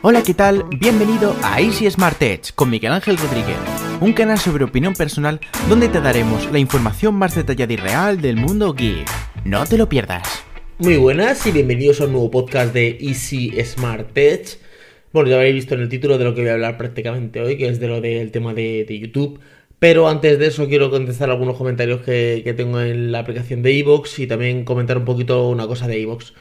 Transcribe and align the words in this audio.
Hola, 0.00 0.22
¿qué 0.22 0.32
tal? 0.32 0.64
Bienvenido 0.78 1.34
a 1.42 1.60
Easy 1.60 1.90
Smart 1.90 2.22
Edge 2.22 2.52
con 2.54 2.70
Miguel 2.70 2.92
Ángel 2.92 3.16
Rodríguez, 3.16 3.56
un 4.00 4.12
canal 4.12 4.38
sobre 4.38 4.62
opinión 4.62 4.94
personal 4.94 5.40
donde 5.68 5.88
te 5.88 6.00
daremos 6.00 6.48
la 6.52 6.60
información 6.60 7.16
más 7.16 7.34
detallada 7.34 7.72
y 7.72 7.76
real 7.76 8.20
del 8.20 8.36
mundo 8.36 8.74
geek. 8.74 9.08
No 9.44 9.66
te 9.66 9.76
lo 9.76 9.88
pierdas. 9.88 10.44
Muy 10.78 10.98
buenas 10.98 11.44
y 11.48 11.50
bienvenidos 11.50 12.00
a 12.00 12.04
un 12.04 12.12
nuevo 12.12 12.30
podcast 12.30 12.72
de 12.72 12.96
Easy 13.00 13.52
Smart 13.64 14.16
Edge. 14.16 14.58
Bueno, 15.12 15.30
ya 15.30 15.36
habéis 15.36 15.54
visto 15.54 15.74
en 15.74 15.80
el 15.80 15.88
título 15.88 16.16
de 16.16 16.24
lo 16.24 16.32
que 16.32 16.42
voy 16.42 16.50
a 16.50 16.54
hablar 16.54 16.78
prácticamente 16.78 17.40
hoy, 17.40 17.58
que 17.58 17.66
es 17.66 17.80
de 17.80 17.88
lo 17.88 18.00
del 18.00 18.30
tema 18.30 18.54
de, 18.54 18.86
YouTube. 19.00 19.40
Pero 19.80 20.08
antes 20.08 20.38
de 20.38 20.46
eso 20.46 20.68
quiero 20.68 20.90
contestar 20.90 21.28
algunos 21.28 21.56
comentarios 21.56 22.02
que, 22.02 22.54
tengo 22.56 22.80
en 22.80 23.10
la 23.10 23.18
aplicación 23.18 23.62
de 23.62 23.76
Evox 23.76 24.20
y 24.20 24.28
también 24.28 24.64
comentar 24.64 24.96
un 24.96 25.04
poquito 25.04 25.48
una 25.48 25.66
cosa 25.66 25.88
de 25.88 26.00
Evox. 26.00 26.34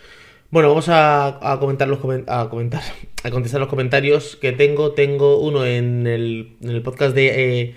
Bueno, 0.50 0.70
vamos 0.70 0.88
a, 0.90 1.58
comentar 1.60 1.90
los 1.90 2.00
a 2.28 2.50
contestar 2.50 3.60
los 3.60 3.70
comentarios 3.70 4.38
que 4.38 4.54
tengo. 4.54 4.94
Tengo 4.94 5.40
uno 5.40 5.66
en 5.66 6.08
el, 6.08 6.82
podcast 6.84 7.14
de, 7.14 7.62
eh, 7.62 7.76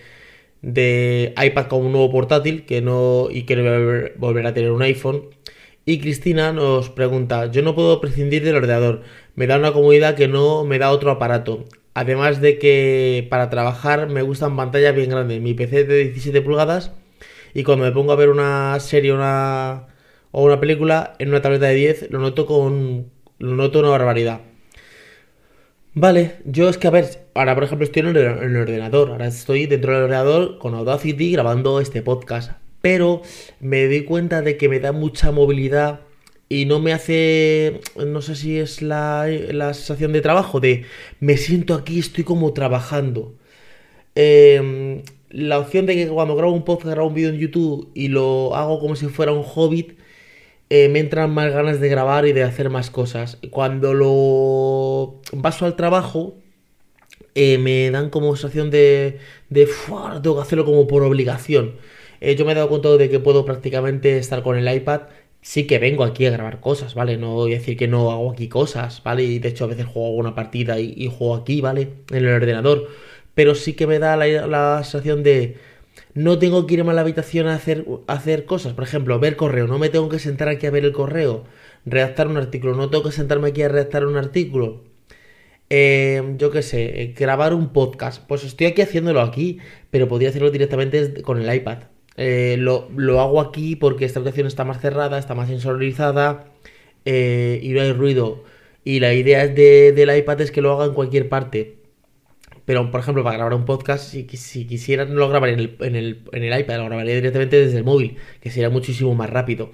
de 0.62 1.34
iPad 1.36 1.66
con 1.66 1.84
un 1.84 1.92
nuevo 1.92 2.10
portátil 2.12 2.64
que 2.66 2.80
no 2.80 3.28
y 3.30 3.44
quiero 3.44 4.12
volver, 4.18 4.46
a 4.46 4.54
tener 4.54 4.70
un 4.70 4.82
iPhone. 4.82 5.30
Y 5.84 5.98
Cristina 6.00 6.52
nos 6.52 6.90
pregunta, 6.90 7.46
yo 7.50 7.62
no 7.62 7.74
puedo 7.74 8.00
prescindir 8.00 8.44
del 8.44 8.56
ordenador, 8.56 9.02
me 9.34 9.46
da 9.46 9.56
una 9.58 9.72
comodidad 9.72 10.14
que 10.14 10.28
no 10.28 10.64
me 10.64 10.78
da 10.78 10.90
otro 10.92 11.10
aparato. 11.10 11.64
Además 11.94 12.40
de 12.40 12.58
que 12.58 13.26
para 13.30 13.50
trabajar 13.50 14.08
me 14.08 14.22
gustan 14.22 14.56
pantallas 14.56 14.94
bien 14.94 15.10
grandes. 15.10 15.40
Mi 15.40 15.54
PC 15.54 15.80
es 15.80 15.88
de 15.88 15.96
17 16.04 16.40
pulgadas 16.42 16.92
y 17.54 17.64
cuando 17.64 17.84
me 17.84 17.92
pongo 17.92 18.12
a 18.12 18.16
ver 18.16 18.28
una 18.30 18.78
serie 18.80 19.12
una, 19.12 19.89
o 20.32 20.44
una 20.44 20.60
película 20.60 21.14
en 21.18 21.28
una 21.28 21.42
tableta 21.42 21.66
de 21.66 21.74
10 21.74 22.10
lo 22.10 22.20
noto 22.20 22.46
con 22.46 23.10
lo 23.38 23.56
noto 23.56 23.80
una 23.80 23.88
barbaridad. 23.88 24.40
Vale, 25.92 26.36
yo 26.44 26.68
es 26.68 26.78
que 26.78 26.86
a 26.86 26.90
ver, 26.90 27.26
ahora 27.34 27.54
por 27.54 27.64
ejemplo 27.64 27.84
estoy 27.84 28.02
en 28.02 28.16
el, 28.16 28.56
ordenador, 28.56 29.10
ahora 29.10 29.26
estoy 29.26 29.66
dentro 29.66 29.92
del 29.92 30.04
ordenador 30.04 30.58
con 30.58 30.74
Audacity 30.74 31.32
grabando 31.32 31.80
este 31.80 32.00
podcast, 32.02 32.52
pero 32.80 33.22
me 33.58 33.86
doy 33.86 34.04
cuenta 34.04 34.40
de 34.42 34.56
que 34.56 34.68
me 34.68 34.78
da 34.78 34.92
mucha 34.92 35.32
movilidad 35.32 36.00
y 36.48 36.66
no 36.66 36.78
me 36.80 36.92
hace, 36.92 37.80
no 37.96 38.22
sé 38.22 38.36
si 38.36 38.58
es 38.58 38.82
la, 38.82 39.26
la 39.26 39.74
sensación 39.74 40.12
de 40.12 40.20
trabajo, 40.20 40.60
de 40.60 40.84
me 41.18 41.36
siento 41.36 41.74
aquí, 41.74 41.98
estoy 41.98 42.24
como 42.24 42.52
trabajando. 42.52 43.34
Em, 44.14 45.02
la 45.30 45.58
opción 45.58 45.86
de 45.86 45.94
que 45.94 46.08
cuando 46.08 46.36
grabo 46.36 46.52
un 46.52 46.64
podcast, 46.64 46.92
grabo 46.94 47.08
un 47.08 47.14
vídeo 47.14 47.30
en 47.30 47.38
YouTube 47.38 47.90
y 47.94 48.08
lo 48.08 48.54
hago 48.56 48.80
como 48.80 48.96
si 48.96 49.06
fuera 49.06 49.32
un 49.32 49.44
hobbit, 49.44 49.99
eh, 50.70 50.88
me 50.88 51.00
entran 51.00 51.32
más 51.34 51.52
ganas 51.52 51.80
de 51.80 51.88
grabar 51.88 52.26
y 52.26 52.32
de 52.32 52.44
hacer 52.44 52.70
más 52.70 52.90
cosas. 52.90 53.38
Cuando 53.50 53.92
lo 53.94 55.20
paso 55.42 55.66
al 55.66 55.76
trabajo, 55.76 56.36
eh, 57.34 57.58
me 57.58 57.90
dan 57.90 58.10
como 58.10 58.34
sensación 58.36 58.70
de, 58.70 59.18
de 59.50 59.68
tengo 60.22 60.36
que 60.36 60.42
hacerlo 60.42 60.64
como 60.64 60.86
por 60.86 61.02
obligación. 61.02 61.76
Eh, 62.20 62.36
yo 62.36 62.44
me 62.44 62.52
he 62.52 62.54
dado 62.54 62.68
cuenta 62.68 62.96
de 62.96 63.08
que 63.10 63.20
puedo 63.20 63.44
prácticamente 63.44 64.18
estar 64.18 64.42
con 64.42 64.56
el 64.56 64.72
iPad. 64.72 65.02
Sí 65.42 65.66
que 65.66 65.78
vengo 65.78 66.04
aquí 66.04 66.26
a 66.26 66.30
grabar 66.30 66.60
cosas, 66.60 66.94
¿vale? 66.94 67.16
No 67.16 67.34
voy 67.34 67.54
a 67.54 67.58
decir 67.58 67.76
que 67.76 67.88
no 67.88 68.10
hago 68.12 68.32
aquí 68.32 68.48
cosas, 68.48 69.02
¿vale? 69.02 69.24
Y 69.24 69.38
de 69.38 69.48
hecho 69.48 69.64
a 69.64 69.68
veces 69.68 69.86
juego 69.86 70.08
alguna 70.08 70.34
partida 70.34 70.78
y, 70.80 71.06
juego 71.08 71.34
aquí, 71.36 71.60
¿vale? 71.60 71.88
En 72.10 72.18
el 72.18 72.28
ordenador. 72.28 72.88
Pero 73.34 73.54
sí 73.54 73.74
que 73.74 73.86
me 73.86 73.98
da 73.98 74.16
la 74.16 74.84
sensación 74.84 75.22
de 75.22 75.56
no 76.14 76.38
tengo 76.38 76.66
que 76.66 76.74
irme 76.74 76.90
a 76.90 76.94
la 76.94 77.02
habitación 77.02 77.46
a 77.46 77.54
hacer, 77.54 77.86
hacer 78.06 78.44
cosas. 78.44 78.72
Por 78.74 78.84
ejemplo, 78.84 79.18
ver 79.18 79.36
correo. 79.36 79.66
No 79.66 79.78
me 79.78 79.88
tengo 79.88 80.08
que 80.08 80.18
sentar 80.18 80.48
aquí 80.48 80.66
a 80.66 80.70
ver 80.70 80.84
el 80.84 80.92
correo. 80.92 81.44
Redactar 81.86 82.28
un 82.28 82.36
artículo. 82.36 82.74
No 82.74 82.90
tengo 82.90 83.04
que 83.04 83.12
sentarme 83.12 83.48
aquí 83.48 83.62
a 83.62 83.68
redactar 83.68 84.06
un 84.06 84.16
artículo. 84.16 84.84
Eh, 85.70 86.34
yo 86.36 86.50
qué 86.50 86.62
sé, 86.62 87.02
eh, 87.02 87.14
grabar 87.16 87.54
un 87.54 87.72
podcast. 87.72 88.26
Pues 88.26 88.44
estoy 88.44 88.66
aquí 88.66 88.82
haciéndolo 88.82 89.20
aquí, 89.20 89.58
pero 89.90 90.08
podría 90.08 90.30
hacerlo 90.30 90.50
directamente 90.50 91.22
con 91.22 91.40
el 91.40 91.54
iPad. 91.54 91.84
Eh, 92.16 92.56
lo, 92.58 92.88
hago 93.20 93.40
aquí 93.40 93.76
porque 93.76 94.04
esta 94.04 94.18
habitación 94.18 94.46
está 94.48 94.64
más 94.64 94.80
cerrada, 94.80 95.18
está 95.18 95.34
más 95.34 95.48
insonorizada 95.50 96.46
y 97.04 97.68
no 97.72 97.80
hay 97.80 97.92
ruido. 97.92 98.44
Y 98.84 99.00
la 99.00 99.14
idea 99.14 99.46
de, 99.46 99.92
del 99.92 100.16
iPad 100.16 100.40
es 100.40 100.50
que 100.50 100.62
lo 100.62 100.72
haga 100.72 100.86
en 100.86 100.94
cualquier 100.94 101.28
parte. 101.28 101.79
Pero, 102.70 102.88
por 102.92 103.00
ejemplo, 103.00 103.24
para 103.24 103.34
grabar 103.34 103.54
un 103.54 103.64
podcast, 103.64 104.08
si, 104.12 104.28
si 104.28 104.64
quisiera 104.64 105.04
no 105.04 105.14
lo 105.14 105.28
grabaría 105.28 105.54
en 105.56 105.96
el, 105.96 106.60
iPad, 106.60 106.76
lo 106.76 106.84
grabaría 106.84 107.16
directamente 107.16 107.58
desde 107.58 107.78
el 107.78 107.82
móvil, 107.82 108.16
que 108.40 108.52
sería 108.52 108.70
muchísimo 108.70 109.12
más 109.12 109.28
rápido. 109.28 109.72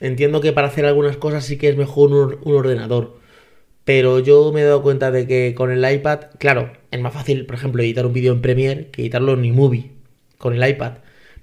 Entiendo 0.00 0.40
que 0.40 0.52
para 0.52 0.66
hacer 0.66 0.86
algunas 0.86 1.16
cosas 1.18 1.44
sí 1.44 1.56
que 1.56 1.68
es 1.68 1.76
mejor 1.76 2.40
un, 2.42 2.52
ordenador. 2.52 3.20
Pero 3.84 4.18
yo 4.18 4.50
me 4.52 4.62
he 4.62 4.64
dado 4.64 4.82
cuenta 4.82 5.12
de 5.12 5.28
que 5.28 5.54
con 5.54 5.70
el 5.70 5.88
iPad, 5.88 6.32
claro, 6.40 6.72
es 6.90 7.00
más 7.00 7.14
fácil, 7.14 7.46
por 7.46 7.54
ejemplo, 7.54 7.80
editar 7.80 8.06
un 8.06 8.12
vídeo 8.12 8.32
en 8.32 8.42
Premiere 8.42 8.88
que 8.90 9.02
editarlo 9.02 9.34
en 9.34 9.44
iMovie 9.44 9.92
con 10.36 10.60
el 10.60 10.68
iPad. 10.68 10.94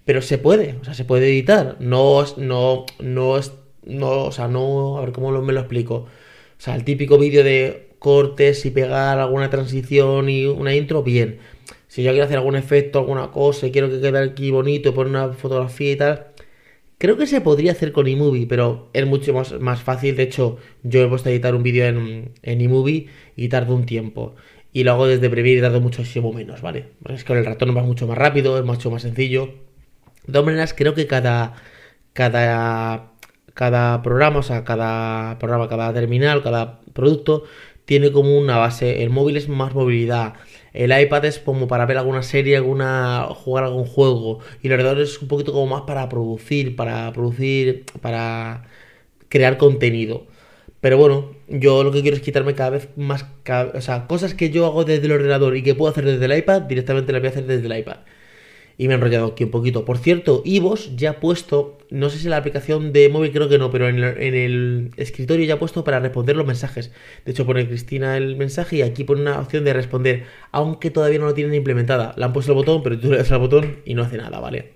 Pero 0.04 0.22
se 0.22 0.38
puede, 0.38 0.76
o 0.82 0.84
sea, 0.84 0.96
se 0.96 1.06
puede 1.06 1.30
editar. 1.30 1.78
No, 1.80 2.26
no, 2.36 2.86
no 3.00 3.40
no, 3.86 4.24
o 4.26 4.32
sea, 4.34 4.50
no, 4.50 4.98
a 4.98 5.02
ver 5.02 5.14
cómo 5.14 5.32
me 5.42 5.54
lo 5.54 5.62
explico. 5.62 5.96
O 5.96 6.10
sea, 6.58 6.76
el 6.76 6.84
típico 6.84 7.18
vídeo 7.18 7.42
de 7.42 7.85
cortes 8.06 8.68
y 8.68 8.70
pegar 8.70 9.18
alguna 9.18 9.50
transición 9.50 10.30
y 10.30 10.46
una 10.46 10.76
intro, 10.76 11.02
bien. 11.02 11.40
Si 11.88 12.04
yo 12.04 12.12
quiero 12.12 12.26
hacer 12.26 12.38
algún 12.38 12.56
efecto, 12.56 13.00
alguna 13.00 13.32
cosa 13.32 13.66
y 13.66 13.72
quiero 13.72 13.90
que 13.90 14.00
quede 14.00 14.20
aquí 14.20 14.52
bonito, 14.52 14.94
poner 14.94 15.10
una 15.10 15.34
fotografía 15.34 15.92
y 15.92 15.96
tal, 15.96 16.28
creo 17.00 17.18
que 17.18 17.26
se 17.26 17.42
podría 17.42 17.72
hacer 17.72 17.92
con 17.92 18.08
eMovie, 18.08 18.46
pero 18.46 18.90
es 18.94 19.08
mucho 19.08 19.34
más, 19.34 19.60
más 19.60 19.82
fácil. 19.82 20.16
De 20.16 20.22
hecho, 20.22 20.58
yo 20.84 21.02
he 21.02 21.08
puesto 21.08 21.30
a 21.30 21.32
editar 21.32 21.56
un 21.56 21.64
vídeo 21.64 21.88
en, 21.88 22.32
en 22.44 22.62
eMovie 22.62 23.08
y 23.36 23.50
tardo 23.50 23.74
un 23.74 23.88
tiempo. 23.88 24.36
Y 24.72 24.84
lo 24.84 24.92
hago 24.92 25.08
desde 25.08 25.28
Premiere 25.28 25.58
y 25.60 25.62
tardo 25.64 25.82
muchísimo 25.82 26.32
menos, 26.32 26.62
¿vale? 26.62 26.90
Es 27.10 27.24
que 27.24 27.30
con 27.30 27.38
el 27.40 27.46
ratón 27.46 27.76
va 27.76 27.82
mucho 27.82 28.06
más 28.06 28.20
rápido, 28.20 28.60
es 28.60 28.66
mucho 28.66 28.92
más 28.92 29.02
sencillo. 29.02 29.48
De 30.28 30.34
todas 30.34 30.46
maneras, 30.46 30.76
creo 30.78 30.94
que 30.94 31.08
cada, 31.08 31.56
cada, 32.14 33.14
cada 33.56 34.04
programa, 34.04 34.40
o 34.40 34.44
sea, 34.44 34.64
cada 34.64 35.40
programa, 35.40 35.68
cada 35.70 35.92
terminal, 35.92 36.44
cada 36.44 36.82
producto 36.94 37.46
tiene 37.86 38.12
como 38.12 38.38
una 38.38 38.58
base. 38.58 39.04
El 39.04 39.10
móvil 39.10 39.38
es 39.38 39.50
más 39.50 39.74
movilidad. 39.74 40.34
El 40.74 40.98
iPad 41.00 41.26
es 41.26 41.40
como 41.40 41.68
para 41.68 41.86
ver 41.86 41.98
alguna 41.98 42.24
serie, 42.24 42.58
alguna 42.58 43.28
jugar 43.30 43.64
algún 43.66 43.86
juego. 43.86 44.40
Y 44.62 44.68
el 44.68 44.74
ordenador 44.74 45.02
es 45.02 45.22
un 45.22 45.28
poquito 45.28 45.54
como 45.54 45.68
más 45.68 45.84
para 45.84 46.10
producir, 46.10 46.76
para 46.76 47.12
producir, 47.14 47.86
para 48.02 48.64
crear 49.30 49.58
contenido. 49.58 50.28
Pero 50.82 50.98
bueno, 50.98 51.32
yo 51.48 51.84
lo 51.84 51.92
que 51.92 52.02
quiero 52.02 52.18
es 52.18 52.24
quitarme 52.24 52.56
cada 52.56 52.72
vez 52.72 52.90
más, 52.96 53.26
o 53.74 53.82
sea, 53.82 54.08
cosas 54.08 54.34
que 54.36 54.52
yo 54.52 54.66
hago 54.66 54.84
desde 54.86 55.06
el 55.08 55.14
ordenador 55.14 55.58
y 55.58 55.64
que 55.64 55.76
puedo 55.76 55.92
hacer 55.92 56.06
desde 56.06 56.26
el 56.26 56.38
iPad, 56.38 56.64
directamente 56.64 57.12
las 57.12 57.22
voy 57.22 57.28
a 57.28 57.32
hacer 57.32 57.46
desde 57.46 57.66
el 57.66 57.80
iPad 57.80 57.98
y 58.78 58.88
me 58.88 58.94
he 58.94 58.98
enrollado 58.98 59.28
aquí 59.28 59.44
un 59.44 59.52
poquito. 59.52 59.86
Por 59.86 59.98
cierto, 59.98 60.42
Ivos 60.46 60.96
ya 60.96 61.12
ha 61.12 61.20
puesto, 61.20 61.78
no 61.90 62.10
sé 62.10 62.20
si 62.20 62.28
la 62.28 62.38
aplicación 62.38 62.92
de 62.92 63.10
móvil 63.10 63.32
creo 63.32 63.48
que 63.48 63.58
no, 63.58 63.72
pero 63.72 63.88
en 63.88 64.04
el, 64.04 64.92
escritorio 64.98 65.46
ya 65.46 65.56
ha 65.56 65.60
puesto 65.60 65.84
para 65.84 66.00
responder 66.00 66.36
los 66.36 66.46
mensajes. 66.46 66.92
De 67.26 67.32
hecho, 67.32 67.46
pone 67.46 67.68
Cristina 67.68 68.18
el 68.18 68.36
mensaje 68.36 68.78
y 68.78 68.82
aquí 68.82 69.04
pone 69.04 69.22
una 69.22 69.40
opción 69.40 69.64
de 69.64 69.74
responder, 69.74 70.24
aunque 70.52 70.92
todavía 70.92 71.20
no 71.20 71.26
lo 71.26 71.34
tienen 71.34 71.54
implementada. 71.54 72.14
Le 72.18 72.26
han 72.26 72.34
puesto 72.34 72.52
el 72.52 72.58
botón, 72.58 72.84
pero 72.84 73.00
tú 73.00 73.10
le 73.12 73.18
das 73.18 73.32
al 73.32 73.40
botón 73.40 73.78
y 73.86 73.94
no 73.94 74.04
hace 74.04 74.18
nada, 74.18 74.40
¿vale? 74.40 74.74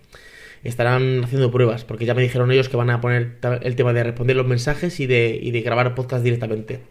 Estarán 0.64 1.24
haciendo 1.24 1.52
pruebas, 1.52 1.86
porque 1.86 2.06
ya 2.06 2.14
me 2.14 2.22
dijeron 2.22 2.52
ellos 2.52 2.70
que 2.70 2.78
van 2.78 2.90
a 2.90 3.00
poner 3.02 3.38
el 3.62 3.76
tema 3.76 3.94
de 3.94 4.04
responder 4.04 4.36
los 4.36 4.48
mensajes 4.48 5.00
y 5.00 5.08
de, 5.08 5.40
y 5.42 5.52
de 5.52 5.62
grabar 5.62 5.96
podcast 5.96 6.24
directamente. 6.24 6.82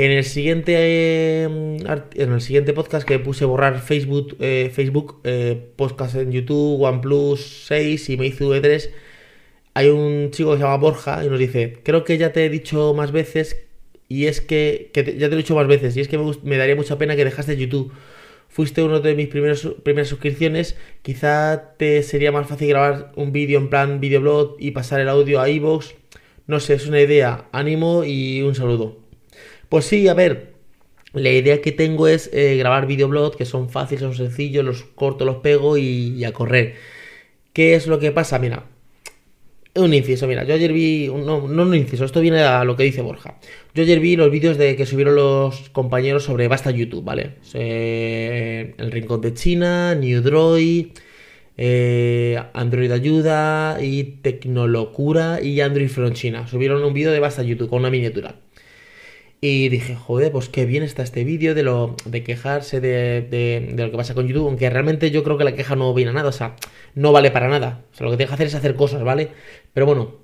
En 0.00 0.12
el 0.12 0.22
siguiente 0.22 1.42
em, 1.42 1.76
en 1.80 2.32
el 2.32 2.40
siguiente 2.40 2.72
podcast 2.72 3.04
que 3.06 3.18
puse 3.18 3.44
borrar 3.44 3.80
Facebook, 3.80 4.36
eh, 4.38 4.70
Facebook 4.72 5.20
eh, 5.24 5.60
podcast 5.74 6.14
en 6.14 6.30
YouTube, 6.30 6.80
OnePlus 6.82 7.64
6 7.66 8.10
y 8.10 8.16
Meizu 8.16 8.52
E3, 8.54 8.90
hay 9.74 9.88
un 9.88 10.30
chico 10.30 10.52
que 10.52 10.58
se 10.58 10.62
llama 10.62 10.76
Borja 10.76 11.24
y 11.24 11.28
nos 11.28 11.40
dice, 11.40 11.80
creo 11.82 12.04
que 12.04 12.16
ya 12.16 12.32
te 12.32 12.44
he 12.44 12.48
dicho 12.48 12.94
más 12.94 13.10
veces 13.10 13.60
y 14.08 14.26
es 14.26 14.40
que, 14.40 14.92
ya 14.94 15.02
te 15.02 15.28
lo 15.30 15.34
he 15.34 15.36
dicho 15.38 15.56
más 15.56 15.66
veces 15.66 15.96
y 15.96 16.00
es 16.00 16.06
que 16.06 16.16
me, 16.44 16.56
daría 16.56 16.76
mucha 16.76 16.96
pena 16.96 17.16
que 17.16 17.24
dejaste 17.24 17.56
YouTube. 17.56 17.92
Fuiste 18.48 18.84
uno 18.84 19.00
de 19.00 19.16
mis 19.16 19.26
primeros, 19.26 19.66
primeras 19.82 20.06
suscripciones, 20.06 20.76
quizá 21.02 21.74
te 21.76 22.04
sería 22.04 22.30
más 22.30 22.46
fácil 22.46 22.68
grabar 22.68 23.10
un 23.16 23.32
vídeo 23.32 23.58
en 23.58 23.68
plan 23.68 23.98
videoblog 23.98 24.58
y 24.60 24.70
pasar 24.70 25.00
el 25.00 25.08
audio 25.08 25.40
a 25.40 25.50
iVoox. 25.50 25.94
No 26.46 26.60
sé, 26.60 26.74
es 26.74 26.86
una 26.86 27.00
idea. 27.00 27.48
Ánimo 27.50 28.04
y 28.04 28.42
un 28.42 28.54
saludo. 28.54 29.07
Pues 29.68 29.84
sí, 29.84 30.08
a 30.08 30.14
ver, 30.14 30.54
la 31.12 31.30
idea 31.30 31.60
que 31.60 31.72
tengo 31.72 32.08
es 32.08 32.30
eh, 32.32 32.56
grabar 32.56 32.86
videoblogs 32.86 33.36
que 33.36 33.44
son 33.44 33.68
fáciles, 33.70 34.02
son 34.02 34.14
sencillos, 34.14 34.64
los 34.64 34.82
corto, 34.82 35.24
los 35.24 35.36
pego 35.36 35.76
y, 35.78 36.24
a 36.24 36.32
correr. 36.32 36.74
¿Qué 37.52 37.74
es 37.74 37.86
lo 37.86 37.98
que 37.98 38.12
pasa? 38.12 38.38
Mira, 38.38 38.64
un 39.74 39.94
inciso, 39.94 40.26
mira, 40.26 40.44
yo 40.44 40.54
ayer 40.54 40.72
vi, 40.72 41.08
no, 41.08 41.46
no 41.48 41.62
un 41.62 41.74
inciso, 41.74 42.04
esto 42.04 42.20
viene 42.20 42.40
a 42.42 42.64
lo 42.64 42.76
que 42.76 42.84
dice 42.84 43.02
Borja. 43.02 43.38
Yo 43.74 43.82
ayer 43.82 44.00
vi 44.00 44.16
los 44.16 44.30
vídeos 44.30 44.58
de 44.58 44.76
que 44.76 44.86
subieron 44.86 45.14
los 45.14 45.70
compañeros 45.70 46.24
sobre 46.24 46.48
Basta 46.48 46.70
YouTube, 46.70 47.04
¿vale? 47.04 47.36
el 47.54 48.90
Rincón 48.90 49.20
de 49.20 49.34
China, 49.34 49.94
New 49.94 50.20
Droid, 50.22 50.88
eh, 51.56 52.40
Android 52.54 52.90
Ayuda 52.92 53.78
y 53.82 54.04
Tecnolocura 54.22 55.40
y 55.42 55.60
Android 55.60 55.88
From 55.88 56.12
China. 56.12 56.46
Subieron 56.46 56.84
un 56.84 56.94
vídeo 56.94 57.10
de 57.10 57.20
Basta 57.20 57.42
YouTube 57.42 57.68
con 57.68 57.80
una 57.80 57.90
miniatura. 57.90 58.36
Y 59.40 59.68
dije, 59.68 59.94
joder, 59.94 60.32
pues 60.32 60.48
qué 60.48 60.66
bien 60.66 60.82
está 60.82 61.04
este 61.04 61.22
vídeo 61.22 61.54
de 61.54 61.62
lo 61.62 61.94
de 62.04 62.24
quejarse 62.24 62.80
de, 62.80 63.22
de, 63.22 63.72
de, 63.72 63.84
lo 63.84 63.90
que 63.92 63.96
pasa 63.96 64.14
con 64.14 64.26
YouTube, 64.26 64.48
aunque 64.48 64.68
realmente 64.68 65.12
yo 65.12 65.22
creo 65.22 65.38
que 65.38 65.44
la 65.44 65.54
queja 65.54 65.76
no 65.76 65.94
viene 65.94 66.10
a 66.10 66.14
nada, 66.14 66.28
o 66.28 66.32
sea, 66.32 66.56
no 66.96 67.12
vale 67.12 67.30
para 67.30 67.48
nada. 67.48 67.84
O 67.92 67.96
sea, 67.96 68.04
lo 68.06 68.10
que 68.10 68.16
tienes 68.16 68.30
que 68.30 68.34
hacer 68.34 68.46
es 68.48 68.54
hacer 68.56 68.74
cosas, 68.74 69.04
¿vale? 69.04 69.28
Pero 69.72 69.86
bueno, 69.86 70.16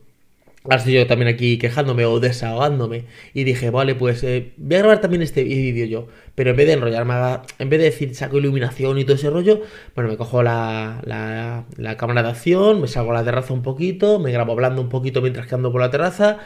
ahora 0.65 0.77
estoy 0.79 0.95
yo 0.95 1.07
también 1.07 1.29
aquí 1.29 1.59
quejándome 1.59 2.05
o 2.07 2.19
desahogándome. 2.19 3.05
Y 3.35 3.45
dije, 3.45 3.71
vale, 3.71 3.95
pues 3.95 4.25
eh, 4.25 4.53
voy 4.57 4.77
a 4.77 4.79
grabar 4.81 5.01
también 5.01 5.23
este 5.23 5.45
vídeo 5.45 5.87
yo. 5.87 6.09
Pero 6.35 6.51
en 6.51 6.57
vez 6.57 6.67
de 6.67 6.73
enrollarme, 6.73 7.15
en 7.61 7.71
vez 7.71 7.79
de 7.79 7.85
decir 7.85 8.15
saco 8.17 8.39
iluminación 8.39 8.99
y 8.99 9.05
todo 9.05 9.15
ese 9.15 9.31
rollo, 9.31 9.63
bueno, 9.95 10.11
me 10.11 10.17
cojo 10.17 10.43
la, 10.43 11.01
la, 11.05 11.67
la 11.77 11.97
cámara 11.97 12.25
de 12.25 12.31
acción, 12.31 12.81
me 12.81 12.89
salgo 12.89 13.13
a 13.13 13.15
la 13.15 13.25
terraza 13.25 13.53
un 13.53 13.63
poquito, 13.63 14.19
me 14.19 14.33
grabo 14.33 14.53
hablando 14.53 14.83
un 14.83 14.89
poquito 14.89 15.23
mientras 15.23 15.47
que 15.47 15.55
ando 15.55 15.71
por 15.71 15.81
la 15.81 15.91
terraza 15.91 16.39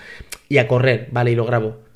y 0.50 0.59
a 0.59 0.69
correr, 0.69 1.09
¿vale? 1.12 1.32
Y 1.32 1.35
lo 1.35 1.47
grabo. 1.47 1.88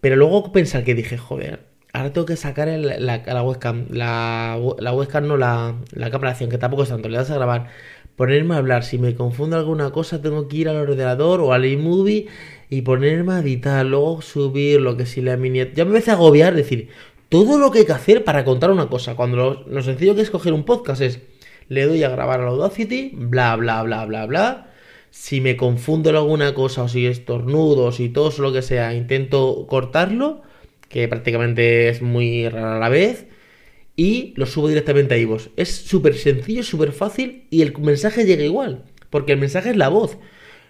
Pero 0.00 0.16
luego 0.16 0.52
pensar 0.52 0.84
que 0.84 0.94
dije, 0.94 1.18
joder, 1.18 1.60
ahora 1.92 2.12
tengo 2.12 2.26
que 2.26 2.36
sacar 2.36 2.68
la, 2.68 2.98
la, 2.98 3.42
webcam, 3.42 3.86
la, 3.90 4.58
la, 4.78 4.92
webcam 4.92 5.26
no 5.26 5.36
la, 5.36 5.74
la 5.92 6.10
cámara 6.10 6.30
de 6.30 6.32
acción, 6.32 6.50
que 6.50 6.58
tampoco 6.58 6.84
es 6.84 6.88
tanto, 6.88 7.08
le 7.08 7.18
das 7.18 7.30
a 7.30 7.34
grabar, 7.34 7.68
ponerme 8.16 8.54
a 8.54 8.58
hablar, 8.58 8.84
si 8.84 8.98
me 8.98 9.14
confundo 9.14 9.56
alguna 9.56 9.90
cosa 9.90 10.20
tengo 10.20 10.48
que 10.48 10.58
ir 10.58 10.68
al 10.68 10.76
ordenador 10.76 11.40
o 11.40 11.52
al 11.52 11.64
iMovie 11.64 12.26
y 12.70 12.82
ponerme 12.82 13.34
a 13.34 13.38
editar, 13.40 13.84
luego 13.86 14.22
subir 14.22 14.80
lo 14.80 14.96
que 14.96 15.06
si 15.06 15.20
la 15.20 15.36
miniatura... 15.36 15.76
Ya 15.76 15.84
me 15.84 15.90
empecé 15.90 16.10
a 16.10 16.14
agobiar, 16.14 16.54
decir, 16.54 16.88
todo 17.28 17.58
lo 17.58 17.70
que 17.70 17.80
hay 17.80 17.86
que 17.86 17.92
hacer 17.92 18.24
para 18.24 18.44
contar 18.44 18.70
una 18.70 18.88
cosa, 18.88 19.16
cuando 19.16 19.36
lo, 19.36 19.62
lo 19.68 19.82
sencillo 19.82 20.14
que 20.14 20.22
es 20.22 20.30
coger 20.30 20.52
un 20.52 20.64
podcast 20.64 21.00
es, 21.00 21.20
le 21.68 21.84
doy 21.86 22.02
a 22.02 22.08
grabar 22.08 22.40
a 22.40 22.44
la 22.44 22.50
Audacity, 22.50 23.12
bla, 23.14 23.56
bla, 23.56 23.82
bla, 23.82 24.04
bla, 24.06 24.26
bla, 24.26 24.67
si 25.10 25.40
me 25.40 25.56
confundo 25.56 26.10
en 26.10 26.16
alguna 26.16 26.54
cosa 26.54 26.84
o 26.84 26.88
si 26.88 27.06
estornudos 27.06 28.00
y 28.00 28.08
todo 28.08 28.32
lo 28.38 28.52
que 28.52 28.62
sea, 28.62 28.94
intento 28.94 29.66
cortarlo, 29.68 30.42
que 30.88 31.08
prácticamente 31.08 31.88
es 31.88 32.02
muy 32.02 32.48
raro 32.48 32.76
a 32.76 32.78
la 32.78 32.88
vez, 32.88 33.26
y 33.96 34.32
lo 34.36 34.46
subo 34.46 34.68
directamente 34.68 35.14
a 35.14 35.18
iVoox. 35.18 35.48
Es 35.56 35.74
súper 35.74 36.14
sencillo, 36.14 36.62
súper 36.62 36.92
fácil 36.92 37.46
y 37.50 37.62
el 37.62 37.76
mensaje 37.78 38.24
llega 38.24 38.44
igual, 38.44 38.84
porque 39.10 39.32
el 39.32 39.38
mensaje 39.38 39.70
es 39.70 39.76
la 39.76 39.88
voz. 39.88 40.18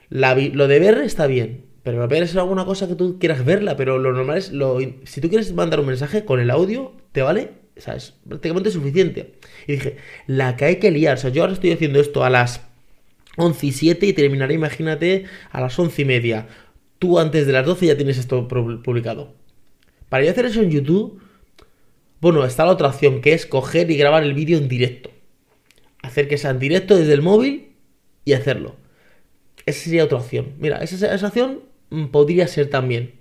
La, 0.08 0.34
lo 0.34 0.66
de 0.66 0.78
ver 0.78 0.98
está 0.98 1.26
bien, 1.26 1.66
pero 1.82 2.06
ver 2.08 2.22
es 2.22 2.34
alguna 2.36 2.64
cosa 2.64 2.88
que 2.88 2.94
tú 2.94 3.18
quieras 3.18 3.44
verla, 3.44 3.76
pero 3.76 3.98
lo 3.98 4.12
normal 4.12 4.38
es, 4.38 4.52
si 5.04 5.20
tú 5.20 5.28
quieres 5.28 5.52
mandar 5.52 5.80
un 5.80 5.86
mensaje 5.86 6.24
con 6.24 6.40
el 6.40 6.50
audio, 6.50 6.92
¿te 7.12 7.22
vale? 7.22 7.50
O 7.76 7.80
sea, 7.80 7.94
es 7.94 8.14
prácticamente 8.26 8.70
suficiente. 8.70 9.34
Y 9.66 9.72
dije, 9.72 9.96
la 10.26 10.56
que 10.56 10.64
hay 10.64 10.76
que 10.76 10.90
liar, 10.90 11.14
o 11.14 11.20
sea, 11.20 11.30
yo 11.30 11.42
ahora 11.42 11.52
estoy 11.52 11.72
haciendo 11.72 12.00
esto 12.00 12.24
a 12.24 12.30
las 12.30 12.67
11 13.38 13.66
y 13.66 13.72
7 13.72 14.06
y 14.06 14.12
terminaré, 14.12 14.54
imagínate, 14.54 15.24
a 15.50 15.60
las 15.60 15.78
11 15.78 16.02
y 16.02 16.04
media. 16.04 16.48
Tú 16.98 17.18
antes 17.18 17.46
de 17.46 17.52
las 17.52 17.64
12 17.64 17.86
ya 17.86 17.96
tienes 17.96 18.18
esto 18.18 18.46
publicado. 18.48 19.34
Para 20.08 20.24
yo 20.24 20.30
hacer 20.30 20.46
eso 20.46 20.60
en 20.60 20.70
YouTube, 20.70 21.20
bueno, 22.20 22.44
está 22.44 22.64
la 22.64 22.72
otra 22.72 22.88
opción 22.88 23.20
que 23.20 23.32
es 23.32 23.46
coger 23.46 23.90
y 23.90 23.96
grabar 23.96 24.24
el 24.24 24.34
vídeo 24.34 24.58
en 24.58 24.68
directo. 24.68 25.10
Hacer 26.02 26.28
que 26.28 26.38
sea 26.38 26.50
en 26.50 26.58
directo 26.58 26.96
desde 26.96 27.12
el 27.12 27.22
móvil 27.22 27.76
y 28.24 28.32
hacerlo. 28.32 28.76
Esa 29.66 29.84
sería 29.84 30.04
otra 30.04 30.18
opción. 30.18 30.54
Mira, 30.58 30.78
esa, 30.78 31.14
esa 31.14 31.28
opción 31.28 31.60
mm, 31.90 32.06
podría 32.06 32.48
ser 32.48 32.70
también. 32.70 33.14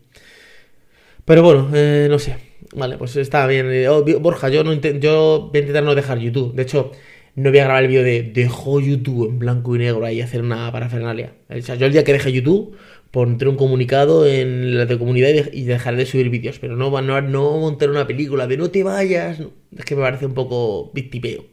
Pero 1.26 1.44
bueno, 1.44 1.70
eh, 1.74 2.08
no 2.10 2.20
sé. 2.20 2.38
Vale, 2.76 2.98
pues 2.98 3.16
está 3.18 3.46
bien. 3.48 3.68
Eh, 3.70 3.88
Borja, 4.20 4.50
yo, 4.50 4.64
no 4.64 4.74
yo 4.74 5.50
voy 5.52 5.58
a 5.58 5.62
intentar 5.62 5.84
no 5.84 5.94
dejar 5.94 6.20
YouTube. 6.20 6.54
De 6.56 6.64
hecho, 6.64 6.92
no 7.38 7.52
voy 7.52 7.60
a 7.60 7.66
grabar 7.66 7.84
el 7.84 7.90
vídeo 7.90 8.04
de 8.04 8.24
dejo 8.24 8.80
YouTube 8.80 9.30
en 9.30 9.38
blanco 9.38 9.76
y 9.76 9.80
negro 9.80 10.04
ahí 10.04 10.22
hacer 10.22 10.42
una 10.42 10.72
parafernalia. 10.72 11.34
O 11.50 11.62
sea, 11.62 11.76
yo 11.76 11.86
el 11.86 11.92
día 11.92 12.04
que 12.04 12.12
deje 12.12 12.32
YouTube 12.32 12.76
pondré 13.12 13.48
un 13.48 13.58
comunicado 13.58 14.26
en 14.26 14.76
la 14.76 14.88
de 14.88 14.98
comunidad 14.98 15.30
y 15.54 15.66
dejaré 15.66 15.98
de 15.98 16.08
subir 16.08 16.32
vídeos, 16.32 16.58
pero 16.58 16.76
no, 16.76 16.90
no, 17.00 17.22
no 17.22 17.58
montar 17.60 17.92
una 17.92 18.08
película 18.08 18.48
de 18.48 18.58
no 18.58 18.72
te 18.72 18.84
vayas. 18.84 19.40
Es 19.78 19.86
que 19.86 19.96
me 19.96 20.02
parece 20.02 20.26
un 20.26 20.34
poco 20.34 20.90
victipeo. 20.96 21.46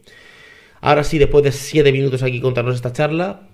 Ahora 0.81 1.03
sí, 1.03 1.19
después 1.19 1.43
de 1.43 1.51
7 1.51 1.91
minutos 1.91 2.23
aquí 2.23 2.41
contarnos 2.41 2.73
esta 2.73 2.91
charla, 2.91 3.47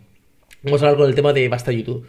vamos 0.63 0.81
a 0.81 0.85
hablar 0.85 0.99
con 0.99 1.09
el 1.09 1.15
tema 1.15 1.33
de 1.33 1.49
basta 1.49 1.73
YouTube. 1.73 2.07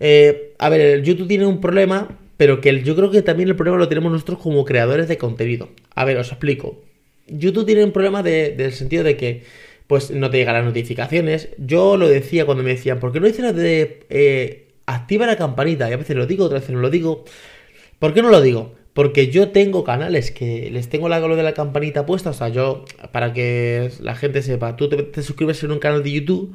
Eh, 0.00 0.54
a 0.58 0.70
ver, 0.70 0.80
el 0.80 1.02
YouTube 1.02 1.28
tiene 1.28 1.44
un 1.44 1.60
problema, 1.60 2.18
pero 2.38 2.62
que 2.62 2.82
yo 2.82 2.96
creo 2.96 3.10
que 3.10 3.20
también 3.20 3.50
el 3.50 3.56
problema 3.56 3.76
lo 3.76 3.88
tenemos 3.88 4.10
nosotros 4.10 4.38
como 4.38 4.64
creadores 4.64 5.06
de 5.06 5.18
contenido. 5.18 5.68
A 5.94 6.06
ver, 6.06 6.16
os 6.16 6.28
explico. 6.28 6.80
YouTube 7.30 7.66
tiene 7.66 7.84
un 7.84 7.92
problema 7.92 8.22
de, 8.22 8.50
del 8.50 8.72
sentido 8.72 9.04
de 9.04 9.16
que 9.16 9.42
pues 9.86 10.12
no 10.12 10.30
te 10.30 10.38
llegan 10.38 10.54
las 10.54 10.64
notificaciones. 10.64 11.48
Yo 11.58 11.96
lo 11.96 12.08
decía 12.08 12.46
cuando 12.46 12.62
me 12.62 12.70
decían, 12.70 13.00
¿por 13.00 13.10
qué 13.10 13.18
no 13.18 13.26
dices 13.26 13.42
la 13.42 13.52
de 13.52 14.06
eh, 14.08 14.68
activa 14.86 15.26
la 15.26 15.36
campanita? 15.36 15.90
Y 15.90 15.92
a 15.92 15.96
veces 15.96 16.16
lo 16.16 16.26
digo, 16.26 16.44
otras 16.44 16.62
veces 16.62 16.74
no 16.74 16.80
lo 16.80 16.90
digo. 16.90 17.24
¿Por 17.98 18.14
qué 18.14 18.22
no 18.22 18.30
lo 18.30 18.40
digo? 18.40 18.76
Porque 18.92 19.30
yo 19.30 19.48
tengo 19.50 19.82
canales 19.82 20.30
que 20.30 20.70
les 20.70 20.88
tengo 20.88 21.08
la 21.08 21.20
de 21.20 21.42
la 21.42 21.54
campanita 21.54 22.06
puesta. 22.06 22.30
O 22.30 22.32
sea, 22.32 22.50
yo, 22.50 22.84
para 23.10 23.32
que 23.32 23.90
la 24.00 24.14
gente 24.14 24.42
sepa, 24.42 24.76
tú 24.76 24.88
te, 24.88 25.22
suscribes 25.24 25.60
en 25.64 25.72
un 25.72 25.80
canal 25.80 26.04
de 26.04 26.12
YouTube 26.12 26.54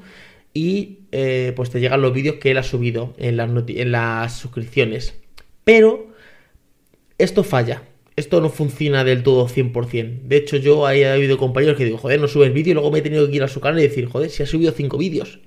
y 0.54 1.00
eh, 1.12 1.51
pues 1.57 1.69
te 1.69 1.81
llegan 1.81 2.01
los 2.01 2.13
vídeos 2.13 2.36
que 2.36 2.51
él 2.51 2.57
ha 2.57 2.63
subido 2.63 3.13
en 3.18 3.36
las, 3.36 3.50
en 3.68 3.92
las 3.92 4.33
suscripciones. 4.38 5.13
Pero 5.66 6.07
esto 7.18 7.44
falla 7.44 7.83
esto 8.15 8.39
no 8.39 8.50
funciona 8.50 9.03
del 9.03 9.23
todo 9.23 9.47
100%. 9.47 10.21
De 10.23 10.38
hecho, 10.38 10.57
yo 10.57 10.89
he 10.89 11.07
habido 11.07 11.38
compañeros 11.38 11.77
que 11.77 11.85
digo, 11.85 11.97
joder, 11.97 12.19
no 12.19 12.27
subes 12.27 12.53
vídeo 12.53 12.71
y 12.71 12.73
luego 12.75 12.91
me 12.91 13.00
he 13.00 13.01
tenido 13.01 13.27
que 13.29 13.35
ir 13.35 13.44
a 13.44 13.47
su 13.47 13.59
canal 13.59 13.79
y 13.79 13.83
decir, 13.83 14.06
joder, 14.07 14.29
si 14.29 14.44
ha 14.44 14.45
subido 14.45 14.71
5 14.71 14.97
vídeos 14.97 15.39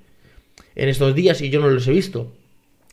en 0.75 0.89
estos 0.89 1.15
días 1.15 1.41
y 1.41 1.49
yo 1.49 1.59
no 1.59 1.69
los 1.69 1.87
he 1.87 1.91
visto. 1.91 2.31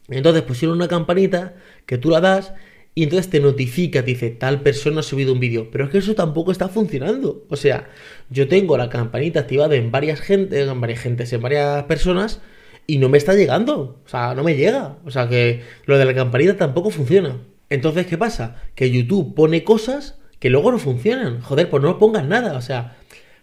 Entonces 0.09 0.43
pusieron 0.43 0.77
una 0.77 0.89
campanita 0.89 1.57
que 1.85 1.99
tú 1.99 2.11
la 2.11 2.21
das 2.21 2.55
y 2.95 3.03
entonces 3.03 3.29
te 3.29 3.41
notifica, 3.41 4.03
te 4.03 4.13
dice, 4.13 4.31
tal 4.31 4.63
persona 4.63 5.01
ha 5.01 5.03
subido 5.03 5.35
un 5.35 5.41
vídeo. 5.41 5.69
Pero 5.71 5.85
es 5.85 5.91
que 5.91 5.99
eso 5.99 6.15
tampoco 6.15 6.53
está 6.53 6.69
funcionando. 6.69 7.45
O 7.51 7.57
sea, 7.57 7.91
yo 8.31 8.49
tengo 8.49 8.79
la 8.79 8.89
campanita 8.89 9.41
activada 9.41 9.77
en 9.77 9.91
varias 9.91 10.21
gente, 10.21 10.63
en 10.63 10.81
varias 10.81 11.01
gentes, 11.01 11.33
en 11.35 11.43
varias 11.43 11.85
personas 11.85 12.41
y 12.87 12.97
no 12.99 13.11
me 13.11 13.19
está 13.19 13.35
llegando. 13.35 14.01
O 14.07 14.09
sea, 14.09 14.35
no 14.35 14.43
me 14.43 14.57
llega. 14.57 14.97
O 15.05 15.11
sea 15.11 15.29
que 15.29 15.61
lo 15.85 15.99
de 15.99 16.07
la 16.07 16.15
campanita 16.15 16.57
tampoco 16.57 16.91
funciona. 16.91 17.37
Entonces, 17.69 18.07
¿qué 18.07 18.17
pasa? 18.17 18.63
Que 18.75 18.91
YouTube 18.91 19.35
pone 19.35 19.65
cosas 19.65 20.19
que 20.39 20.51
luego 20.51 20.71
no 20.71 20.79
funcionan. 20.79 21.41
Joder, 21.41 21.69
pues 21.69 21.83
no 21.83 21.99
pongas 21.99 22.25
nada. 22.25 22.57
O 22.57 22.61
sea, 22.61 22.97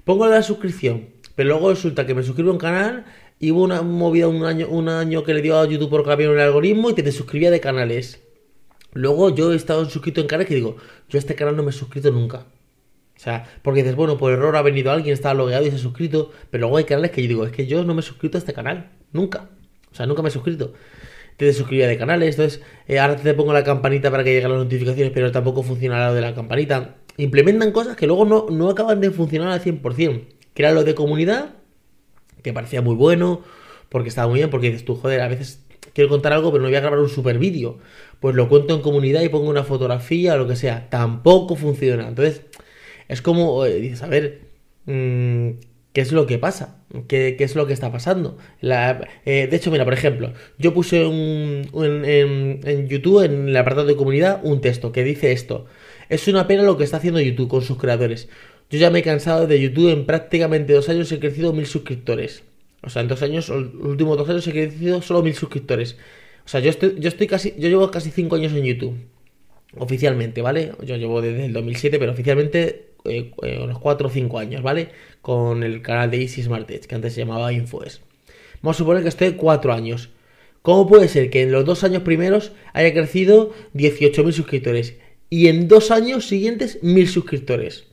pongo 0.04 0.28
la 0.28 0.44
suscripción, 0.44 1.10
pero 1.36 1.50
luego 1.50 1.70
resulta 1.70 2.06
que 2.06 2.16
me 2.16 2.24
suscribo 2.24 2.50
a 2.52 2.54
un 2.54 2.60
canal 2.60 3.06
y 3.40 3.52
hubo 3.52 3.64
una 3.64 3.82
movida 3.82 4.28
un 4.28 4.46
año, 4.46 4.68
un 4.70 4.90
año 4.90 5.24
que 5.24 5.34
le 5.34 5.42
dio 5.42 5.60
a 5.60 5.68
YouTube 5.68 5.90
por 5.90 6.06
cambiar 6.06 6.32
el 6.32 6.40
algoritmo 6.40 6.90
y 6.90 6.94
te, 6.94 7.04
te 7.04 7.12
suscribía 7.12 7.52
de 7.52 7.60
canales. 7.60 8.22
Luego 8.94 9.34
yo 9.34 9.52
he 9.52 9.56
estado 9.56 9.90
suscrito 9.90 10.22
en 10.22 10.28
canales 10.28 10.48
que 10.48 10.56
digo, 10.56 10.78
yo 11.10 11.18
a 11.18 11.20
este 11.20 11.36
canal 11.36 11.56
no 11.56 11.64
me 11.64 11.72
he 11.72 11.74
suscrito 11.74 12.12
nunca. 12.12 12.46
O 13.16 13.20
sea, 13.20 13.46
porque 13.62 13.82
dices, 13.82 13.96
bueno, 13.96 14.18
por 14.18 14.32
error 14.32 14.56
ha 14.56 14.62
venido 14.62 14.92
alguien, 14.92 15.14
está 15.14 15.34
logueado 15.34 15.66
y 15.66 15.70
se 15.70 15.76
ha 15.76 15.80
suscrito, 15.80 16.32
pero 16.50 16.62
luego 16.62 16.78
hay 16.78 16.84
canales 16.86 17.12
que 17.12 17.22
yo 17.22 17.28
digo, 17.28 17.46
es 17.46 17.52
que 17.52 17.68
yo 17.68 17.84
no 17.84 17.94
me 17.94 18.02
he 18.02 18.04
suscrito 18.04 18.38
a 18.38 18.40
este 18.40 18.54
canal, 18.54 18.92
nunca. 19.12 19.50
O 19.92 19.96
sea, 19.96 20.06
nunca 20.06 20.22
me 20.22 20.30
he 20.30 20.32
suscrito 20.32 20.74
te 21.38 21.46
desuscribía 21.46 21.88
de 21.88 21.98
canales. 21.98 22.36
Entonces, 22.36 22.62
eh, 22.88 23.00
ahora 23.00 23.16
te 23.16 23.34
pongo 23.34 23.54
la 23.54 23.64
campanita 23.64 24.12
para 24.12 24.24
que 24.24 24.34
lleguen 24.34 24.52
las 24.52 24.60
notificaciones, 24.60 25.12
pero 25.14 25.32
tampoco 25.32 25.64
funciona 25.64 26.08
lo 26.08 26.14
de 26.14 26.22
la 26.22 26.34
campanita. 26.36 26.96
Implementan 27.18 27.72
cosas 27.72 27.96
que 27.96 28.08
luego 28.08 28.26
no, 28.26 28.48
no 28.50 28.70
acaban 28.70 29.00
de 29.02 29.12
funcionar 29.12 29.50
al 29.50 29.62
100%. 29.62 30.24
Que 30.54 30.62
era 30.62 30.72
lo 30.72 30.84
de 30.84 30.96
comunidad, 30.96 31.56
que 32.42 32.54
parecía 32.54 32.82
muy 32.82 32.96
bueno, 32.96 33.42
porque 33.90 34.10
estaba 34.10 34.28
muy 34.28 34.40
bien, 34.40 34.50
porque 34.50 34.68
dices 34.68 34.86
tú, 34.86 34.96
joder, 34.96 35.22
a 35.22 35.28
veces 35.28 35.64
quiero 35.94 36.10
contar 36.10 36.34
algo, 36.34 36.52
pero 36.52 36.62
no 36.62 36.70
voy 36.70 36.76
a 36.76 36.82
grabar 36.82 37.00
un 37.00 37.10
super 37.10 37.38
vídeo. 37.40 37.80
Pues 38.20 38.36
lo 38.36 38.50
cuento 38.50 38.76
en 38.76 38.82
comunidad 38.82 39.22
y 39.22 39.30
pongo 39.30 39.50
una 39.50 39.64
fotografía 39.64 40.36
o 40.36 40.38
lo 40.38 40.48
que 40.48 40.56
sea. 40.56 40.90
Tampoco 40.90 41.56
funciona. 41.56 42.08
Entonces, 42.08 42.44
es 43.08 43.22
como, 43.22 43.66
eh, 43.66 43.76
dices, 43.76 44.02
a 44.04 44.08
ver, 44.08 44.42
mmm, 44.86 45.52
¿Qué 45.94 46.02
es 46.02 46.12
lo 46.12 46.26
que 46.26 46.40
pasa? 46.40 46.84
¿Qué, 47.08 47.36
es 47.38 47.56
lo 47.56 47.68
que 47.68 47.74
está 47.74 47.92
pasando? 47.92 48.40
Eh, 48.62 49.48
de 49.50 49.56
hecho, 49.56 49.70
mira, 49.70 49.86
por 49.86 49.94
ejemplo, 49.94 50.34
yo 50.58 50.74
puse 50.74 51.06
un, 51.06 51.70
en, 52.04 52.88
YouTube, 52.88 53.24
en 53.24 53.50
el 53.50 53.56
apartado 53.56 53.86
de 53.86 53.96
comunidad, 53.96 54.42
un 54.44 54.60
texto 54.60 54.92
que 54.92 55.04
dice 55.04 55.32
esto. 55.32 55.68
Es 56.10 56.28
una 56.28 56.48
pena 56.48 56.64
lo 56.64 56.78
que 56.78 56.84
está 56.84 56.98
haciendo 56.98 57.22
YouTube 57.22 57.48
con 57.48 57.62
sus 57.62 57.78
creadores. 57.78 58.28
Yo 58.72 58.80
ya 58.80 58.90
me 58.90 59.00
he 59.00 59.04
cansado 59.04 59.46
de 59.46 59.62
YouTube, 59.62 59.92
en 59.92 60.08
prácticamente 60.08 60.74
dos 60.74 60.90
años 60.90 61.12
he 61.12 61.20
crecido 61.20 61.54
mil 61.54 61.68
suscriptores. 61.68 62.44
O 62.82 62.90
sea, 62.90 63.04
en 63.04 63.08
dos 63.08 63.22
años, 63.22 63.50
los 63.50 63.72
últimos 63.76 64.18
dos 64.18 64.28
años 64.30 64.48
he 64.48 64.52
crecido 64.52 65.00
solo 65.04 65.22
mil 65.22 65.36
suscriptores. 65.36 65.98
O 66.44 66.50
sea, 66.50 66.60
yo 66.60 66.72
estoy, 66.72 66.96
yo 66.98 67.08
estoy 67.08 67.28
casi, 67.28 67.54
yo 67.60 67.70
llevo 67.70 67.92
casi 67.92 68.10
cinco 68.10 68.36
años 68.36 68.52
en 68.54 68.64
YouTube. 68.64 68.96
Oficialmente, 69.78 70.42
¿vale? 70.42 70.72
Yo 70.84 70.98
llevo 70.98 71.22
desde 71.22 71.46
el 71.46 71.54
2007, 71.54 72.00
pero 72.00 72.14
oficialmente 72.14 72.93
eh, 73.06 73.32
eh, 73.44 73.60
unos 73.62 73.80
4 73.80 74.08
o 74.08 74.10
5 74.10 74.40
años, 74.40 74.62
¿vale? 74.62 74.90
Con 75.22 75.64
el 75.64 75.82
canal 75.82 76.12
de 76.12 76.22
Easy 76.22 76.44
Smart 76.44 76.70
Edge, 76.70 76.88
que 76.88 76.96
antes 76.96 77.14
se 77.14 77.22
llamaba 77.22 77.52
Infoes. 77.52 78.02
Vamos 78.62 78.78
a 78.78 78.80
suponer 78.80 79.04
que 79.04 79.10
estoy 79.10 79.34
4 79.34 79.74
años. 79.74 80.10
¿Cómo 80.62 80.88
puede 80.88 81.10
ser 81.10 81.30
que 81.30 81.42
en 81.42 81.52
los 81.52 81.66
dos 81.66 81.84
años 81.84 82.04
primeros 82.04 82.54
haya 82.72 82.94
crecido 82.94 83.54
18.000 83.74 84.32
suscriptores 84.32 84.96
y 85.30 85.48
en 85.48 85.68
dos 85.68 85.92
años 85.92 86.26
siguientes 86.28 86.82
1.000 86.82 87.06
suscriptores? 87.08 87.86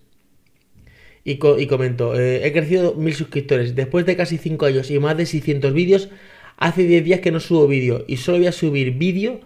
Y, 1.25 1.37
comento, 1.37 2.19
eh, 2.19 2.47
he 2.47 2.53
crecido 2.53 2.97
1.000 2.97 3.13
suscriptores 3.13 3.75
después 3.75 4.07
de 4.07 4.17
casi 4.17 4.39
5 4.39 4.67
años 4.67 4.91
y 4.91 4.99
más 4.99 5.17
de 5.17 5.27
600 5.27 5.73
vídeos. 5.73 6.09
Hace 6.57 6.85
10 6.85 7.05
días 7.05 7.21
que 7.21 7.33
no 7.33 7.41
subo 7.41 7.67
vídeo 7.67 8.05
y 8.07 8.19
solo 8.19 8.39
voy 8.39 8.47
a 8.47 8.53
subir 8.53 8.93
vídeo 8.93 9.41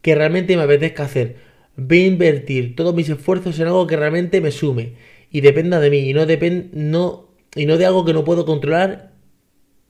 que 0.00 0.14
realmente 0.14 0.56
me 0.56 0.62
apetezca 0.62 1.04
hacer 1.04 1.36
Voy 1.76 2.02
a 2.02 2.06
invertir 2.06 2.76
todos 2.76 2.94
mis 2.94 3.08
esfuerzos 3.08 3.58
en 3.58 3.66
algo 3.66 3.86
que 3.86 3.96
realmente 3.96 4.40
me 4.40 4.50
sume 4.50 4.94
y 5.30 5.40
dependa 5.40 5.80
de 5.80 5.90
mí 5.90 5.98
y 5.98 6.12
no, 6.12 6.26
no, 6.72 7.28
y 7.54 7.66
no 7.66 7.78
de 7.78 7.86
algo 7.86 8.04
que 8.04 8.12
no 8.12 8.24
puedo 8.24 8.44
controlar 8.44 9.12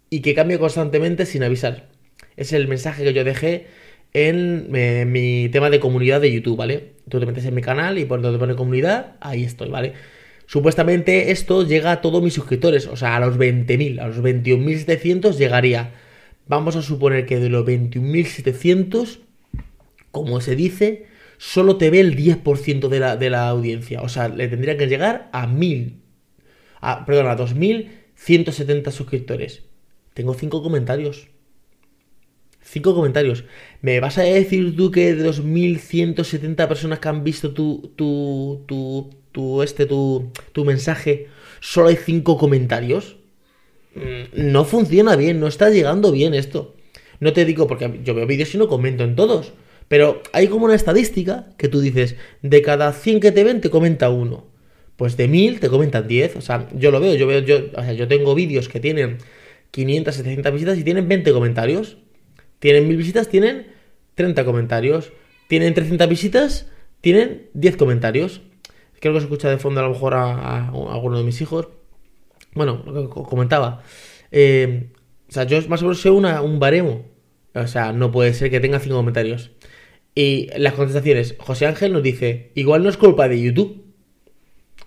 y 0.09 0.21
que 0.21 0.35
cambie 0.35 0.59
constantemente 0.59 1.27
sin 1.27 1.43
avisar. 1.43 1.89
Es 2.37 2.53
el 2.53 2.69
mensaje 2.69 3.05
que 3.05 3.13
yo 3.13 3.25
dejé 3.25 3.67
en, 4.13 4.71
mi 5.11 5.49
tema 5.51 5.71
de 5.71 5.81
comunidad 5.81 6.21
de 6.21 6.33
YouTube, 6.33 6.57
¿vale? 6.57 6.93
Tú 7.09 7.19
te 7.19 7.27
metes 7.27 7.45
en 7.45 7.55
mi 7.55 7.63
canal 7.63 7.99
y 7.99 8.05
por 8.05 8.21
donde 8.21 8.39
pone 8.39 8.55
comunidad, 8.55 9.17
ahí 9.21 9.45
estoy, 9.45 9.69
¿vale? 9.69 9.95
Supuestamente 10.47 11.31
esto 11.31 11.67
llega 11.67 11.93
a 11.93 12.01
todos 12.01 12.23
mis 12.23 12.35
suscriptores, 12.35 12.87
o 12.87 12.97
sea, 12.97 13.17
a 13.17 13.21
los 13.21 13.39
20.000, 13.39 14.01
a 14.01 14.09
los 14.09 14.19
21.700 14.19 15.37
llegaría. 15.39 15.93
Vamos 16.47 16.77
a 16.77 16.83
suponer 16.83 17.25
que 17.25 17.39
de 17.39 17.49
los 17.49 17.67
21.700, 17.67 19.21
como 20.11 20.41
se 20.41 20.57
dice, 20.57 21.07
solo 21.43 21.77
te 21.77 21.91
ve 21.91 21.99
el 21.99 22.17
10% 22.17 22.89
de 22.89 23.01
la, 23.01 23.17
de 23.17 23.29
la 23.29 23.49
audiencia. 23.49 24.01
O 24.03 24.09
sea, 24.09 24.29
le 24.29 24.47
tendría 24.47 24.77
que 24.77 24.87
llegar 24.87 25.29
a 25.33 25.49
1.000, 25.49 25.97
a, 26.81 27.05
perdón, 27.05 27.27
a 27.27 27.37
2.170 27.37 28.93
suscriptores. 28.93 29.65
Tengo 30.15 30.35
5 30.35 30.63
comentarios. 30.63 31.27
5 32.61 32.95
comentarios. 32.95 33.45
¿Me 33.81 33.99
vas 33.99 34.19
a 34.19 34.23
decir 34.23 34.77
tú 34.77 34.93
que 34.93 35.17
de 35.17 35.29
2.170 35.29 36.69
personas 36.69 37.01
que 37.01 37.09
han 37.09 37.25
visto 37.25 37.53
tu, 37.53 37.93
tu, 37.97 38.63
tu, 38.69 39.11
tu, 39.33 39.63
este, 39.65 39.87
tu, 39.87 40.31
tu 40.53 40.65
mensaje, 40.65 41.27
solo 41.59 41.89
hay 41.89 41.97
5 41.97 42.39
comentarios? 42.39 43.17
Mm, 43.97 44.53
no 44.53 44.65
funciona 44.65 45.17
bien, 45.17 45.41
no 45.41 45.49
está 45.49 45.71
llegando 45.71 46.13
bien 46.13 46.35
esto. 46.35 46.77
No 47.19 47.33
te 47.33 47.45
digo 47.45 47.67
porque 47.67 48.01
yo 48.05 48.15
veo 48.15 48.29
vídeos 48.29 48.55
y 48.55 48.59
no 48.59 48.69
comento 48.69 49.03
en 49.03 49.17
todos. 49.17 49.53
Pero 49.89 50.23
hay 50.33 50.49
como 50.49 50.65
una 50.65 50.75
estadística 50.75 51.47
que 51.59 51.69
tú 51.69 51.81
dices, 51.81 52.17
de 52.43 52.63
cada 52.63 52.93
100 52.93 53.21
que 53.21 53.33
te 53.33 53.45
ven 53.45 53.61
te 53.61 53.71
comenta 53.71 54.11
uno. 54.11 54.47
Pues 54.97 55.17
de 55.17 55.29
1000 55.29 55.61
te 55.61 55.69
comentan 55.69 56.07
10. 56.07 56.37
O 56.37 56.41
sea, 56.41 56.69
yo 56.75 56.91
lo 56.91 57.01
veo, 57.01 57.15
yo 57.15 57.27
veo, 57.27 57.41
yo, 57.41 57.57
o 57.75 57.83
sea, 57.83 57.93
yo 57.93 58.09
tengo 58.09 58.35
vídeos 58.35 58.69
que 58.69 58.81
tienen 58.81 59.19
500, 59.71 60.15
700 60.15 60.53
visitas 60.53 60.79
y 60.79 60.85
tienen 60.85 61.09
20 61.09 61.33
comentarios. 61.33 61.99
Tienen 62.59 62.87
1000 62.87 62.97
visitas, 62.97 63.29
tienen 63.29 63.67
30 64.15 64.45
comentarios. 64.45 65.13
Tienen 65.49 65.75
300 65.75 66.09
visitas, 66.09 66.67
tienen 67.01 67.49
10 67.55 67.77
comentarios. 67.77 68.43
Creo 69.01 69.15
que 69.15 69.21
se 69.21 69.25
escucha 69.25 69.51
de 69.51 69.59
fondo 69.59 69.81
a 69.81 69.83
lo 69.83 69.91
mejor 69.91 70.15
a, 70.15 70.69
alguno 70.69 71.19
de 71.19 71.25
mis 71.25 71.41
hijos. 71.41 71.69
Bueno, 72.55 72.83
lo 72.87 73.09
que 73.09 73.23
comentaba. 73.23 73.83
Eh, 74.31 74.91
o 75.29 75.33
sea, 75.33 75.45
yo 75.45 75.61
más 75.69 75.83
o 75.83 75.87
menos 75.87 76.01
sé 76.01 76.11
una, 76.11 76.43
un 76.43 76.59
baremo. 76.59 77.05
O 77.55 77.67
sea, 77.67 77.93
no 77.93 78.13
puede 78.13 78.33
ser 78.35 78.51
que 78.51 78.61
tenga 78.61 78.79
5 78.79 78.95
comentarios. 78.95 79.51
Y 80.15 80.49
las 80.57 80.75
contestaciones, 80.75 81.37
José 81.39 81.67
Ángel 81.67 81.93
nos 81.93 82.03
dice, 82.03 82.51
igual 82.55 82.83
no 82.83 82.91
es 82.91 82.97
culpa 82.97 83.29
de 83.29 83.41
YouTube. 83.41 83.85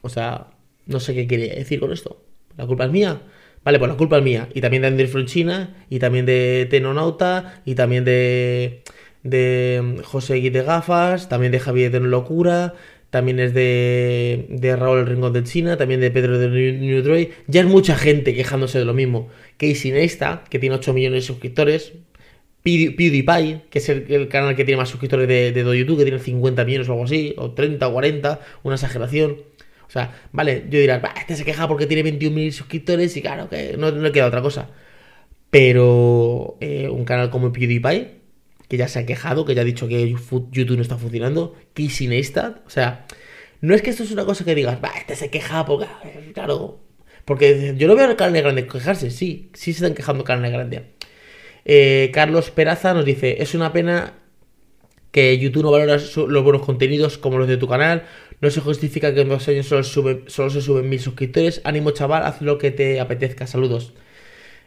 O 0.01 0.09
sea, 0.09 0.47
no 0.85 0.99
sé 0.99 1.15
qué 1.15 1.25
quiere 1.25 1.49
decir 1.49 1.79
con 1.79 1.91
esto. 1.91 2.23
¿La 2.57 2.67
culpa 2.67 2.85
es 2.85 2.91
mía? 2.91 3.21
Vale, 3.63 3.79
pues 3.79 3.89
la 3.89 3.97
culpa 3.97 4.17
es 4.17 4.23
mía. 4.23 4.47
Y 4.53 4.61
también 4.61 4.81
de 4.83 4.89
Andrés 4.89 5.11
Fronchina, 5.11 5.75
y 5.89 5.97
también 5.97 6.27
de 6.27 6.67
Tenonauta, 6.69 7.61
y 7.65 7.73
también 7.73 8.05
de, 8.05 8.83
de 9.23 10.01
José 10.03 10.39
Gui 10.39 10.51
de 10.51 10.61
Gafas, 10.61 11.27
también 11.27 11.51
de 11.51 11.59
Javier 11.59 11.91
de 11.91 11.99
Locura, 12.01 12.75
también 13.09 13.39
es 13.39 13.53
de, 13.53 14.45
de 14.49 14.75
Raúl 14.75 15.07
Rincón 15.07 15.33
de 15.33 15.43
China, 15.43 15.77
también 15.77 16.01
de 16.01 16.11
Pedro 16.11 16.37
de 16.37 16.49
New 16.49 17.01
Droid. 17.01 17.29
Ya 17.47 17.61
es 17.61 17.67
mucha 17.67 17.95
gente 17.95 18.35
quejándose 18.35 18.77
de 18.77 18.85
lo 18.85 18.93
mismo. 18.93 19.29
Casey 19.57 19.91
Neistat, 19.91 20.47
que 20.47 20.59
tiene 20.59 20.75
8 20.75 20.93
millones 20.93 21.23
de 21.23 21.27
suscriptores, 21.27 21.93
PewDiePie, 22.65 23.61
que 23.69 23.77
es 23.77 23.89
el, 23.89 24.27
canal 24.27 24.55
que 24.55 24.65
tiene 24.65 24.79
más 24.79 24.89
suscriptores 24.89 25.27
de, 25.27 25.51
de, 25.51 25.77
YouTube, 25.77 25.99
que 25.99 26.03
tiene 26.03 26.17
50 26.17 26.65
millones 26.65 26.89
o 26.89 26.93
algo 26.93 27.03
así, 27.03 27.35
o 27.37 27.51
30 27.51 27.87
o 27.87 27.93
40, 27.93 28.39
una 28.63 28.75
exageración. 28.75 29.43
O 29.87 29.91
sea, 29.91 30.19
vale, 30.31 30.65
yo 30.67 30.79
dirás, 30.79 30.99
este 31.15 31.35
se 31.35 31.45
queja 31.45 31.67
porque 31.67 31.85
tiene 31.85 32.03
21.000 32.09 32.51
suscriptores 32.51 33.15
y 33.17 33.21
claro, 33.21 33.49
que 33.49 33.77
no, 33.77 33.91
le 33.91 34.11
queda 34.11 34.25
otra 34.25 34.41
cosa. 34.41 34.71
Pero 35.51 36.57
eh, 36.59 36.89
un 36.89 37.05
canal 37.05 37.29
como 37.29 37.53
PewDiePie, 37.53 38.15
que 38.67 38.77
ya 38.77 38.87
se 38.87 38.97
ha 38.97 39.05
quejado, 39.05 39.45
que 39.45 39.53
ya 39.53 39.61
ha 39.61 39.65
dicho 39.65 39.87
que 39.87 40.09
YouTube 40.51 40.77
no 40.77 40.81
está 40.81 40.97
funcionando, 40.97 41.55
Casey 41.75 42.07
Neistat, 42.07 42.65
o 42.65 42.69
sea, 42.71 43.05
no 43.61 43.75
es 43.75 43.83
que 43.83 43.91
esto 43.91 44.01
es 44.01 44.11
una 44.11 44.25
cosa 44.25 44.43
que 44.43 44.55
digas, 44.55 44.79
va, 44.83 44.91
este 44.97 45.15
se 45.15 45.29
queja 45.29 45.65
porque, 45.65 45.85
claro, 46.33 46.79
porque 47.25 47.75
yo 47.77 47.87
no 47.87 47.95
veo 47.95 48.15
canal 48.17 48.33
de 48.33 48.41
grande 48.41 48.67
quejarse, 48.67 49.11
sí, 49.11 49.51
sí 49.53 49.71
se 49.71 49.85
están 49.85 49.93
quejando 49.93 50.23
de 50.23 50.49
grande 50.49 50.95
eh, 51.65 52.11
Carlos 52.13 52.51
Peraza 52.51 52.93
nos 52.93 53.05
dice, 53.05 53.41
es 53.41 53.55
una 53.55 53.73
pena 53.73 54.13
que 55.11 55.37
YouTube 55.37 55.63
no 55.63 55.71
valora 55.71 55.97
los 55.97 56.43
buenos 56.43 56.61
contenidos 56.61 57.17
como 57.17 57.37
los 57.37 57.47
de 57.47 57.57
tu 57.57 57.67
canal. 57.67 58.03
No 58.41 58.49
se 58.51 58.61
justifica 58.61 59.13
que 59.13 59.21
en 59.21 59.29
dos 59.29 59.47
años 59.47 59.67
solo, 59.67 60.49
se 60.49 60.61
suben 60.61 60.89
mil 60.89 60.99
suscriptores. 60.99 61.61
Ánimo 61.63 61.91
chaval, 61.91 62.23
haz 62.23 62.41
lo 62.41 62.57
que 62.57 62.71
te 62.71 62.99
apetezca. 62.99 63.47
Saludos. 63.47 63.93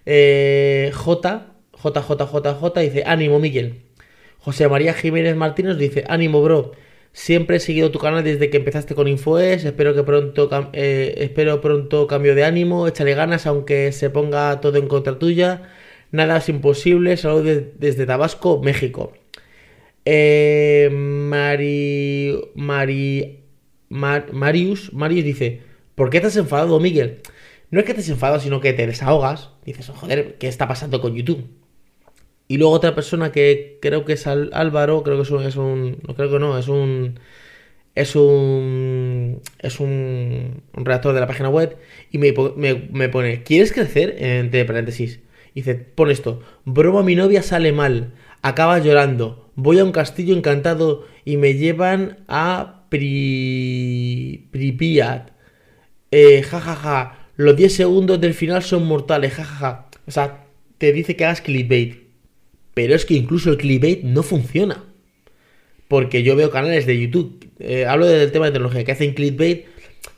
Eh, 0.07 0.91
J, 0.95 1.55
J, 1.73 2.81
dice, 2.81 3.05
ánimo 3.07 3.39
Miguel. 3.39 3.83
José 4.39 4.69
María 4.69 4.95
Jiménez 4.95 5.37
Martínez 5.37 5.77
dice, 5.77 6.05
ánimo 6.09 6.43
bro. 6.43 6.73
Siempre 7.13 7.57
he 7.57 7.61
seguido 7.61 7.91
tu 7.91 7.99
canal 7.99 8.25
desde 8.25 8.49
que 8.51 8.57
empezaste 8.57 8.95
con 8.95 9.07
InfoES. 9.07 9.65
Espero 9.65 9.95
que 9.95 10.03
pronto, 10.03 10.49
eh, 10.73 11.15
espero 11.19 11.61
pronto 11.61 12.07
cambio 12.07 12.35
de 12.35 12.45
ánimo. 12.45 12.89
Échale 12.89 13.15
ganas 13.15 13.47
aunque 13.47 13.93
se 13.93 14.09
ponga 14.11 14.61
todo 14.61 14.79
en 14.79 14.89
contra 14.89 15.19
tuya. 15.19 15.63
Nada 16.11 16.39
es 16.39 16.49
imposible, 16.49 17.17
saludos 17.17 17.65
desde 17.79 18.07
Tabasco, 18.07 18.63
México. 18.63 19.13
Eh, 20.05 20.89
Mari, 20.91 22.35
Mari, 22.55 23.41
Marius, 23.91 24.93
Marius 24.95 25.25
dice, 25.25 25.61
¿por 25.95 26.09
qué 26.11 26.19
estás 26.19 26.37
enfadado, 26.37 26.81
Miguel? 26.81 27.21
No 27.71 27.81
es 27.81 27.85
que 27.85 27.93
estés 27.93 28.09
enfadado, 28.09 28.41
sino 28.41 28.61
que 28.61 28.73
te 28.73 28.87
desahogas. 28.87 29.51
Dices, 29.67 29.89
joder, 29.91 30.37
¿qué 30.39 30.49
está 30.49 30.67
pasando 30.67 31.01
con 31.03 31.15
YouTube? 31.15 31.47
Y 32.49 32.57
luego 32.57 32.73
otra 32.73 32.95
persona 32.95 33.31
que 33.33 33.79
creo 33.83 34.07
que 34.07 34.15
es 34.15 34.27
Álvaro, 34.27 35.03
creo 35.03 35.17
que 35.19 35.23
es 35.23 35.57
un, 35.57 35.63
un, 35.63 35.99
no 36.07 36.15
creo 36.15 36.31
que 36.31 36.39
no, 36.39 36.57
es 36.59 36.69
un, 36.69 37.21
es 37.95 38.17
un, 38.17 39.43
es 39.59 39.81
un, 39.81 40.63
redactor 40.73 41.13
de 41.15 41.21
la 41.21 41.27
página 41.27 41.51
web 41.51 41.77
y 42.11 42.17
me, 42.17 42.33
me 42.91 43.09
pone, 43.11 43.43
¿quieres 43.43 43.73
crecer? 43.73 44.17
Entre 44.19 44.65
paréntesis. 44.65 45.21
Dice, 45.59 45.75
pon 45.75 46.09
esto, 46.09 46.41
broma 46.65 47.03
mi 47.03 47.17
novia 47.17 47.43
sale 47.43 47.73
mal, 47.73 48.15
acaba 48.43 48.79
llorando, 48.79 49.51
voy 49.57 49.81
a 49.81 49.85
un 49.85 49.91
castillo 49.91 50.37
encantado 50.37 51.05
y 51.25 51.37
me 51.37 51.55
llevan 51.55 52.19
a 52.29 52.85
Pri... 52.91 54.47
Pripyat. 54.53 55.33
Eh, 56.13 56.43
jajaja, 56.43 57.27
los 57.35 57.57
10 57.57 57.75
segundos 57.75 58.21
del 58.21 58.35
final 58.35 58.63
son 58.63 58.87
mortales, 58.87 59.35
jajaja. 59.35 59.89
O 60.07 60.13
sea, 60.13 60.47
te 60.79 60.93
dice 60.93 61.17
que 61.17 61.25
hagas 61.25 61.41
clickbait. 61.41 62.05
Pero 62.75 62.95
es 62.95 63.05
que 63.05 63.15
incluso 63.15 63.51
el 63.51 63.59
clickbait 63.59 64.05
no 64.05 64.23
funciona. 64.23 64.85
Porque 65.89 66.23
yo 66.23 66.37
veo 66.37 66.53
canales 66.53 66.87
de 66.87 67.01
YouTube, 67.01 67.51
eh, 67.59 67.85
hablo 67.85 68.07
del 68.07 68.31
tema 68.31 68.47
de 68.47 68.53
tecnología, 68.53 68.85
que 68.85 68.93
hacen 68.93 69.13
clickbait, 69.13 69.67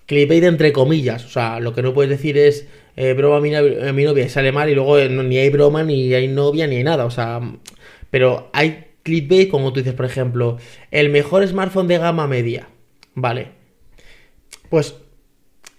clickbait 0.04 0.44
entre 0.44 0.74
comillas. 0.74 1.24
O 1.24 1.30
sea, 1.30 1.60
lo 1.60 1.72
que 1.72 1.80
no 1.80 1.94
puedes 1.94 2.10
decir 2.10 2.36
es 2.36 2.68
eh, 2.96 3.12
broma 3.14 3.36
a 3.36 3.92
mi, 3.92 4.04
novia 4.04 4.24
y 4.24 4.28
sale 4.28 4.52
mal 4.52 4.68
y 4.68 4.74
luego 4.74 4.98
eh, 4.98 5.08
ni 5.08 5.38
hay 5.38 5.50
broma, 5.50 5.82
ni 5.82 6.12
hay 6.14 6.28
novia, 6.28 6.66
ni 6.66 6.76
hay 6.76 6.84
nada. 6.84 7.04
O 7.04 7.10
sea, 7.10 7.40
pero 8.10 8.50
hay 8.52 8.86
clickbait, 9.02 9.50
como 9.50 9.72
tú 9.72 9.80
dices, 9.80 9.94
por 9.94 10.06
ejemplo, 10.06 10.58
el 10.90 11.10
mejor 11.10 11.46
smartphone 11.46 11.88
de 11.88 11.98
gama 11.98 12.26
media. 12.26 12.68
Vale. 13.14 13.48
Pues 14.68 14.94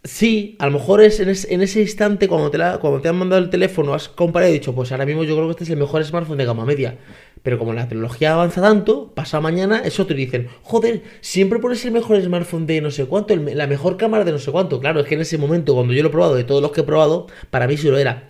sí, 0.04 0.56
a 0.60 0.66
lo 0.68 0.74
mejor 0.74 1.02
es 1.02 1.20
en, 1.20 1.30
ese 1.62 1.82
instante 1.82 2.28
cuando 2.28 2.50
te, 2.50 2.58
cuando 2.80 3.02
te 3.02 3.10
han 3.10 3.18
mandado 3.18 3.42
el 3.42 3.50
teléfono, 3.50 3.94
has 3.94 4.10
comparado 4.10 4.52
y 4.52 4.56
dicho, 4.56 4.74
pues 4.74 4.92
ahora 4.92 5.06
mismo 5.06 5.24
yo 5.24 5.36
creo 5.36 5.48
que 5.48 5.52
este 5.52 5.64
es 5.66 5.70
el 5.70 5.78
mejor 5.78 6.04
smartphone 6.04 6.38
de 6.38 6.46
gama 6.46 6.66
media. 6.66 6.98
Pero 7.44 7.58
como 7.58 7.74
la 7.74 7.88
tecnología 7.88 8.34
avanza 8.34 8.62
tanto, 8.62 9.14
pasa 9.16 9.42
mañana, 9.42 9.82
eso 9.84 10.06
te 10.06 10.14
dicen, 10.14 10.48
joder, 10.62 11.02
siempre 11.22 11.60
pones 11.60 11.84
el 11.86 11.92
mejor 11.92 12.22
smartphone 12.22 12.68
de 12.68 12.82
no 12.82 12.92
sé 12.92 13.06
cuánto, 13.06 13.36
la 13.36 13.66
mejor 13.66 13.98
cámara 13.98 14.24
de 14.24 14.32
no 14.32 14.40
sé 14.40 14.52
cuánto. 14.52 14.80
Claro, 14.80 15.00
es 15.00 15.08
que 15.08 15.16
en 15.16 15.22
ese 15.22 15.38
momento, 15.40 15.74
cuando 15.74 15.94
yo 15.94 16.04
lo 16.04 16.10
he 16.10 16.12
probado, 16.12 16.36
de 16.36 16.44
todos 16.44 16.62
los 16.62 16.72
que 16.72 16.82
he 16.82 16.84
probado, 16.84 17.28
para 17.50 17.68
mí 17.68 17.78
sí 17.78 17.88
lo 17.88 17.98
era. 17.98 18.26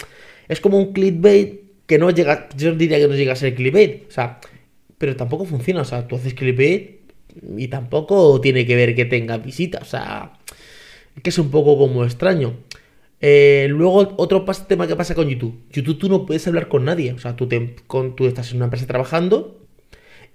Es 0.47 0.61
como 0.61 0.77
un 0.77 0.93
clickbait 0.93 1.61
que 1.85 1.97
no 1.97 2.09
llega, 2.09 2.47
yo 2.55 2.73
diría 2.73 2.99
que 2.99 3.07
no 3.07 3.15
llega 3.15 3.33
a 3.33 3.35
ser 3.35 3.53
clickbait. 3.53 4.07
O 4.07 4.11
sea, 4.11 4.39
pero 4.97 5.15
tampoco 5.17 5.45
funciona. 5.45 5.81
O 5.81 5.85
sea, 5.85 6.07
tú 6.07 6.15
haces 6.15 6.33
clickbait 6.33 7.01
y 7.57 7.67
tampoco 7.67 8.39
tiene 8.39 8.65
que 8.65 8.75
ver 8.75 8.95
que 8.95 9.05
tenga 9.05 9.37
visitas. 9.37 9.81
O 9.81 9.85
sea, 9.85 10.33
que 11.23 11.29
es 11.29 11.39
un 11.39 11.51
poco 11.51 11.77
como 11.77 12.03
extraño. 12.03 12.53
Eh, 13.21 13.67
luego, 13.69 14.15
otro 14.17 14.45
tema 14.67 14.87
que 14.87 14.95
pasa 14.95 15.13
con 15.15 15.29
YouTube. 15.29 15.55
YouTube 15.71 15.99
tú 15.99 16.09
no 16.09 16.25
puedes 16.25 16.47
hablar 16.47 16.67
con 16.67 16.85
nadie. 16.85 17.13
O 17.13 17.19
sea, 17.19 17.35
tú, 17.35 17.47
te, 17.47 17.75
con, 17.87 18.15
tú 18.15 18.25
estás 18.25 18.51
en 18.51 18.57
una 18.57 18.65
empresa 18.65 18.87
trabajando 18.87 19.61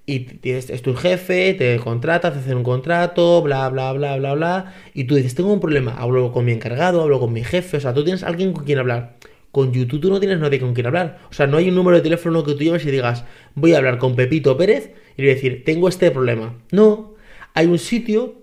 y 0.05 0.21
tienes, 0.21 0.69
es 0.69 0.81
tu 0.81 0.95
jefe, 0.95 1.53
te 1.53 1.77
contratas, 1.79 2.33
te 2.33 2.39
hacen 2.39 2.55
un 2.57 2.63
contrato, 2.63 3.41
bla, 3.41 3.67
bla, 3.67 3.91
bla, 3.91 4.15
bla, 4.15 4.33
bla. 4.35 4.73
Y 4.93 5.03
tú 5.03 5.15
dices, 5.15 5.35
tengo 5.35 5.51
un 5.51 5.59
problema. 5.59 5.95
Hablo 5.97 6.31
con 6.31 6.45
mi 6.45 6.53
encargado, 6.53 7.01
hablo 7.01 7.19
con 7.19 7.33
mi 7.33 7.43
jefe. 7.43 7.77
O 7.77 7.79
sea, 7.81 7.93
tú 7.93 8.05
tienes 8.05 8.23
alguien 8.23 8.53
con 8.53 8.63
quien 8.63 8.79
hablar. 8.79 9.17
Con 9.51 9.73
YouTube 9.73 9.99
tú 9.99 10.09
no 10.09 10.19
tienes 10.19 10.39
nadie 10.39 10.59
con 10.61 10.73
quien 10.73 10.87
hablar. 10.87 11.19
O 11.29 11.33
sea, 11.33 11.45
no 11.45 11.57
hay 11.57 11.67
un 11.67 11.75
número 11.75 11.97
de 11.97 12.03
teléfono 12.03 12.43
que 12.45 12.53
tú 12.53 12.59
lleves 12.59 12.85
y 12.85 12.91
digas, 12.91 13.25
voy 13.53 13.73
a 13.73 13.79
hablar 13.79 13.97
con 13.97 14.15
Pepito 14.15 14.55
Pérez 14.55 14.91
y 15.17 15.23
le 15.23 15.27
voy 15.27 15.31
a 15.31 15.35
decir, 15.35 15.63
tengo 15.65 15.89
este 15.89 16.09
problema. 16.09 16.57
No, 16.71 17.15
hay 17.53 17.65
un 17.65 17.79
sitio, 17.79 18.35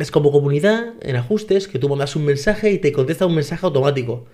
es 0.00 0.10
como 0.10 0.32
comunidad, 0.32 0.94
en 1.02 1.16
ajustes, 1.16 1.68
que 1.68 1.78
tú 1.78 1.88
mandas 1.88 2.16
un 2.16 2.24
mensaje 2.24 2.70
y 2.72 2.78
te 2.78 2.92
contesta 2.92 3.26
un 3.26 3.34
mensaje 3.34 3.64
automático. 3.66 4.26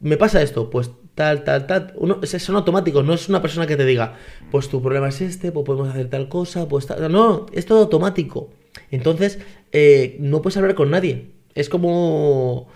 ¿Me 0.00 0.16
pasa 0.16 0.42
esto? 0.42 0.70
Pues 0.70 0.90
tal, 1.14 1.44
tal, 1.44 1.66
tal. 1.66 1.92
Uno, 1.96 2.20
son 2.24 2.56
automáticos, 2.56 3.04
no 3.04 3.14
es 3.14 3.28
una 3.28 3.42
persona 3.42 3.66
que 3.66 3.76
te 3.76 3.84
diga, 3.84 4.16
pues 4.50 4.68
tu 4.68 4.80
problema 4.80 5.08
es 5.08 5.20
este, 5.20 5.50
pues 5.50 5.66
podemos 5.66 5.88
hacer 5.88 6.08
tal 6.08 6.28
cosa, 6.28 6.68
pues 6.68 6.86
tal. 6.86 7.10
No, 7.10 7.46
es 7.52 7.66
todo 7.66 7.80
automático. 7.80 8.50
Entonces, 8.90 9.38
eh, 9.72 10.16
no 10.20 10.42
puedes 10.42 10.56
hablar 10.56 10.74
con 10.74 10.90
nadie. 10.90 11.30
Es 11.54 11.68
como... 11.68 12.68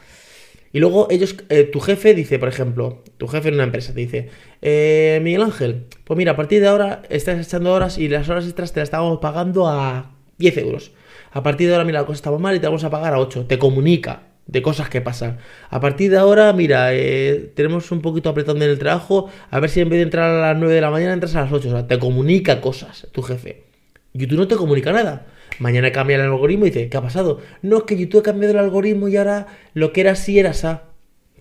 Y 0.75 0.81
luego 0.81 1.07
ellos, 1.11 1.37
eh, 1.51 1.65
tu 1.65 1.81
jefe 1.81 2.15
dice, 2.15 2.39
por 2.39 2.49
ejemplo, 2.49 3.05
tu 3.19 3.29
jefe 3.29 3.49
en 3.49 3.55
una 3.55 3.65
empresa 3.65 3.93
te 3.93 4.01
dice, 4.01 4.31
eh, 4.63 5.21
Miguel 5.23 5.43
Ángel, 5.43 5.85
pues 6.05 6.17
mira, 6.17 6.33
a 6.33 6.37
partir 6.37 6.63
de 6.63 6.69
ahora 6.69 7.03
estás 7.11 7.47
echando 7.47 7.73
horas 7.73 7.99
y 7.99 8.09
las 8.09 8.29
horas 8.31 8.47
extras 8.47 8.73
te 8.73 8.81
las 8.81 8.87
estamos 8.87 9.19
pagando 9.21 9.69
a 9.69 10.17
10 10.39 10.57
euros. 10.57 10.93
A 11.33 11.43
partir 11.43 11.69
de 11.69 11.75
ahora, 11.75 11.85
mira, 11.85 12.01
la 12.01 12.07
cosa 12.07 12.17
está 12.17 12.31
mal 12.31 12.55
y 12.55 12.61
te 12.61 12.67
vamos 12.67 12.85
a 12.85 12.91
pagar 12.91 13.15
a 13.15 13.19
8. 13.19 13.47
Te 13.47 13.59
comunica 13.59 14.25
de 14.47 14.61
cosas 14.61 14.89
que 14.89 15.01
pasan. 15.01 15.39
A 15.71 15.81
partir 15.81 16.11
de 16.11 16.19
ahora, 16.19 16.53
mira, 16.53 16.93
eh, 16.93 17.53
tenemos 17.55 17.91
un 17.91 18.03
poquito 18.03 18.29
apretando 18.29 18.65
en 18.65 18.71
el 18.71 18.79
trabajo, 18.79 19.31
a 19.51 19.61
ver 19.61 19.71
si 19.71 19.81
en 19.81 19.89
vez 19.89 19.99
de 19.99 20.03
entrar 20.03 20.31
a 20.31 20.53
las 20.53 20.59
9 20.59 20.75
de 20.75 20.81
la 20.81 20.91
mañana 20.91 21.15
entras 21.15 21.35
a 21.37 21.43
las 21.43 21.53
8. 21.53 21.69
O 21.69 21.73
sea, 21.73 21.87
te 21.87 21.99
comunica 21.99 22.61
cosas 22.61 23.09
tu 23.13 23.23
jefe. 23.23 23.65
YouTube 24.13 24.39
no 24.39 24.49
te 24.49 24.57
comunica 24.57 24.93
nada. 24.93 25.27
Mañana 25.59 25.91
cambia 25.93 26.17
el 26.17 26.23
algoritmo 26.23 26.67
y 26.67 26.71
dice, 26.71 26.89
¿qué 26.89 26.97
ha 26.97 27.03
pasado? 27.03 27.41
No, 27.63 27.79
es 27.79 27.83
que 27.85 27.97
YouTube 27.97 28.21
ha 28.21 28.25
cambiado 28.25 28.53
el 28.53 28.59
algoritmo 28.59 29.09
y 29.09 29.17
ahora 29.17 29.47
lo 29.75 29.93
que 29.93 30.03
era 30.03 30.13
así 30.13 30.39
era 30.39 30.51
esa. 30.51 30.85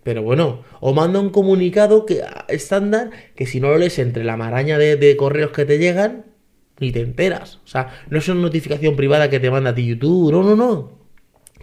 Pero 0.03 0.23
bueno, 0.23 0.63
o 0.79 0.93
manda 0.93 1.19
un 1.19 1.29
comunicado 1.29 2.05
que, 2.05 2.23
estándar 2.47 3.11
que 3.35 3.45
si 3.45 3.59
no 3.59 3.69
lo 3.69 3.77
lees 3.77 3.99
entre 3.99 4.23
la 4.23 4.37
maraña 4.37 4.77
de 4.77 5.15
correos 5.17 5.51
que 5.51 5.65
te 5.65 5.77
llegan, 5.77 6.30
ni 6.81 6.91
te 6.91 6.99
enteras. 7.01 7.59
O 7.63 7.67
sea, 7.67 8.03
no 8.09 8.17
es 8.17 8.27
una 8.27 8.41
notificación 8.41 8.97
privada 8.97 9.29
que 9.29 9.39
te 9.39 9.49
manda 9.49 9.69
a 9.69 9.75
ti 9.75 9.85
YouTube, 9.85 10.31
no, 10.31 10.43
no, 10.43 10.55
no. 10.55 10.99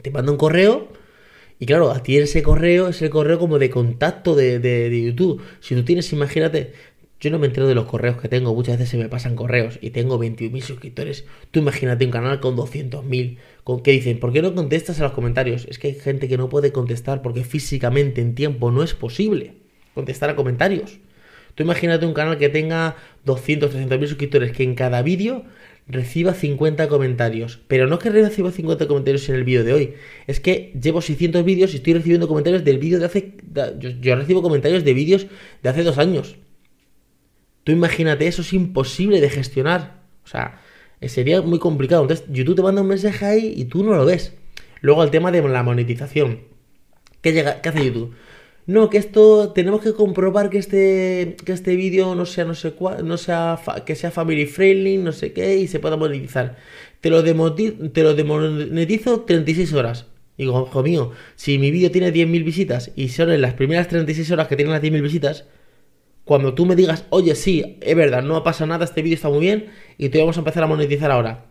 Te 0.03 0.11
manda 0.11 0.33
un 0.33 0.39
correo 0.39 0.89
y 1.59 1.67
claro, 1.67 1.91
a 1.91 2.03
ti 2.03 2.17
ese 2.17 2.43
correo 2.43 2.89
es 2.89 3.03
el 3.03 3.11
correo 3.11 3.39
como 3.39 3.59
de 3.59 3.69
contacto 3.71 4.35
de, 4.35 4.61
de, 4.61 5.03
YouTube. 5.03 5.43
Si 5.61 5.75
tú 5.75 5.83
tienes, 5.83 6.13
imagínate, 6.13 6.73
yo 7.21 7.31
no 7.31 7.39
me 7.41 7.49
entero 7.49 7.67
de 7.67 7.75
los 7.75 7.87
correos 7.87 8.21
que 8.21 8.29
tengo, 8.29 8.55
muchas 8.55 8.79
veces 8.79 8.91
se 8.91 8.97
me 8.97 9.09
pasan 9.09 9.35
correos 9.35 9.79
y 9.83 9.91
tengo 9.91 10.21
21.000 10.21 10.61
suscriptores. 10.63 11.25
Tú 11.51 11.59
imagínate 11.59 12.05
un 12.05 12.13
canal 12.13 12.39
con 12.39 12.57
200.000, 12.57 13.39
con 13.65 13.83
que 13.83 13.91
dicen, 13.91 14.21
¿por 14.21 14.33
qué 14.33 14.41
no 14.41 14.55
contestas 14.55 15.01
a 15.01 15.03
los 15.03 15.13
comentarios? 15.13 15.67
Es 15.69 15.81
que 15.81 15.89
hay 15.89 15.95
gente 15.95 16.29
que 16.29 16.39
no 16.39 16.49
puede 16.49 16.71
contestar 16.71 17.23
porque 17.23 17.43
físicamente 17.43 18.21
en 18.21 18.37
tiempo 18.37 18.71
no 18.71 18.85
es 18.85 18.95
posible 18.95 19.55
contestar 19.95 20.31
a 20.31 20.37
comentarios. 20.37 21.01
Tú 21.59 21.65
imagínate 21.65 22.07
un 22.07 22.15
canal 22.15 22.39
que 22.39 22.49
tenga 22.49 22.95
200, 23.25 23.75
300.000 23.75 24.07
suscriptores, 24.07 24.53
que 24.53 24.63
en 24.63 24.77
cada 24.77 25.03
vídeo 25.03 25.43
reciba 25.89 26.33
50 26.33 26.87
comentarios. 26.87 27.59
Pero 27.67 27.89
no 27.89 27.97
es 27.97 28.01
que 28.01 28.11
reciba 28.11 28.53
50 28.53 28.87
comentarios 28.87 29.29
en 29.29 29.35
el 29.35 29.43
vídeo 29.43 29.65
de 29.65 29.73
hoy, 29.73 29.95
es 30.29 30.39
que 30.39 30.73
llevo 30.81 31.03
600 31.03 31.45
vídeos 31.45 31.73
y 31.73 31.79
estoy 31.79 31.95
recibiendo 31.95 32.29
comentarios 32.29 32.65
del 32.65 32.79
vídeo 32.79 33.01
de 33.01 33.07
hace... 33.07 33.35
Yo, 33.81 34.15
recibo 34.15 34.41
comentarios 34.41 34.85
de 34.85 34.95
vídeos 34.95 35.27
de 35.61 35.69
hace 35.69 35.83
dos 35.83 35.99
años. 35.99 36.37
Tú 37.65 37.73
imagínate, 37.73 38.29
eso 38.29 38.43
es 38.43 38.53
imposible 38.53 39.21
de 39.21 39.29
gestionar. 39.29 40.03
O 40.25 40.29
sea, 40.29 40.61
sería 41.09 41.43
muy 41.43 41.59
complicado. 41.59 42.03
Entonces, 42.03 42.25
YouTube 42.31 42.55
te 42.55 42.63
manda 42.63 42.83
un 42.83 42.89
mensaje 42.89 43.27
ahí 43.27 43.55
y 43.57 43.65
tú 43.65 43.83
no 43.83 43.97
lo 43.97 44.05
ves. 44.05 44.33
Luego, 44.81 45.03
el 45.03 45.11
tema 45.11 45.33
de 45.33 45.43
la 45.43 45.65
monetización. 45.65 46.39
¿Qué, 47.21 47.33
llega, 47.33 47.61
qué 47.63 47.71
hace 47.71 47.85
YouTube? 47.85 48.15
No, 48.69 48.91
que 48.91 48.99
esto 48.99 49.53
tenemos 49.55 49.81
que 49.81 49.95
comprobar 49.95 50.51
que 50.51 50.59
este, 50.59 51.37
que 51.43 51.53
este 51.53 51.75
vídeo 51.75 52.15
no 52.15 52.27
sea, 52.27 52.45
no 52.45 52.55
sé 52.55 52.73
cuál, 52.73 53.09
no 53.09 53.17
sea, 53.17 53.59
que 53.87 53.95
sea 53.95 54.11
family 54.11 54.45
friendly, 54.45 54.99
no 54.99 55.13
sé 55.13 55.33
qué, 55.33 55.57
y 55.57 55.69
se 55.69 55.81
pueda 55.81 55.97
monetizar. 55.97 56.57
Te 57.01 57.09
lo, 57.09 57.25
te 57.25 58.03
lo 58.03 58.15
demonetizo 58.15 59.23
36 59.23 59.73
horas. 59.73 60.05
Digo, 60.37 60.69
hijo 60.69 60.83
mío, 60.83 61.13
si 61.35 61.59
mi 61.59 61.71
vídeo 61.71 61.91
tiene 61.91 62.13
10.000 62.13 62.45
visitas 62.45 62.93
y 62.95 63.09
son 63.09 63.33
en 63.33 63.41
las 63.41 63.55
primeras 63.55 63.89
36 63.89 64.31
horas 64.33 64.49
que 64.49 64.57
tienen 64.57 64.75
las 64.75 64.83
10.000 64.83 65.03
visitas, 65.03 65.47
cuando 66.25 66.53
tú 66.53 66.67
me 66.67 66.77
digas, 66.77 67.07
oye, 67.09 67.35
sí, 67.37 67.79
es 67.81 67.97
verdad, 67.97 68.23
no 68.23 68.43
pasa 68.43 68.67
nada, 68.67 68.85
este 68.85 69.01
vídeo 69.01 69.15
está 69.15 69.31
muy 69.31 69.41
bien 69.41 69.69
y 69.97 70.11
te 70.11 70.19
vamos 70.19 70.37
a 70.37 70.41
empezar 70.41 70.63
a 70.65 70.67
monetizar 70.67 71.11
ahora. 71.11 71.47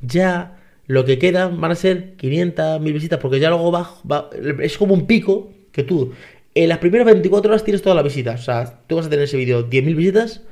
Ya 0.00 0.56
lo 0.86 1.04
que 1.04 1.18
queda 1.18 1.48
van 1.48 1.72
a 1.72 1.74
ser 1.74 2.16
500, 2.16 2.80
1000 2.80 2.92
visitas, 2.94 3.18
porque 3.18 3.38
ya 3.38 3.50
luego 3.50 3.70
va, 3.70 3.96
va, 4.10 4.30
es 4.62 4.78
como 4.78 4.94
un 4.94 5.06
pico 5.06 5.52
que 5.74 5.82
tú 5.82 6.12
en 6.54 6.68
las 6.68 6.78
primeras 6.78 7.06
24 7.06 7.50
horas 7.50 7.64
tienes 7.64 7.82
todas 7.82 7.96
las 7.96 8.04
visitas. 8.04 8.40
O 8.40 8.44
sea, 8.44 8.80
tú 8.86 8.96
vas 8.96 9.06
a 9.06 9.10
tener 9.10 9.24
ese 9.24 9.36
vídeo 9.36 9.68
10.000 9.68 9.96
visitas. 9.96 10.42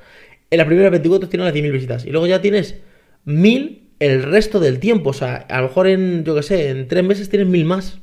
En 0.51 0.59
las 0.59 0.67
primeras 0.67 0.91
24 0.91 1.29
tienes 1.29 1.47
las 1.47 1.55
10.000 1.55 1.73
visitas. 1.73 2.05
Y 2.05 2.11
luego 2.11 2.27
ya 2.27 2.41
tienes 2.41 2.77
1.000 3.27 3.81
el 4.01 4.23
resto 4.25 4.61
del 4.61 4.81
tiempo. 4.81 5.11
O 5.11 5.15
sea, 5.15 5.37
a 5.37 5.61
lo 5.61 5.69
mejor 5.69 5.87
en, 5.87 6.25
yo 6.25 6.35
qué 6.35 6.43
sé, 6.43 6.71
en 6.71 6.88
3 6.88 7.05
meses 7.05 7.29
tienes 7.29 7.49
1.000 7.49 7.65
más. 7.65 8.01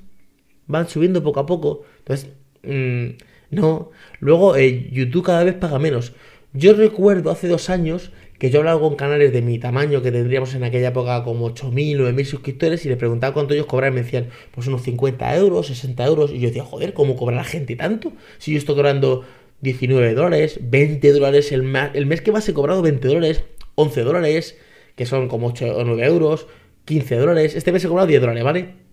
Van 0.68 0.88
subiendo 0.88 1.24
poco 1.24 1.42
a 1.42 1.46
poco. 1.46 1.84
Entonces, 2.00 2.30
mmm, 2.64 3.18
no. 3.52 3.92
Luego, 4.20 4.56
eh, 4.56 4.90
YouTube 4.92 5.26
cada 5.26 5.44
vez 5.44 5.56
paga 5.56 5.80
menos. 5.80 6.14
Yo 6.54 6.74
recuerdo 6.74 7.32
hace 7.32 7.48
dos 7.48 7.70
años 7.70 8.12
que 8.40 8.50
yo 8.50 8.60
hablaba 8.60 8.80
con 8.80 8.96
canales 8.96 9.34
de 9.34 9.42
mi 9.42 9.60
tamaño 9.60 10.02
que 10.02 10.12
tendríamos 10.12 10.56
en 10.56 10.64
aquella 10.64 10.88
época 10.88 11.24
como 11.24 11.50
8.000, 11.50 11.98
9.000 11.98 12.24
suscriptores 12.24 12.86
y 12.86 12.90
les 12.90 12.98
preguntaba 12.98 13.34
cuánto 13.34 13.54
ellos 13.54 13.66
cobraban 13.66 13.94
me 13.94 14.04
decían, 14.04 14.30
pues 14.52 14.66
unos 14.66 14.82
50 14.84 15.36
euros, 15.36 15.68
60 15.68 16.06
euros. 16.06 16.32
Y 16.32 16.40
yo 16.40 16.48
decía, 16.48 16.64
joder, 16.64 16.94
¿cómo 16.94 17.18
cobra 17.18 17.36
la 17.36 17.44
gente 17.44 17.76
tanto? 17.76 18.14
Si 18.38 18.54
yo 18.54 18.58
estoy 18.58 18.76
cobrando 18.76 19.26
19 19.60 20.14
dólares, 20.14 20.60
20 20.64 21.12
dólares 21.12 21.52
el, 21.52 21.70
el 21.94 22.06
mes 22.06 22.22
que 22.22 22.32
más 22.32 22.48
he 22.48 22.54
cobrado 22.54 22.82
20 22.82 23.08
dólares, 23.10 23.44
11 23.76 24.02
dólares, 24.04 24.58
que 24.96 25.06
son 25.06 25.28
como 25.28 25.48
8 25.48 25.76
o 25.76 25.84
9 25.84 26.06
euros, 26.06 26.48
15 26.86 27.16
dólares. 27.18 27.56
Este 27.56 27.74
mes 27.74 27.84
he 27.84 27.90
cobrado 27.90 28.08
10 28.08 28.22
dólares, 28.22 28.44
¿vale? 28.44 28.89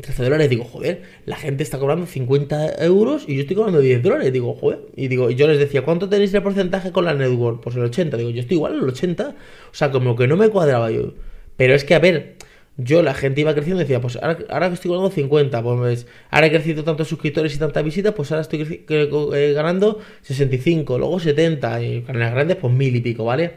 13 0.00 0.24
dólares, 0.24 0.48
digo, 0.48 0.64
joder, 0.64 1.02
la 1.26 1.36
gente 1.36 1.62
está 1.62 1.78
cobrando 1.78 2.06
50 2.06 2.84
euros 2.84 3.24
y 3.26 3.34
yo 3.34 3.42
estoy 3.42 3.56
cobrando 3.56 3.80
10 3.80 4.02
dólares, 4.02 4.32
digo, 4.32 4.54
joder, 4.54 4.80
y 4.96 5.08
digo, 5.08 5.30
yo 5.30 5.46
les 5.46 5.58
decía, 5.58 5.82
¿cuánto 5.82 6.08
tenéis 6.08 6.32
de 6.32 6.40
porcentaje 6.40 6.92
con 6.92 7.04
la 7.04 7.14
network? 7.14 7.60
Pues 7.62 7.76
el 7.76 7.82
80, 7.82 8.16
digo, 8.16 8.30
yo 8.30 8.40
estoy 8.40 8.56
igual 8.56 8.74
el 8.74 8.88
80, 8.88 9.28
o 9.28 9.74
sea, 9.74 9.90
como 9.90 10.16
que 10.16 10.26
no 10.26 10.36
me 10.36 10.48
cuadraba 10.48 10.90
yo, 10.90 11.14
pero 11.56 11.74
es 11.74 11.84
que, 11.84 11.94
a 11.94 11.98
ver, 11.98 12.36
yo 12.76 13.02
la 13.02 13.14
gente 13.14 13.42
iba 13.42 13.52
creciendo 13.52 13.82
y 13.82 13.84
decía, 13.84 14.00
pues 14.00 14.16
ahora, 14.16 14.68
que 14.68 14.74
estoy 14.74 14.88
cobrando 14.88 15.10
50, 15.10 15.62
pues 15.62 16.06
ahora 16.30 16.46
he 16.46 16.50
crecido 16.50 16.84
tantos 16.84 17.08
suscriptores 17.08 17.54
y 17.54 17.58
tantas 17.58 17.84
visitas, 17.84 18.14
pues 18.14 18.30
ahora 18.32 18.42
estoy 18.42 18.84
eh, 18.88 19.52
ganando 19.54 19.98
65, 20.22 20.98
luego 20.98 21.20
70, 21.20 21.82
y 21.82 22.02
canales 22.02 22.32
grandes, 22.32 22.56
pues 22.56 22.72
mil 22.72 22.94
y 22.96 23.00
pico, 23.00 23.24
¿vale? 23.24 23.52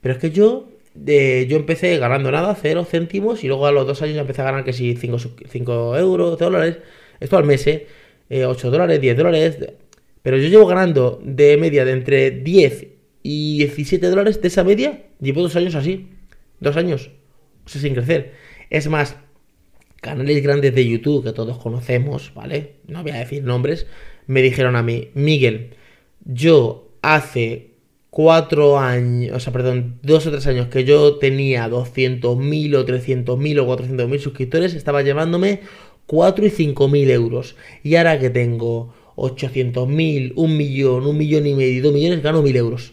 Pero 0.00 0.14
es 0.14 0.20
que 0.20 0.30
yo 0.30 0.68
yo 0.94 1.56
empecé 1.56 1.98
ganando 1.98 2.30
nada, 2.30 2.54
cero 2.54 2.84
céntimos, 2.84 3.44
y 3.44 3.48
luego 3.48 3.66
a 3.66 3.72
los 3.72 3.86
dos 3.86 4.02
años 4.02 4.16
empecé 4.16 4.42
a 4.42 4.46
ganar 4.46 4.64
que 4.64 4.72
si 4.72 4.94
5, 4.96 5.96
euros, 5.96 6.38
dólares, 6.38 6.78
esto 7.20 7.36
al 7.36 7.44
mes, 7.44 7.66
¿eh? 7.66 7.86
8 8.30 8.70
dólares, 8.70 9.00
10 9.00 9.16
dólares, 9.16 9.58
pero 10.22 10.38
yo 10.38 10.48
llevo 10.48 10.66
ganando 10.66 11.20
de 11.22 11.56
media 11.56 11.84
de 11.84 11.92
entre 11.92 12.30
10 12.30 12.86
y 13.22 13.58
17 13.58 14.08
dólares 14.08 14.40
de 14.40 14.48
esa 14.48 14.64
media, 14.64 15.02
llevo 15.20 15.42
dos 15.42 15.56
años 15.56 15.74
así, 15.74 16.08
dos 16.60 16.76
años, 16.76 17.10
o 17.66 17.68
sea, 17.68 17.80
sin 17.80 17.94
crecer. 17.94 18.32
Es 18.70 18.88
más, 18.88 19.16
canales 20.00 20.42
grandes 20.42 20.74
de 20.74 20.86
YouTube 20.86 21.24
que 21.24 21.32
todos 21.32 21.58
conocemos, 21.58 22.32
¿vale? 22.34 22.76
No 22.86 23.02
voy 23.02 23.12
a 23.12 23.18
decir 23.18 23.44
nombres, 23.44 23.86
me 24.26 24.40
dijeron 24.40 24.76
a 24.76 24.82
mí, 24.82 25.10
Miguel, 25.14 25.74
yo 26.24 26.90
hace 27.02 27.71
cuatro 28.12 28.78
años, 28.78 29.34
o 29.34 29.40
sea, 29.40 29.54
perdón, 29.54 29.98
dos 30.02 30.26
o 30.26 30.30
tres 30.30 30.46
años 30.46 30.68
que 30.68 30.84
yo 30.84 31.16
tenía 31.16 31.66
200.000 31.66 32.76
o 32.76 32.84
300.000 32.84 33.58
o 33.58 33.66
400.000 33.66 34.18
suscriptores, 34.18 34.74
estaba 34.74 35.00
llevándome 35.00 35.60
4 36.04 36.44
y 36.44 36.50
5.000 36.50 37.08
euros. 37.08 37.56
Y 37.82 37.96
ahora 37.96 38.18
que 38.18 38.28
tengo 38.28 38.92
800.000, 39.16 40.34
un 40.36 40.56
millón, 40.58 41.06
un 41.06 41.16
millón 41.16 41.46
y 41.46 41.54
medio, 41.54 41.84
dos 41.84 41.94
millones, 41.94 42.22
gano 42.22 42.44
1.000 42.44 42.56
euros. 42.56 42.92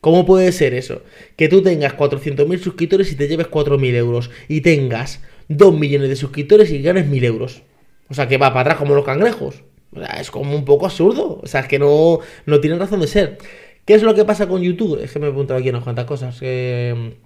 ¿Cómo 0.00 0.24
puede 0.24 0.52
ser 0.52 0.72
eso? 0.72 1.02
Que 1.36 1.50
tú 1.50 1.60
tengas 1.60 1.94
400.000 1.94 2.58
suscriptores 2.60 3.12
y 3.12 3.16
te 3.16 3.28
lleves 3.28 3.50
4.000 3.50 3.94
euros. 3.94 4.30
Y 4.48 4.62
tengas 4.62 5.20
2 5.48 5.78
millones 5.78 6.08
de 6.08 6.16
suscriptores 6.16 6.70
y 6.70 6.80
ganes 6.80 7.06
1.000 7.06 7.24
euros. 7.24 7.62
O 8.08 8.14
sea, 8.14 8.26
que 8.26 8.38
va 8.38 8.54
para 8.54 8.60
atrás 8.62 8.78
como 8.78 8.94
los 8.94 9.04
cangrejos. 9.04 9.64
O 9.92 10.00
sea, 10.00 10.18
es 10.18 10.30
como 10.30 10.56
un 10.56 10.64
poco 10.64 10.86
absurdo. 10.86 11.40
O 11.42 11.46
sea, 11.46 11.60
es 11.60 11.68
que 11.68 11.78
no, 11.78 12.20
no 12.46 12.60
tienen 12.60 12.78
razón 12.78 13.00
de 13.00 13.06
ser. 13.06 13.38
¿Qué 13.84 13.94
es 13.94 14.02
lo 14.02 14.14
que 14.14 14.24
pasa 14.24 14.48
con 14.48 14.62
YouTube? 14.62 15.00
Es 15.02 15.12
que 15.12 15.18
me 15.18 15.26
he 15.26 15.30
preguntado 15.30 15.60
aquí 15.60 15.68
unas 15.68 15.84
cuantas 15.84 16.06
cosas. 16.06 16.38
¿Qué 16.40 17.18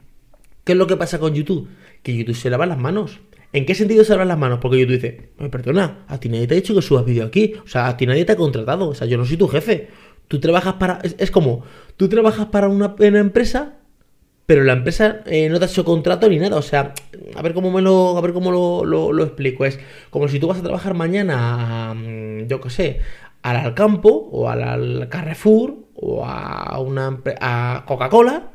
es 0.67 0.77
lo 0.77 0.87
que 0.87 0.97
pasa 0.97 1.19
con 1.19 1.35
YouTube? 1.35 1.69
Que 2.03 2.17
YouTube 2.17 2.35
se 2.35 2.51
lava 2.51 2.67
las 2.67 2.79
manos. 2.79 3.21
¿En 3.53 3.65
qué 3.65 3.75
sentido 3.75 4.05
se 4.05 4.13
lavan 4.13 4.29
las 4.29 4.39
manos? 4.39 4.59
Porque 4.61 4.79
YouTube 4.79 4.97
dice, 4.97 5.31
perdona, 5.51 6.05
a 6.07 6.21
ti 6.21 6.29
nadie 6.29 6.47
te 6.47 6.55
ha 6.55 6.57
dicho 6.57 6.75
que 6.75 6.83
subas 6.83 7.05
vídeo 7.05 7.25
aquí. 7.25 7.55
O 7.65 7.69
sea, 7.69 7.89
a 7.89 7.97
ti 7.97 8.07
nadie 8.07 8.25
te 8.25 8.33
ha 8.33 8.37
contratado. 8.37 8.89
O 8.89 8.95
sea, 8.95 9.07
yo 9.07 9.17
no 9.17 9.25
soy 9.25 9.37
tu 9.37 9.49
jefe. 9.49 9.89
Tú 10.27 10.41
trabajas 10.41 10.75
para... 10.75 11.01
Es, 11.03 11.31
como, 11.31 11.65
tú 11.97 12.09
trabajas 12.09 12.47
para 12.47 12.69
una, 12.69 12.95
empresa, 12.99 13.77
pero 14.45 14.65
la 14.65 14.75
empresa 14.75 15.23
eh, 15.27 15.49
no 15.49 15.59
te 15.59 15.65
ha 15.65 15.69
hecho 15.69 15.85
contrato 15.85 16.29
ni 16.29 16.39
nada. 16.39 16.57
O 16.57 16.63
sea, 16.63 16.93
a 17.35 17.43
ver 17.43 17.55
cómo 17.55 17.71
me 17.71 17.81
lo, 17.81 18.19
a 18.19 18.21
ver 18.21 18.35
cómo 18.35 18.51
lo, 18.51 19.25
explico. 19.25 19.65
Es 19.65 19.79
como 20.11 20.29
si 20.29 20.39
tú 20.39 20.49
vas 20.49 20.59
a 20.59 20.63
trabajar 20.63 20.93
mañana, 20.93 21.97
yo 22.47 22.61
qué 22.61 22.69
sé, 22.69 23.01
al 23.43 23.57
Alcampo 23.57 24.29
o 24.31 24.51
al 24.51 25.09
Carrefour 25.09 25.88
o 26.01 26.25
a 26.25 26.79
una 26.81 27.21
a 27.41 27.85
Coca-Cola 27.87 28.51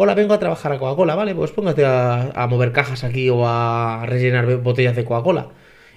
hola, 0.00 0.14
vengo 0.14 0.32
a 0.32 0.38
trabajar 0.38 0.72
a 0.72 0.78
Coca-Cola, 0.78 1.16
vale, 1.16 1.34
pues 1.34 1.50
póngate 1.50 1.84
a, 1.84 2.46
mover 2.48 2.72
cajas 2.72 3.02
aquí 3.02 3.28
o 3.30 3.46
a 3.46 4.06
rellenar 4.06 4.58
botellas 4.58 4.94
de 4.94 5.04
Coca-Cola. 5.04 5.50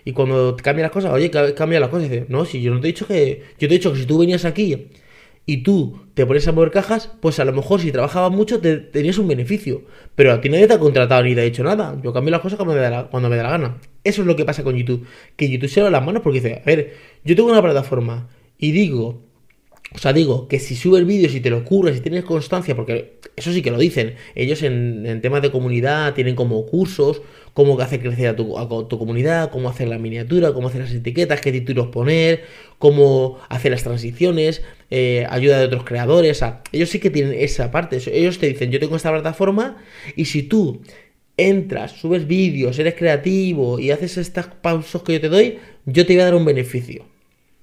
Y 0.03 0.13
cuando 0.13 0.57
cambia 0.57 0.83
las 0.83 0.91
cosas, 0.91 1.13
oye, 1.13 1.29
cambia 1.29 1.79
las 1.79 1.89
cosas, 1.89 2.09
dice, 2.09 2.25
no, 2.27 2.45
si 2.45 2.61
yo 2.63 2.73
no 2.73 2.81
te 2.81 2.87
he 2.87 2.91
dicho 2.93 3.05
que, 3.07 3.43
yo 3.59 3.67
te 3.67 3.75
he 3.75 3.77
dicho 3.77 3.93
que 3.93 3.99
si 3.99 4.05
tú 4.07 4.17
venías 4.17 4.43
aquí 4.43 4.89
y 5.45 5.57
tú 5.57 6.01
te 6.15 6.25
pones 6.25 6.47
a 6.47 6.51
mover 6.51 6.71
cajas, 6.71 7.11
pues 7.21 7.39
a 7.39 7.45
lo 7.45 7.53
mejor 7.53 7.79
si 7.79 7.91
trabajabas 7.91 8.31
mucho 8.31 8.59
te, 8.59 8.77
tenías 8.77 9.19
un 9.19 9.27
beneficio. 9.27 9.83
Pero 10.15 10.33
a 10.33 10.41
ti 10.41 10.49
nadie 10.49 10.67
te 10.67 10.73
ha 10.73 10.79
contratado 10.79 11.21
ni 11.21 11.35
te 11.35 11.41
ha 11.41 11.43
dicho 11.43 11.63
nada. 11.63 11.95
Yo 12.03 12.11
cambio 12.11 12.31
las 12.31 12.41
cosas 12.41 12.57
cuando 12.57 12.73
me, 12.73 12.81
da 12.81 12.89
la, 12.89 13.03
cuando 13.05 13.29
me 13.29 13.37
da 13.37 13.43
la 13.43 13.51
gana. 13.51 13.77
Eso 14.03 14.21
es 14.21 14.27
lo 14.27 14.35
que 14.35 14.45
pasa 14.45 14.63
con 14.63 14.75
YouTube. 14.75 15.05
Que 15.35 15.47
YouTube 15.47 15.69
se 15.69 15.81
da 15.81 15.91
las 15.91 16.03
manos 16.03 16.23
porque 16.23 16.41
dice, 16.41 16.61
a 16.63 16.65
ver, 16.65 16.95
yo 17.23 17.35
tengo 17.35 17.51
una 17.51 17.61
plataforma 17.61 18.29
y 18.57 18.71
digo, 18.71 19.21
o 19.93 19.97
sea, 19.97 20.13
digo 20.13 20.47
que 20.47 20.59
si 20.59 20.75
subes 20.75 21.05
vídeos 21.05 21.35
y 21.35 21.41
te 21.41 21.49
lo 21.49 21.65
curras 21.65 21.97
y 21.97 21.99
tienes 21.99 22.23
constancia, 22.23 22.75
porque 22.75 23.19
eso 23.35 23.51
sí 23.51 23.61
que 23.61 23.71
lo 23.71 23.77
dicen, 23.77 24.15
ellos 24.35 24.63
en, 24.63 25.19
temas 25.21 25.41
de 25.41 25.51
comunidad 25.51 26.13
tienen 26.13 26.35
como 26.35 26.65
cursos, 26.65 27.21
cómo 27.53 27.77
hacer 27.81 28.01
crecer 28.01 28.29
a 28.29 28.35
tu, 28.37 28.47
comunidad, 28.97 29.51
cómo 29.51 29.69
hacer 29.69 29.89
la 29.89 29.97
miniatura, 29.97 30.53
cómo 30.53 30.69
hacer 30.69 30.81
las 30.81 30.93
etiquetas, 30.93 31.41
qué 31.41 31.51
títulos 31.51 31.87
poner, 31.87 32.45
cómo 32.79 33.37
hacer 33.49 33.71
las 33.71 33.83
transiciones, 33.83 34.61
eh, 34.89 35.27
ayuda 35.29 35.59
de 35.59 35.65
otros 35.65 35.83
creadores, 35.83 36.37
o 36.37 36.39
sea, 36.39 36.61
ellos 36.71 36.89
sí 36.89 36.99
que 36.99 37.09
tienen 37.09 37.33
esa 37.37 37.69
parte, 37.69 37.97
ellos 38.13 38.39
te 38.39 38.47
dicen, 38.47 38.71
yo 38.71 38.79
tengo 38.79 38.95
esta 38.95 39.11
plataforma 39.11 39.77
y 40.15 40.25
si 40.25 40.43
tú 40.43 40.81
entras, 41.35 41.91
subes 41.91 42.27
vídeos, 42.27 42.79
eres 42.79 42.95
creativo 42.95 43.77
y 43.77 43.91
haces 43.91 44.17
estos 44.17 44.45
pausos 44.47 45.03
que 45.03 45.13
yo 45.13 45.21
te 45.21 45.27
doy, 45.27 45.59
yo 45.85 46.05
te 46.05 46.13
voy 46.13 46.21
a 46.21 46.25
dar 46.25 46.35
un 46.35 46.45
beneficio. 46.45 47.10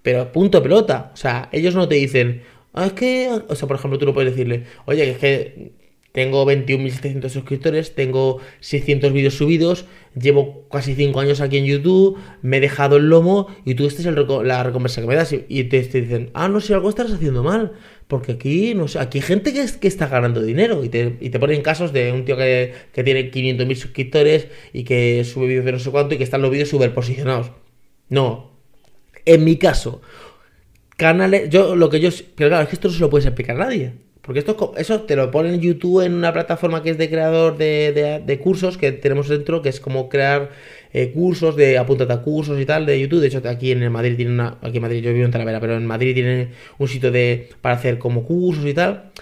Pero 0.09 0.33
punto 0.33 0.63
pelota. 0.63 1.11
O 1.13 1.19
sea, 1.19 1.51
ellos 1.53 1.75
no 1.75 1.87
te 1.87 1.97
dicen, 1.97 2.41
ah, 2.73 2.87
es 2.87 2.95
que, 2.95 3.29
o 3.47 3.55
sea, 3.55 3.69
por 3.69 3.77
ejemplo, 3.77 3.99
tú 3.99 4.07
no 4.07 4.15
puedes 4.15 4.31
decirle, 4.31 4.65
oye, 4.87 5.11
es 5.11 5.19
que 5.19 5.73
tengo 6.13 6.47
21.700 6.47 7.29
suscriptores, 7.29 7.95
tengo 7.95 8.39
600 8.61 9.13
vídeos 9.13 9.35
subidos, 9.35 9.85
llevo 10.19 10.67
casi 10.71 10.95
5 10.95 11.21
años 11.21 11.43
aquí 11.43 11.59
en 11.59 11.67
YouTube, 11.67 12.17
me 12.41 12.57
he 12.57 12.61
dejado 12.61 12.97
el 12.97 13.11
lomo 13.11 13.49
y 13.67 13.75
tú 13.75 13.85
esta 13.87 14.01
es 14.01 14.07
la 14.47 14.63
recompensa 14.63 15.03
que 15.03 15.07
me 15.07 15.15
das. 15.15 15.35
Y 15.47 15.65
te, 15.65 15.83
dicen, 15.83 16.31
ah, 16.33 16.49
no, 16.49 16.63
si 16.63 16.73
algo 16.73 16.89
estás 16.89 17.13
haciendo 17.13 17.43
mal, 17.43 17.73
porque 18.07 18.33
aquí, 18.33 18.73
no 18.73 18.89
sé, 18.89 19.01
aquí 19.01 19.19
hay 19.19 19.23
gente 19.25 19.53
que, 19.53 19.67
que 19.79 19.89
está 19.89 20.07
ganando 20.07 20.41
dinero 20.43 20.85
y 20.85 20.89
te, 20.89 21.19
y 21.21 21.29
te 21.29 21.39
ponen 21.39 21.61
casos 21.61 21.93
de 21.93 22.13
un 22.13 22.25
tío 22.25 22.39
que, 22.39 22.73
que 22.95 23.05
tiene 23.05 23.31
500.000 23.31 23.75
suscriptores 23.75 24.49
y 24.73 24.85
que 24.85 25.23
sube 25.25 25.49
vídeos 25.49 25.67
de 25.67 25.73
no 25.73 25.79
sé 25.79 25.91
cuánto 25.91 26.15
y 26.15 26.17
que 26.17 26.25
están 26.25 26.41
los 26.41 26.51
vídeos 26.51 26.71
superposicionados. 26.71 27.53
No, 28.09 28.48
en 29.25 29.45
mi 29.45 29.57
caso, 29.57 30.01
canales, 30.97 31.49
yo 31.51 31.77
lo 31.77 31.91
que 31.91 32.01
yo, 32.01 32.11
pero 32.35 32.51
claro, 32.51 32.65
es 32.65 32.69
que 32.69 32.77
esto 32.77 32.89
no 32.89 32.95
se 32.95 33.01
lo 33.01 33.11
puedes 33.11 33.27
explicar 33.27 33.57
a 33.57 33.65
nadie. 33.67 33.93
Porque 34.29 34.41
esto, 34.41 34.75
eso 34.77 35.01
te 35.03 35.17
lo 35.17 35.31
ponen 35.31 35.55
en 35.55 35.61
YouTube 35.63 36.05
en 36.05 36.13
una 36.13 36.35
plataforma 36.35 36.83
que 36.83 36.91
es 36.91 36.99
de 36.99 37.09
creador 37.09 37.57
de, 37.57 38.41
cursos 38.43 38.77
que 38.77 38.93
tenemos 38.93 39.27
dentro, 39.29 39.63
que 39.63 39.71
es 39.71 39.81
como 39.81 40.11
crear 40.11 40.51
eh, 40.93 41.13
cursos, 41.13 41.57
de 41.57 41.79
apúntate 41.79 42.13
a 42.13 42.21
cursos 42.21 42.61
y 42.61 42.67
tal 42.67 42.85
de 42.85 43.01
YouTube. 43.01 43.21
De 43.21 43.29
hecho, 43.29 43.41
aquí 43.49 43.73
en 43.73 43.91
Madrid 43.91 44.17
tiene 44.17 44.33
una, 44.33 44.59
aquí 44.61 44.77
en 44.77 44.83
Madrid 44.83 45.03
yo 45.03 45.15
vivo 45.15 45.25
en 45.25 45.31
Talavera, 45.31 45.61
pero 45.61 45.77
en 45.77 45.87
Madrid 45.87 46.13
tiene 46.13 46.51
un 46.77 46.89
sitio 46.89 47.11
de 47.11 47.49
para 47.63 47.77
hacer 47.77 47.99
como 47.99 48.23
cursos 48.25 48.67
y 48.67 48.75
tal. 48.75 49.13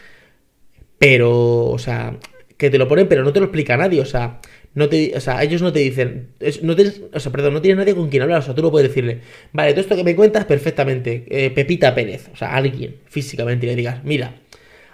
Pero, 0.99 1.67
o 1.67 1.79
sea, 1.79 2.19
que 2.57 2.71
te 2.71 2.79
lo 2.79 2.88
ponen, 2.88 3.09
pero 3.09 3.25
no 3.25 3.33
te 3.33 3.40
lo 3.40 3.47
explica 3.47 3.77
nadie. 3.77 4.01
O 4.01 4.07
sea, 4.07 4.40
no 4.77 4.90
te, 4.90 5.16
o 5.16 5.21
sea, 5.21 5.42
ellos 5.42 5.62
no 5.62 5.73
te 5.73 5.81
dicen, 5.81 6.29
no 6.62 6.77
tienes, 6.77 7.01
o 7.12 7.19
sea, 7.19 7.33
perdón, 7.33 7.55
no 7.55 7.62
tienes 7.62 7.79
nadie 7.79 7.95
con 7.95 8.11
quien 8.11 8.23
hablar, 8.23 8.40
o 8.40 8.42
sea, 8.42 8.55
tú 8.55 8.61
no 8.61 8.71
puedes 8.71 8.88
decirle, 8.90 9.21
vale, 9.53 9.71
todo 9.71 9.81
esto 9.81 9.97
que 9.97 10.05
me 10.05 10.14
cuentas 10.14 10.45
perfectamente, 10.45 11.25
eh, 11.31 11.51
Pepita 11.51 11.95
Pérez, 11.95 12.29
o 12.33 12.37
sea, 12.37 12.55
alguien 12.55 12.97
físicamente 13.07 13.64
y 13.64 13.71
le 13.71 13.77
digas, 13.77 14.05
mira, 14.05 14.42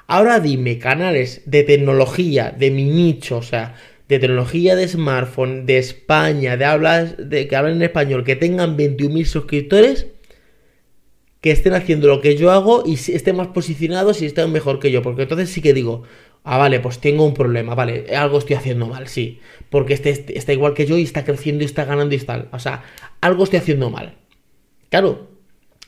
ahora 0.07 0.39
dime 0.39 0.79
canales 0.79 1.43
de 1.47 1.65
tecnología, 1.65 2.55
de 2.57 2.71
mi 2.71 2.85
nicho, 2.85 3.39
o 3.39 3.43
sea, 3.43 3.75
de 4.09 4.21
tecnología 4.21 4.77
de 4.77 4.87
smartphone, 4.87 5.67
de 5.67 5.79
España, 5.79 6.57
de 6.57 6.65
hablas, 6.65 7.17
de 7.19 7.49
que 7.49 7.57
hablen 7.57 7.77
en 7.77 7.83
español, 7.83 8.23
que 8.23 8.37
tengan 8.37 8.77
21.000 8.77 9.25
suscriptores, 9.25 10.07
que 11.41 11.51
estén 11.51 11.75
haciendo 11.75 12.07
lo 12.07 12.21
que 12.21 12.37
yo 12.37 12.53
hago 12.53 12.85
y 12.87 12.95
estén 12.95 13.35
más 13.35 13.49
posicionados 13.49 14.23
y 14.23 14.27
estén 14.27 14.53
mejor 14.53 14.79
que 14.79 14.93
yo, 14.93 15.03
porque 15.03 15.23
entonces 15.23 15.51
sí 15.51 15.61
que 15.61 15.75
digo, 15.75 16.05
Ah, 16.45 16.59
vale, 16.59 16.81
pues 16.81 16.99
tengo 16.99 17.25
un 17.25 17.35
problema, 17.35 17.75
vale, 17.75 18.17
algo 18.17 18.39
estoy 18.39 18.57
haciendo 18.57 18.87
mal, 18.87 19.07
sí. 19.07 19.41
Porque 19.71 19.95
este, 19.95 20.11
este, 20.11 20.37
está 20.37 20.53
igual 20.53 20.75
que 20.75 20.87
yo 20.87 20.99
y 20.99 21.03
está 21.03 21.25
creciendo 21.25 21.63
y 21.63 21.67
está 21.67 21.85
ganando 21.85 22.15
y 22.15 22.19
está. 22.19 22.49
O 22.53 22.59
sea, 22.59 22.83
algo 23.21 23.45
estoy 23.45 23.61
haciendo 23.61 23.91
mal. 23.91 24.17
Claro, 24.91 25.29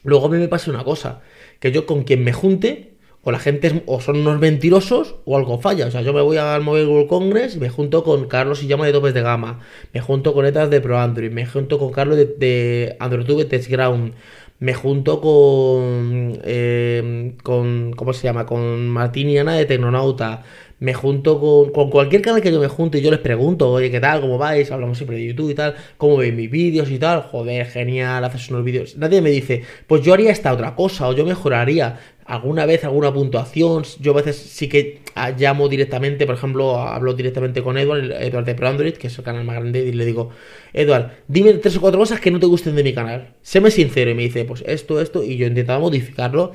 luego 0.04 0.26
a 0.26 0.28
mí 0.28 0.38
me 0.38 0.48
pasa 0.48 0.70
una 0.70 0.84
cosa, 0.84 1.22
que 1.58 1.72
yo 1.72 1.86
con 1.86 2.04
quien 2.04 2.22
me 2.22 2.32
junte, 2.32 2.94
o 3.24 3.32
la 3.32 3.38
gente 3.38 3.82
o 3.86 4.00
son 4.00 4.18
unos 4.18 4.38
mentirosos 4.38 5.16
o 5.24 5.36
algo 5.36 5.58
falla. 5.58 5.86
O 5.86 5.90
sea, 5.90 6.02
yo 6.02 6.12
me 6.12 6.20
voy 6.20 6.36
al 6.36 6.62
Mobile 6.62 6.86
World 6.86 7.08
Congress 7.08 7.56
y 7.56 7.58
me 7.58 7.70
junto 7.70 8.04
con 8.04 8.28
Carlos 8.28 8.62
y 8.62 8.66
llama 8.66 8.86
de 8.86 8.92
topes 8.92 9.14
de 9.14 9.22
gama, 9.22 9.60
me 9.92 10.00
junto 10.00 10.34
con 10.34 10.46
Etas 10.46 10.70
de 10.70 10.80
Pro 10.80 10.98
Android, 10.98 11.30
me 11.30 11.46
junto 11.46 11.78
con 11.78 11.90
Carlos 11.90 12.16
de, 12.16 12.26
de 12.26 12.96
AndroidTube 13.00 13.48
Test 13.48 13.68
Ground, 13.70 14.14
me 14.58 14.74
junto 14.74 15.20
con, 15.20 16.38
eh, 16.44 17.36
con 17.42 17.92
¿cómo 17.92 18.12
se 18.12 18.24
llama? 18.24 18.46
Con 18.46 18.88
Martín 18.88 19.28
y 19.30 19.38
Ana 19.38 19.54
de 19.54 19.66
Tecnonauta, 19.66 20.44
me 20.80 20.94
junto 20.94 21.40
con, 21.40 21.70
con, 21.72 21.90
cualquier 21.90 22.22
canal 22.22 22.40
que 22.40 22.52
yo 22.52 22.60
me 22.60 22.68
junte 22.68 22.98
y 22.98 23.02
yo 23.02 23.10
les 23.10 23.20
pregunto, 23.20 23.70
oye, 23.70 23.90
¿qué 23.90 24.00
tal? 24.00 24.20
¿Cómo 24.20 24.38
vais? 24.38 24.70
Hablamos 24.70 24.98
siempre 24.98 25.16
de 25.16 25.26
YouTube 25.26 25.50
y 25.50 25.54
tal, 25.54 25.74
¿cómo 25.96 26.16
veis 26.16 26.34
mis 26.34 26.50
vídeos 26.50 26.90
y 26.90 26.98
tal? 26.98 27.22
Joder, 27.22 27.66
genial, 27.66 28.24
haces 28.24 28.50
unos 28.50 28.64
vídeos. 28.64 28.96
Nadie 28.96 29.20
me 29.20 29.30
dice, 29.30 29.62
pues 29.87 30.02
yo 30.02 30.12
haría 30.12 30.30
esta 30.30 30.52
otra 30.52 30.74
cosa 30.74 31.08
o 31.08 31.12
yo 31.12 31.24
mejoraría 31.24 31.98
alguna 32.26 32.66
vez 32.66 32.84
alguna 32.84 33.12
puntuación. 33.12 33.84
Yo 34.00 34.12
a 34.12 34.16
veces 34.16 34.37
sí 34.37 34.68
que 34.68 35.00
llamo 35.38 35.68
directamente, 35.68 36.26
por 36.26 36.34
ejemplo, 36.34 36.78
hablo 36.78 37.14
directamente 37.14 37.62
con 37.62 37.78
Edward, 37.78 38.12
Edward 38.20 38.44
de 38.44 38.54
Pro 38.54 38.76
que 38.76 39.06
es 39.06 39.18
el 39.18 39.24
canal 39.24 39.44
más 39.44 39.56
grande, 39.56 39.80
y 39.80 39.92
le 39.92 40.04
digo, 40.04 40.30
Edward, 40.72 41.12
dime 41.28 41.52
tres 41.54 41.76
o 41.76 41.80
cuatro 41.80 42.00
cosas 42.00 42.20
que 42.20 42.30
no 42.30 42.40
te 42.40 42.46
gusten 42.46 42.74
de 42.74 42.82
mi 42.82 42.92
canal. 42.92 43.34
Séme 43.42 43.70
sincero 43.70 44.10
y 44.10 44.14
me 44.14 44.22
dice, 44.22 44.44
pues 44.44 44.64
esto, 44.66 45.00
esto, 45.00 45.22
y 45.22 45.37
yo 45.37 45.46
he 45.46 45.48
intentado 45.48 45.80
modificarlo, 45.80 46.52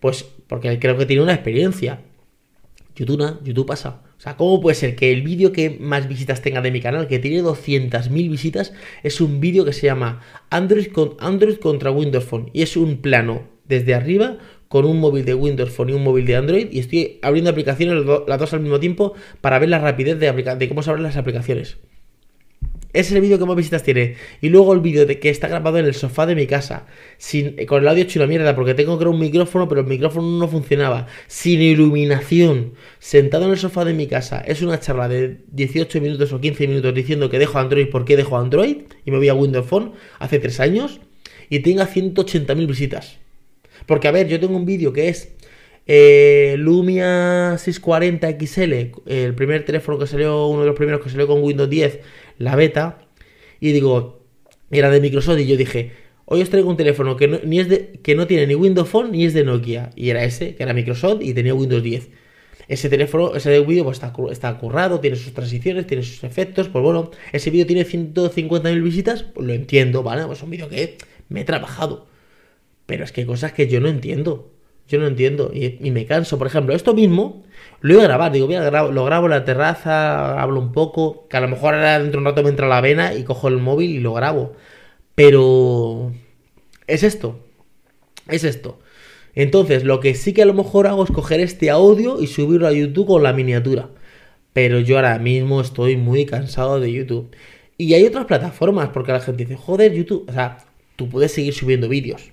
pues 0.00 0.24
porque 0.46 0.78
creo 0.78 0.96
que 0.96 1.06
tiene 1.06 1.22
una 1.22 1.34
experiencia. 1.34 2.00
YouTube, 2.98 3.40
YouTube 3.44 3.66
pasa. 3.66 4.02
O 4.18 4.20
sea, 4.20 4.36
¿cómo 4.36 4.60
puede 4.60 4.74
ser 4.74 4.96
que 4.96 5.12
el 5.12 5.22
vídeo 5.22 5.52
que 5.52 5.70
más 5.80 6.08
visitas 6.08 6.42
tenga 6.42 6.60
de 6.60 6.70
mi 6.70 6.80
canal, 6.80 7.06
que 7.06 7.18
tiene 7.18 7.42
200.000 7.42 8.10
visitas, 8.30 8.72
es 9.02 9.20
un 9.20 9.40
vídeo 9.40 9.64
que 9.64 9.72
se 9.72 9.86
llama 9.86 10.20
Android, 10.50 10.88
con, 10.88 11.16
Android 11.20 11.56
contra 11.56 11.90
Windows 11.90 12.24
Phone? 12.24 12.50
Y 12.52 12.62
es 12.62 12.76
un 12.76 12.98
plano 12.98 13.42
desde 13.64 13.94
arriba 13.94 14.38
con 14.68 14.84
un 14.84 15.00
móvil 15.00 15.24
de 15.24 15.34
Windows 15.34 15.70
Phone 15.70 15.90
y 15.90 15.92
un 15.92 16.04
móvil 16.04 16.26
de 16.26 16.36
Android 16.36 16.68
y 16.70 16.78
estoy 16.78 17.18
abriendo 17.22 17.50
aplicaciones 17.50 18.04
las 18.26 18.38
dos 18.38 18.52
al 18.52 18.60
mismo 18.60 18.80
tiempo 18.80 19.14
para 19.40 19.58
ver 19.58 19.68
la 19.68 19.78
rapidez 19.78 20.18
de, 20.18 20.30
de 20.32 20.68
cómo 20.68 20.82
se 20.82 20.90
abren 20.90 21.04
las 21.04 21.16
aplicaciones. 21.16 21.78
Es 22.92 23.12
el 23.12 23.20
vídeo 23.20 23.38
que 23.38 23.44
más 23.44 23.56
visitas 23.56 23.82
tiene. 23.82 24.16
Y 24.40 24.48
luego 24.48 24.72
el 24.72 24.80
vídeo 24.80 25.04
de 25.04 25.18
que 25.18 25.28
está 25.28 25.46
grabado 25.46 25.78
en 25.78 25.84
el 25.84 25.94
sofá 25.94 26.24
de 26.26 26.34
mi 26.34 26.46
casa. 26.46 26.86
Sin, 27.18 27.54
con 27.66 27.82
el 27.82 27.88
audio 27.88 28.04
hecho 28.04 28.18
una 28.18 28.26
mierda. 28.26 28.56
Porque 28.56 28.74
tengo 28.74 28.98
que 28.98 29.04
un 29.04 29.18
micrófono, 29.18 29.68
pero 29.68 29.82
el 29.82 29.86
micrófono 29.86 30.38
no 30.38 30.48
funcionaba. 30.48 31.06
Sin 31.26 31.60
iluminación. 31.60 32.72
Sentado 32.98 33.44
en 33.44 33.50
el 33.50 33.58
sofá 33.58 33.84
de 33.84 33.92
mi 33.92 34.06
casa. 34.06 34.40
Es 34.40 34.62
una 34.62 34.80
charla 34.80 35.08
de 35.08 35.38
18 35.52 36.00
minutos 36.00 36.32
o 36.32 36.40
15 36.40 36.66
minutos 36.66 36.94
diciendo 36.94 37.28
que 37.28 37.38
dejo 37.38 37.58
Android. 37.58 37.88
¿Por 37.90 38.04
qué 38.04 38.16
dejo 38.16 38.38
Android? 38.38 38.78
Y 39.04 39.10
me 39.10 39.18
voy 39.18 39.28
a 39.28 39.34
Windows 39.34 39.66
Phone 39.66 39.92
hace 40.18 40.38
3 40.38 40.60
años. 40.60 41.00
Y 41.50 41.60
tenga 41.60 41.86
180.000 41.86 42.66
visitas. 42.66 43.18
Porque, 43.86 44.08
a 44.08 44.12
ver, 44.12 44.28
yo 44.28 44.40
tengo 44.40 44.56
un 44.56 44.66
vídeo 44.66 44.92
que 44.92 45.08
es 45.08 45.32
eh, 45.90 46.56
Lumia 46.58 47.56
640 47.56 48.36
XL, 48.38 48.72
el 49.06 49.34
primer 49.34 49.64
teléfono 49.64 49.98
que 49.98 50.06
salió, 50.06 50.46
uno 50.46 50.60
de 50.60 50.66
los 50.66 50.76
primeros 50.76 51.00
que 51.00 51.08
salió 51.08 51.26
con 51.26 51.42
Windows 51.42 51.70
10, 51.70 52.00
la 52.38 52.56
beta. 52.56 52.98
Y 53.60 53.72
digo, 53.72 54.24
era 54.70 54.90
de 54.90 55.00
Microsoft 55.00 55.38
y 55.40 55.46
yo 55.46 55.56
dije, 55.56 55.92
hoy 56.24 56.42
os 56.42 56.50
traigo 56.50 56.70
un 56.70 56.76
teléfono 56.76 57.16
que 57.16 57.28
no, 57.28 57.38
ni 57.44 57.60
es 57.60 57.68
de, 57.68 58.00
que 58.02 58.14
no 58.14 58.26
tiene 58.26 58.46
ni 58.46 58.54
Windows 58.54 58.88
Phone 58.88 59.12
ni 59.12 59.24
es 59.24 59.34
de 59.34 59.44
Nokia. 59.44 59.90
Y 59.96 60.10
era 60.10 60.24
ese, 60.24 60.54
que 60.54 60.62
era 60.62 60.72
Microsoft 60.72 61.22
y 61.22 61.34
tenía 61.34 61.54
Windows 61.54 61.82
10. 61.82 62.08
Ese 62.68 62.90
teléfono, 62.90 63.34
ese 63.34 63.60
vídeo 63.60 63.84
pues 63.84 63.96
está, 63.96 64.12
está 64.30 64.58
currado, 64.58 65.00
tiene 65.00 65.16
sus 65.16 65.32
transiciones, 65.32 65.86
tiene 65.86 66.02
sus 66.02 66.22
efectos. 66.24 66.68
Pues 66.68 66.82
bueno, 66.82 67.10
ese 67.32 67.50
vídeo 67.50 67.66
tiene 67.66 67.86
150.000 67.86 68.82
visitas, 68.82 69.22
pues 69.22 69.46
lo 69.46 69.54
entiendo, 69.54 70.02
¿vale? 70.02 70.26
Pues 70.26 70.38
es 70.38 70.44
un 70.44 70.50
vídeo 70.50 70.68
que 70.68 70.98
me 71.28 71.40
he 71.40 71.44
trabajado. 71.44 72.06
Pero 72.86 73.04
es 73.04 73.12
que 73.12 73.22
hay 73.22 73.26
cosas 73.26 73.52
que 73.52 73.68
yo 73.68 73.80
no 73.80 73.88
entiendo. 73.88 74.57
Yo 74.88 74.98
no 74.98 75.06
entiendo. 75.06 75.50
Y, 75.54 75.90
me 75.90 76.06
canso. 76.06 76.38
Por 76.38 76.46
ejemplo, 76.46 76.74
esto 76.74 76.94
mismo 76.94 77.44
lo 77.80 77.94
voy 77.94 78.04
a 78.04 78.08
grabar. 78.08 78.32
Digo, 78.32 78.46
voy 78.46 78.56
a 78.56 78.70
lo 78.70 79.04
grabo 79.04 79.26
en 79.26 79.30
la 79.30 79.44
terraza, 79.44 80.40
hablo 80.40 80.60
un 80.60 80.72
poco. 80.72 81.28
Que 81.28 81.36
a 81.36 81.40
lo 81.40 81.48
mejor 81.48 81.74
ahora 81.74 81.98
dentro 81.98 82.12
de 82.12 82.18
un 82.18 82.24
rato 82.24 82.42
me 82.42 82.50
entra 82.50 82.66
la 82.68 82.80
vena 82.80 83.14
y 83.14 83.24
cojo 83.24 83.48
el 83.48 83.58
móvil 83.58 83.90
y 83.90 84.00
lo 84.00 84.14
grabo. 84.14 84.54
Pero... 85.14 86.12
Es 86.86 87.02
esto. 87.02 87.38
Es 88.28 88.44
esto. 88.44 88.80
Entonces, 89.34 89.84
lo 89.84 90.00
que 90.00 90.14
sí 90.14 90.32
que 90.32 90.42
a 90.42 90.46
lo 90.46 90.54
mejor 90.54 90.86
hago 90.86 91.04
es 91.04 91.10
coger 91.10 91.40
este 91.40 91.70
audio 91.70 92.20
y 92.20 92.26
subirlo 92.26 92.66
a 92.66 92.72
YouTube 92.72 93.06
con 93.06 93.22
la 93.22 93.32
miniatura. 93.32 93.90
Pero 94.52 94.80
yo 94.80 94.96
ahora 94.96 95.18
mismo 95.18 95.60
estoy 95.60 95.96
muy 95.96 96.26
cansado 96.26 96.80
de 96.80 96.92
YouTube. 96.92 97.30
Y 97.76 97.94
hay 97.94 98.04
otras 98.06 98.26
plataformas, 98.26 98.90
porque 98.90 99.12
la 99.12 99.20
gente 99.20 99.44
dice, 99.44 99.56
joder, 99.56 99.92
YouTube. 99.92 100.26
O 100.28 100.32
sea, 100.32 100.58
tú 100.96 101.08
puedes 101.08 101.32
seguir 101.32 101.54
subiendo 101.54 101.88
vídeos 101.88 102.32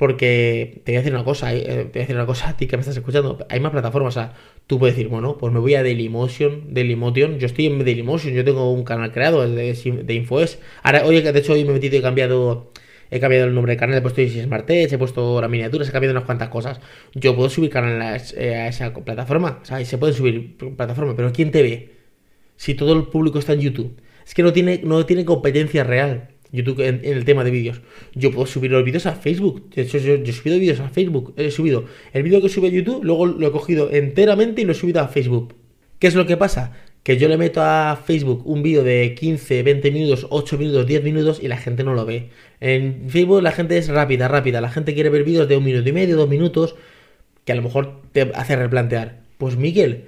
porque 0.00 0.80
te 0.82 0.92
voy 0.92 0.96
a 0.96 1.00
decir 1.00 1.12
una 1.14 1.24
cosa, 1.24 1.52
eh, 1.54 1.60
te 1.60 1.74
voy 1.74 1.82
a 1.82 1.98
decir 1.98 2.16
una 2.16 2.24
cosa 2.24 2.48
a 2.48 2.56
ti 2.56 2.66
que 2.66 2.74
me 2.74 2.80
estás 2.80 2.96
escuchando. 2.96 3.44
Hay 3.50 3.60
más 3.60 3.70
plataformas. 3.70 4.16
O 4.16 4.18
sea, 4.18 4.32
tú 4.66 4.78
puedes 4.78 4.96
decir, 4.96 5.10
bueno, 5.10 5.36
pues 5.36 5.52
me 5.52 5.60
voy 5.60 5.74
a 5.74 5.82
Dailymotion, 5.82 6.72
Dailymotion, 6.72 7.38
yo 7.38 7.44
estoy 7.44 7.66
en 7.66 7.84
Dailymotion, 7.84 8.32
yo 8.32 8.42
tengo 8.42 8.72
un 8.72 8.82
canal 8.82 9.12
creado 9.12 9.46
de, 9.46 9.74
de 9.74 10.14
InfoES. 10.14 10.58
Ahora, 10.82 11.04
oye, 11.04 11.20
de 11.20 11.38
hecho 11.38 11.52
hoy 11.52 11.64
me 11.64 11.72
he 11.72 11.74
metido 11.74 11.96
y 11.96 11.98
he 11.98 12.02
cambiado 12.02 12.72
he 13.10 13.20
cambiado 13.20 13.46
el 13.46 13.54
nombre 13.54 13.72
del 13.72 13.78
canal, 13.78 13.98
he 13.98 14.00
puesto 14.00 14.22
Smart 14.26 14.70
Edge, 14.70 14.94
he 14.94 14.98
puesto 14.98 15.38
las 15.38 15.50
miniaturas, 15.50 15.86
he 15.90 15.92
cambiado 15.92 16.16
unas 16.16 16.24
cuantas 16.24 16.48
cosas. 16.48 16.80
Yo 17.12 17.36
puedo 17.36 17.50
subir 17.50 17.68
canal 17.68 18.00
a, 18.00 18.12
a 18.12 18.68
esa 18.68 18.94
plataforma, 18.94 19.58
o 19.60 19.64
sea, 19.66 19.84
se 19.84 19.98
puede 19.98 20.14
subir 20.14 20.56
plataforma, 20.78 21.14
pero 21.14 21.30
¿quién 21.30 21.50
te 21.50 21.60
ve? 21.60 21.90
Si 22.56 22.72
todo 22.74 22.94
el 22.94 23.04
público 23.08 23.38
está 23.38 23.52
en 23.52 23.60
YouTube. 23.60 24.00
Es 24.26 24.32
que 24.32 24.42
no 24.42 24.54
tiene, 24.54 24.80
no 24.82 25.04
tiene 25.04 25.26
competencia 25.26 25.84
real. 25.84 26.30
YouTube 26.52 26.80
en, 26.80 27.00
el 27.04 27.24
tema 27.24 27.44
de 27.44 27.50
vídeos. 27.50 27.80
Yo 28.14 28.30
puedo 28.30 28.46
subir 28.46 28.70
los 28.70 28.84
vídeos 28.84 29.06
a 29.06 29.12
Facebook. 29.12 29.70
De 29.70 29.82
hecho, 29.82 29.98
yo, 29.98 30.14
he 30.14 30.32
subido 30.32 30.58
vídeos 30.58 30.80
a 30.80 30.88
Facebook. 30.88 31.34
He 31.36 31.50
subido 31.50 31.84
el 32.12 32.22
vídeo 32.22 32.40
que 32.40 32.48
sube 32.48 32.68
a 32.68 32.70
YouTube, 32.70 33.04
luego 33.04 33.26
lo 33.26 33.46
he 33.46 33.52
cogido 33.52 33.90
enteramente 33.90 34.62
y 34.62 34.64
lo 34.64 34.72
he 34.72 34.74
subido 34.74 35.00
a 35.00 35.08
Facebook. 35.08 35.54
¿Qué 35.98 36.06
es 36.06 36.14
lo 36.14 36.26
que 36.26 36.36
pasa? 36.36 36.72
Que 37.02 37.16
yo 37.16 37.28
le 37.28 37.36
meto 37.36 37.62
a 37.62 38.02
Facebook 38.04 38.42
un 38.46 38.62
vídeo 38.62 38.82
de 38.82 39.14
15, 39.14 39.62
20 39.62 39.90
minutos, 39.90 40.26
8 40.30 40.58
minutos, 40.58 40.86
10 40.86 41.04
minutos 41.04 41.40
y 41.42 41.48
la 41.48 41.56
gente 41.56 41.84
no 41.84 41.94
lo 41.94 42.04
ve. 42.04 42.30
En 42.60 43.08
Facebook 43.08 43.42
la 43.42 43.52
gente 43.52 43.78
es 43.78 43.88
rápida, 43.88 44.28
rápida. 44.28 44.60
La 44.60 44.70
gente 44.70 44.94
quiere 44.94 45.10
ver 45.10 45.24
vídeos 45.24 45.48
de 45.48 45.56
un 45.56 45.64
minuto 45.64 45.88
y 45.88 45.92
medio, 45.92 46.16
dos 46.16 46.28
minutos, 46.28 46.74
que 47.44 47.52
a 47.52 47.54
lo 47.54 47.62
mejor 47.62 48.02
te 48.12 48.32
hace 48.34 48.56
replantear. 48.56 49.20
Pues 49.38 49.56
Miguel, 49.56 50.04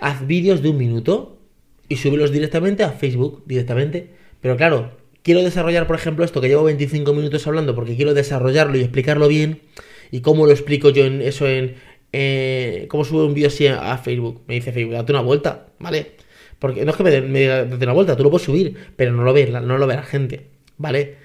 haz 0.00 0.26
vídeos 0.26 0.62
de 0.62 0.70
un 0.70 0.78
minuto 0.78 1.38
y 1.88 1.96
súbelos 1.96 2.32
directamente 2.32 2.84
a 2.84 2.90
Facebook, 2.90 3.42
directamente. 3.46 4.10
Pero 4.40 4.56
claro, 4.56 4.92
quiero 5.22 5.42
desarrollar, 5.42 5.86
por 5.86 5.96
ejemplo, 5.96 6.24
esto 6.24 6.40
que 6.40 6.48
llevo 6.48 6.64
25 6.64 7.12
minutos 7.14 7.46
hablando 7.46 7.74
porque 7.74 7.96
quiero 7.96 8.14
desarrollarlo 8.14 8.76
y 8.76 8.80
explicarlo 8.80 9.28
bien. 9.28 9.62
¿Y 10.10 10.20
cómo 10.20 10.46
lo 10.46 10.52
explico 10.52 10.90
yo 10.90 11.04
en 11.04 11.22
eso 11.22 11.48
en... 11.48 11.76
Eh, 12.12 12.86
¿Cómo 12.88 13.04
subo 13.04 13.24
un 13.24 13.34
vídeo 13.34 13.48
así 13.48 13.68
a 13.68 13.96
Facebook? 13.98 14.42
Me 14.48 14.54
dice 14.54 14.72
Facebook, 14.72 14.94
date 14.94 15.12
una 15.12 15.20
vuelta, 15.20 15.68
¿vale? 15.78 16.16
Porque 16.58 16.84
no 16.84 16.90
es 16.90 16.96
que 16.96 17.04
me, 17.04 17.20
diga 17.20 17.64
date 17.64 17.84
una 17.84 17.92
vuelta, 17.92 18.16
tú 18.16 18.24
lo 18.24 18.30
puedes 18.30 18.44
subir, 18.44 18.76
pero 18.96 19.12
no 19.12 19.22
lo 19.22 19.32
ve, 19.32 19.46
no 19.46 19.78
lo 19.78 19.86
ve 19.86 19.94
la 19.94 20.02
gente, 20.02 20.48
¿vale? 20.76 21.16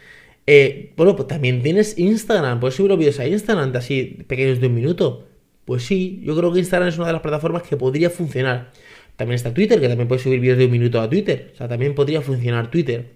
Eh, 0.47 0.93
bueno, 0.95 1.15
pues 1.15 1.27
también 1.27 1.63
tienes 1.63 1.97
Instagram, 1.97 2.59
puedes 2.59 2.75
subir 2.75 2.89
los 2.89 2.99
vídeos 2.99 3.19
a 3.19 3.27
Instagram 3.27 3.75
así 3.75 4.23
pequeños 4.27 4.59
de 4.61 4.67
un 4.67 4.75
minuto. 4.75 5.27
Pues 5.65 5.83
sí, 5.83 6.21
yo 6.23 6.37
creo 6.37 6.53
que 6.53 6.59
Instagram 6.59 6.89
es 6.89 6.97
una 6.97 7.07
de 7.07 7.13
las 7.13 7.21
plataformas 7.23 7.63
que 7.63 7.75
podría 7.75 8.11
funcionar. 8.11 8.71
También 9.15 9.35
está 9.35 9.53
Twitter, 9.53 9.79
que 9.79 9.87
también 9.87 10.07
puedes 10.07 10.23
subir 10.23 10.39
vídeos 10.39 10.57
de 10.57 10.65
un 10.65 10.71
minuto 10.71 11.01
a 11.01 11.09
Twitter. 11.09 11.51
O 11.53 11.57
sea, 11.57 11.67
también 11.67 11.95
podría 11.95 12.21
funcionar 12.21 12.69
Twitter. 12.69 13.13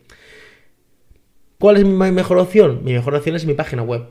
¿Cuál 1.59 1.75
es 1.75 1.83
mi 1.83 2.11
mejor 2.11 2.37
opción? 2.37 2.85
Mi 2.85 2.93
mejor 2.93 3.15
opción 3.15 3.35
es 3.35 3.45
mi 3.45 3.53
página 3.53 3.83
web. 3.83 4.05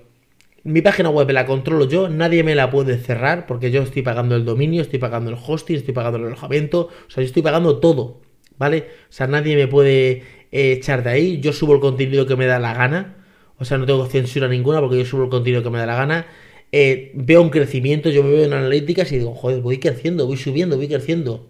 Mi 0.65 0.83
página 0.83 1.09
web 1.09 1.31
la 1.31 1.47
controlo 1.47 1.89
yo, 1.89 2.11
nadie 2.11 2.43
me 2.45 2.55
la 2.55 2.71
puede 2.71 2.99
cerrar 2.99 3.47
porque 3.47 3.71
yo 3.71 3.81
estoy 3.83 4.03
pagando 4.03 4.37
el 4.37 4.45
dominio, 4.45 4.83
estoy 4.83 4.99
pagando 4.99 5.31
el 5.31 5.37
hosting, 5.43 5.77
estoy 5.77 5.95
pagando 5.95 6.19
el 6.19 6.27
alojamiento, 6.27 6.91
o 7.07 7.11
sea, 7.11 7.23
yo 7.23 7.27
estoy 7.27 7.41
pagando 7.41 7.79
todo, 7.79 8.21
¿vale? 8.59 8.89
O 9.09 9.13
sea, 9.13 9.29
nadie 9.29 9.57
me 9.57 9.67
puede 9.67 10.25
eh, 10.53 10.73
echar 10.73 11.03
de 11.03 11.09
ahí, 11.09 11.41
yo 11.41 11.55
subo 11.55 11.73
el 11.73 11.81
contenido 11.81 12.27
que 12.27 12.37
me 12.37 12.45
da 12.45 12.59
la 12.59 12.75
gana, 12.75 13.17
o 13.59 13.65
sea, 13.65 13.79
no 13.79 13.87
tengo 13.87 14.05
censura 14.05 14.47
ninguna 14.47 14.81
porque 14.81 14.99
yo 14.99 15.07
subo 15.07 15.25
el 15.25 15.31
contenido 15.31 15.63
que 15.63 15.71
me 15.71 15.79
da 15.79 15.87
la 15.87 15.97
gana. 15.97 16.27
Eh, 16.71 17.13
veo 17.15 17.41
un 17.41 17.49
crecimiento, 17.49 18.11
yo 18.11 18.23
me 18.23 18.31
veo 18.31 18.45
en 18.45 18.53
analíticas 18.53 19.11
y 19.13 19.19
digo, 19.19 19.35
joder, 19.35 19.63
voy 19.63 19.79
creciendo, 19.79 20.27
voy 20.27 20.37
subiendo, 20.37 20.77
voy 20.77 20.89
creciendo. 20.89 21.49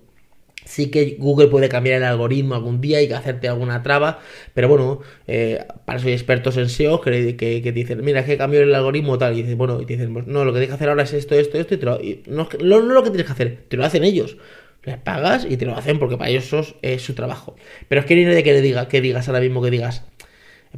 Sí 0.68 0.90
que 0.90 1.16
Google 1.18 1.48
puede 1.48 1.70
cambiar 1.70 1.96
el 1.96 2.04
algoritmo 2.04 2.54
algún 2.54 2.82
día 2.82 3.00
y 3.00 3.10
hacerte 3.10 3.48
alguna 3.48 3.82
traba, 3.82 4.18
pero 4.52 4.68
bueno, 4.68 5.00
eh, 5.26 5.64
para 5.86 5.98
eso 5.98 6.08
hay 6.08 6.12
expertos 6.12 6.58
en 6.58 6.68
SEO 6.68 7.00
que, 7.00 7.36
que, 7.38 7.72
dicen, 7.72 8.04
mira, 8.04 8.20
es 8.20 8.26
que 8.26 8.36
cambió 8.36 8.60
el 8.60 8.74
algoritmo 8.74 9.16
tal, 9.16 9.32
y 9.32 9.42
dices, 9.42 9.56
bueno, 9.56 9.80
y 9.80 9.86
dicen, 9.86 10.12
pues 10.12 10.26
no, 10.26 10.44
lo 10.44 10.52
que 10.52 10.58
tienes 10.58 10.68
que 10.68 10.74
hacer 10.74 10.90
ahora 10.90 11.04
es 11.04 11.14
esto, 11.14 11.34
esto, 11.36 11.56
esto, 11.56 11.74
y, 11.74 11.78
te 11.78 11.86
lo, 11.86 11.98
no, 12.26 12.48
no, 12.60 12.92
lo 12.92 13.02
que 13.02 13.08
tienes 13.08 13.24
que 13.24 13.32
hacer, 13.32 13.64
te 13.66 13.78
lo 13.78 13.84
hacen 13.86 14.04
ellos. 14.04 14.36
Les 14.84 14.98
pagas 14.98 15.46
y 15.48 15.56
te 15.56 15.64
lo 15.64 15.74
hacen 15.74 15.98
porque 15.98 16.18
para 16.18 16.30
ellos 16.30 16.74
es 16.82 17.02
su 17.02 17.14
trabajo. 17.14 17.56
Pero 17.88 18.02
es 18.02 18.06
que 18.06 18.14
ni 18.14 18.24
nadie 18.24 18.42
que 18.42 18.52
le 18.52 18.60
diga, 18.60 18.88
que 18.88 19.00
digas 19.00 19.26
ahora 19.28 19.40
mismo 19.40 19.62
que 19.62 19.70
digas, 19.70 20.04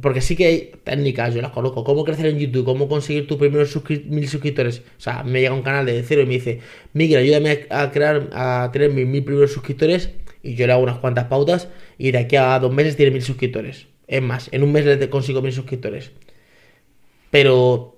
porque 0.01 0.21
sí 0.21 0.35
que 0.35 0.45
hay 0.45 0.71
técnicas, 0.83 1.33
yo 1.33 1.41
las 1.41 1.51
conozco. 1.51 1.83
Cómo 1.83 2.03
crecer 2.03 2.25
en 2.27 2.39
YouTube, 2.39 2.65
cómo 2.65 2.87
conseguir 2.87 3.27
tus 3.27 3.37
primeros 3.37 3.75
mil 4.05 4.27
suscriptores. 4.27 4.79
O 4.79 5.01
sea, 5.01 5.23
me 5.23 5.41
llega 5.41 5.53
un 5.53 5.61
canal 5.61 5.85
de 5.85 6.03
cero 6.03 6.21
y 6.21 6.25
me 6.25 6.33
dice, 6.33 6.59
Miguel, 6.93 7.19
ayúdame 7.19 7.67
a 7.69 7.91
crear, 7.91 8.29
a 8.33 8.69
tener 8.73 8.91
mis 8.91 9.07
mil 9.07 9.23
primeros 9.23 9.51
suscriptores. 9.51 10.11
Y 10.43 10.55
yo 10.55 10.65
le 10.65 10.73
hago 10.73 10.83
unas 10.83 10.97
cuantas 10.97 11.25
pautas 11.25 11.67
y 11.97 12.11
de 12.11 12.17
aquí 12.17 12.35
a 12.35 12.57
dos 12.59 12.73
meses 12.73 12.95
tiene 12.95 13.11
mil 13.11 13.21
suscriptores. 13.21 13.87
Es 14.07 14.21
más, 14.21 14.49
en 14.51 14.63
un 14.63 14.71
mes 14.71 14.85
le 14.85 15.09
consigo 15.09 15.41
mil 15.41 15.53
suscriptores. 15.53 16.11
Pero 17.29 17.97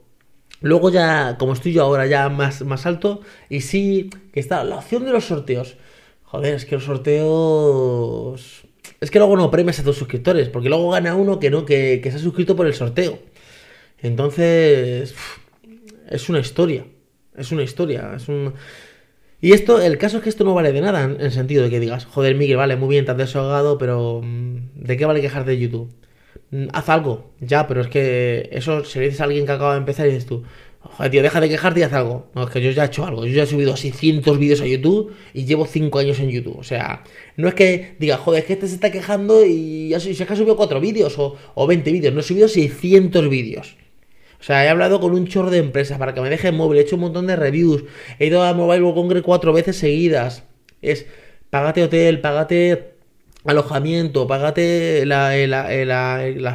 luego 0.62 0.90
ya, 0.92 1.38
como 1.40 1.54
estoy 1.54 1.74
yo 1.74 1.84
ahora 1.84 2.06
ya 2.08 2.30
más, 2.30 2.62
más 2.64 2.86
alto, 2.86 3.22
y 3.50 3.62
sí 3.62 4.10
que 4.34 4.40
está 4.40 4.64
la 4.64 4.78
opción 4.78 5.06
de 5.06 5.12
los 5.12 5.26
sorteos. 5.26 5.78
Joder, 6.24 6.56
es 6.56 6.66
que 6.66 6.76
los 6.76 6.86
sorteos 6.86 8.66
es 9.04 9.12
que 9.12 9.20
luego 9.20 9.36
no 9.36 9.52
premias 9.52 9.80
a 9.80 9.84
tus 9.84 9.98
suscriptores, 9.98 10.48
porque 10.48 10.70
luego 10.70 10.90
gana 10.92 11.14
uno 11.16 11.38
que 11.38 11.50
no, 11.50 11.66
que, 11.66 12.00
se 12.02 12.10
ha 12.10 12.20
suscrito 12.20 12.56
por 12.56 12.68
el 12.68 12.74
sorteo. 12.74 13.20
Entonces, 14.02 15.14
es 16.10 16.30
una 16.30 16.40
historia. 16.40 16.86
Es 17.36 17.52
una 17.52 17.64
historia. 17.64 18.14
Es 18.16 18.30
un... 18.30 18.54
Y 19.42 19.52
esto, 19.52 19.82
el 19.82 19.98
caso 19.98 20.18
es 20.18 20.24
que 20.24 20.30
esto 20.30 20.46
no 20.46 20.54
vale 20.54 20.72
de 20.72 20.80
nada, 20.80 21.04
en 21.04 21.20
el 21.20 21.34
sentido 21.34 21.64
de 21.64 21.70
que 21.70 21.82
digas, 21.82 22.06
joder, 22.06 22.36
Miguel, 22.36 22.56
vale, 22.56 22.78
muy 22.78 22.88
bien, 22.88 23.04
te 23.04 23.12
has 23.12 23.18
desahogado, 23.18 23.78
pero 23.78 24.22
mm, 24.24 24.70
¿de 24.76 24.96
qué 24.96 25.06
vale 25.06 25.20
quejar 25.20 25.44
de 25.44 25.60
YouTube? 25.60 25.94
Mm, 26.52 26.68
haz 26.72 26.88
algo, 26.88 27.34
ya, 27.42 27.68
pero 27.68 27.82
es 27.82 27.88
que 27.88 28.48
eso, 28.54 28.86
si 28.86 29.00
le 29.00 29.06
dices 29.06 29.20
a 29.20 29.26
alguien 29.26 29.46
que 29.46 29.52
acaba 29.52 29.74
de 29.74 29.80
empezar 29.80 30.08
y 30.08 30.12
dices 30.12 30.28
tú, 30.28 30.44
Joder, 30.84 31.12
tío, 31.12 31.24
deja 31.24 31.40
de 31.40 31.50
quejarte 31.50 31.80
y 31.80 31.84
haz 31.84 31.94
algo. 31.94 32.28
No, 32.36 32.44
es 32.44 32.50
que 32.50 32.62
yo 32.62 32.70
ya 32.72 32.84
he 32.84 32.88
hecho 32.88 33.06
algo. 33.06 33.26
Yo 33.26 33.34
ya 33.34 33.44
he 33.44 33.48
subido 33.48 33.76
600 33.76 34.38
vídeos 34.38 34.62
a 34.62 34.68
YouTube 34.68 35.16
y 35.34 35.46
llevo 35.46 35.66
5 35.66 35.98
años 35.98 36.20
en 36.20 36.30
YouTube. 36.30 36.58
O 36.58 36.64
sea, 36.64 37.04
no 37.38 37.48
es 37.48 37.54
que 37.54 37.96
diga, 38.00 38.18
joder, 38.18 38.42
es 38.42 38.46
que 38.48 38.54
este 38.54 38.68
se 38.68 38.76
está 38.76 38.92
quejando 38.92 39.46
y 39.46 39.90
ya 39.90 40.00
si 40.00 40.12
es 40.12 40.18
que 40.18 40.24
ha 40.32 40.36
subido 40.36 40.58
4 40.58 40.82
vídeos 40.82 41.18
o, 41.18 41.38
o 41.56 41.68
20 41.68 41.92
vídeos. 41.92 42.14
No 42.14 42.20
he 42.20 42.24
subido 42.24 42.48
600 42.50 43.30
vídeos. 43.30 43.78
O 44.40 44.44
sea, 44.44 44.66
he 44.66 44.70
hablado 44.70 45.00
con 45.00 45.14
un 45.14 45.26
chorro 45.26 45.50
de 45.50 45.60
empresas 45.60 45.98
para 45.98 46.14
que 46.14 46.20
me 46.20 46.30
dejen 46.30 46.56
móvil. 46.56 46.80
He 46.80 46.82
hecho 46.82 46.98
un 46.98 47.04
montón 47.04 47.28
de 47.28 47.38
reviews. 47.38 47.86
He 48.20 48.28
ido 48.28 48.44
a 48.44 48.54
Mobile 48.54 48.84
World 48.84 48.96
Congress 48.96 49.24
4 49.24 49.54
veces 49.54 49.78
seguidas. 49.78 50.44
Es, 50.82 51.06
págate 51.50 51.82
hotel, 51.82 52.20
págate 52.20 52.96
alojamiento, 53.46 54.28
págate 54.28 55.06
la 55.06 55.32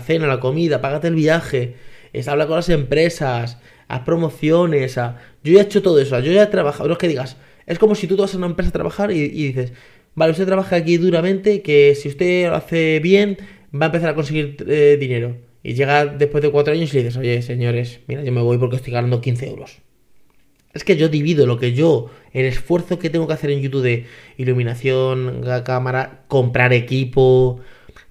cena, 0.05 0.27
la 0.27 0.41
comida, 0.41 0.83
págate 0.83 1.09
el 1.09 1.14
viaje. 1.14 1.77
Es 2.12 2.29
habla 2.29 2.47
con 2.47 2.57
las 2.57 2.69
empresas 2.69 3.59
a 3.88 4.05
promociones, 4.05 4.98
a... 4.98 5.16
Yo 5.42 5.55
ya 5.55 5.61
he 5.61 5.62
hecho 5.64 5.83
todo 5.83 5.98
eso, 5.98 6.18
yo 6.20 6.33
ya 6.33 6.44
he 6.44 6.46
trabajado, 6.46 6.88
no 6.88 6.92
es 6.92 6.98
que 6.98 7.09
digas, 7.09 7.37
es 7.66 7.79
como 7.79 7.94
si 7.94 8.07
tú 8.07 8.16
vas 8.16 8.35
a 8.35 8.38
una 8.38 8.46
empresa 8.46 8.70
a 8.70 8.72
trabajar 8.72 9.11
y, 9.11 9.29
dices, 9.29 9.72
vale, 10.14 10.33
usted 10.33 10.46
trabaja 10.46 10.77
aquí 10.77 10.96
duramente, 10.98 11.62
que 11.62 11.94
si 11.94 12.09
usted 12.09 12.48
lo 12.48 12.57
hace 12.57 13.01
bien, 13.01 13.38
va 13.74 13.87
a 13.87 13.88
empezar 13.88 14.11
a 14.11 14.14
conseguir 14.14 14.57
eh, 14.66 14.96
dinero. 14.98 15.37
Y 15.62 15.74
llega 15.74 16.07
después 16.07 16.42
de 16.42 16.51
cuatro 16.51 16.72
años 16.72 16.92
y 16.92 16.96
le 16.96 17.05
dices, 17.05 17.18
oye, 17.18 17.42
señores, 17.42 18.01
mira, 18.07 18.22
yo 18.22 18.33
me 18.33 18.40
voy 18.40 18.59
porque 18.59 18.77
estoy 18.77 18.92
ganando 18.92 19.20
15 19.20 19.48
euros. 19.48 19.79
Es 20.72 20.85
que 20.85 20.96
yo 20.96 21.09
divido 21.09 21.46
lo 21.46 21.59
que 21.59 21.72
yo, 21.72 22.11
el 22.33 22.44
esfuerzo 22.44 22.98
que 22.98 23.11
tengo 23.11 23.27
que 23.27 23.33
hacer 23.33 23.51
en 23.51 23.61
YouTube 23.61 23.83
de 23.83 24.07
iluminación, 24.37 25.42
cámara, 25.64 26.24
comprar 26.29 26.72
equipo. 26.72 27.61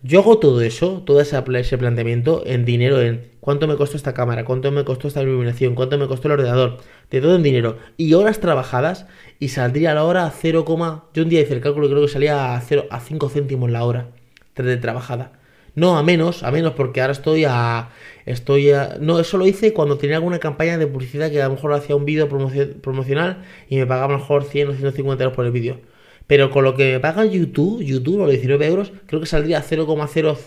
Yo 0.03 0.19
hago 0.19 0.39
todo 0.39 0.61
eso, 0.61 1.03
todo 1.05 1.21
ese 1.21 1.41
planteamiento 1.41 2.43
en 2.45 2.65
dinero, 2.65 3.01
en 3.01 3.31
cuánto 3.39 3.67
me 3.67 3.75
costó 3.75 3.97
esta 3.97 4.13
cámara, 4.13 4.45
cuánto 4.45 4.71
me 4.71 4.83
costó 4.83 5.07
esta 5.07 5.21
iluminación, 5.21 5.75
cuánto 5.75 5.97
me 5.97 6.07
costó 6.07 6.27
el 6.27 6.33
ordenador, 6.33 6.77
de 7.09 7.21
todo 7.21 7.35
en 7.35 7.43
dinero 7.43 7.77
y 7.97 8.13
horas 8.13 8.39
trabajadas 8.39 9.07
y 9.39 9.49
saldría 9.49 9.93
la 9.93 10.03
hora 10.03 10.25
a 10.25 10.31
0, 10.31 10.65
yo 11.13 11.23
un 11.23 11.29
día 11.29 11.41
hice 11.41 11.53
el 11.53 11.61
cálculo 11.61 11.87
y 11.87 11.89
creo 11.89 12.01
que 12.03 12.09
salía 12.09 12.55
a 12.55 12.61
0 12.61 12.85
a 12.89 12.99
5 12.99 13.29
céntimos 13.29 13.71
la 13.71 13.83
hora 13.85 14.09
de 14.55 14.77
trabajada. 14.77 15.33
No, 15.75 15.97
a 15.97 16.03
menos, 16.03 16.43
a 16.43 16.51
menos 16.51 16.73
porque 16.73 17.01
ahora 17.01 17.13
estoy 17.13 17.45
a 17.47 17.89
estoy 18.25 18.71
a, 18.71 18.97
no, 18.99 19.19
eso 19.19 19.37
lo 19.37 19.45
hice 19.45 19.73
cuando 19.73 19.97
tenía 19.97 20.17
alguna 20.17 20.39
campaña 20.39 20.77
de 20.77 20.87
publicidad 20.87 21.29
que 21.31 21.41
a 21.41 21.47
lo 21.47 21.55
mejor 21.55 21.73
hacía 21.73 21.95
un 21.95 22.05
vídeo 22.05 22.27
promocional 22.27 23.43
y 23.69 23.77
me 23.77 23.85
pagaba 23.85 24.07
a 24.07 24.17
lo 24.17 24.19
mejor 24.19 24.43
100 24.43 24.69
o 24.69 24.73
150 24.73 25.23
euros 25.23 25.35
por 25.35 25.45
el 25.45 25.51
vídeo. 25.51 25.79
Pero 26.27 26.51
con 26.51 26.63
lo 26.63 26.75
que 26.75 26.93
me 26.93 26.99
paga 26.99 27.25
YouTube, 27.25 27.81
YouTube, 27.81 28.19
los 28.19 28.29
19 28.29 28.67
euros, 28.67 28.91
creo 29.05 29.21
que 29.21 29.27
saldría 29.27 29.59
a 29.59 29.63
0,0 29.63 30.37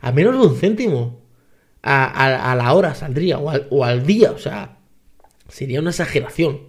a 0.00 0.12
menos 0.12 0.34
de 0.34 0.46
un 0.46 0.56
céntimo 0.56 1.24
a, 1.84 2.54
la 2.56 2.72
hora 2.72 2.94
saldría, 2.94 3.38
o 3.38 3.84
al, 3.84 4.06
día, 4.06 4.32
o 4.32 4.38
sea, 4.38 4.78
sería 5.48 5.80
una 5.80 5.90
exageración. 5.90 6.60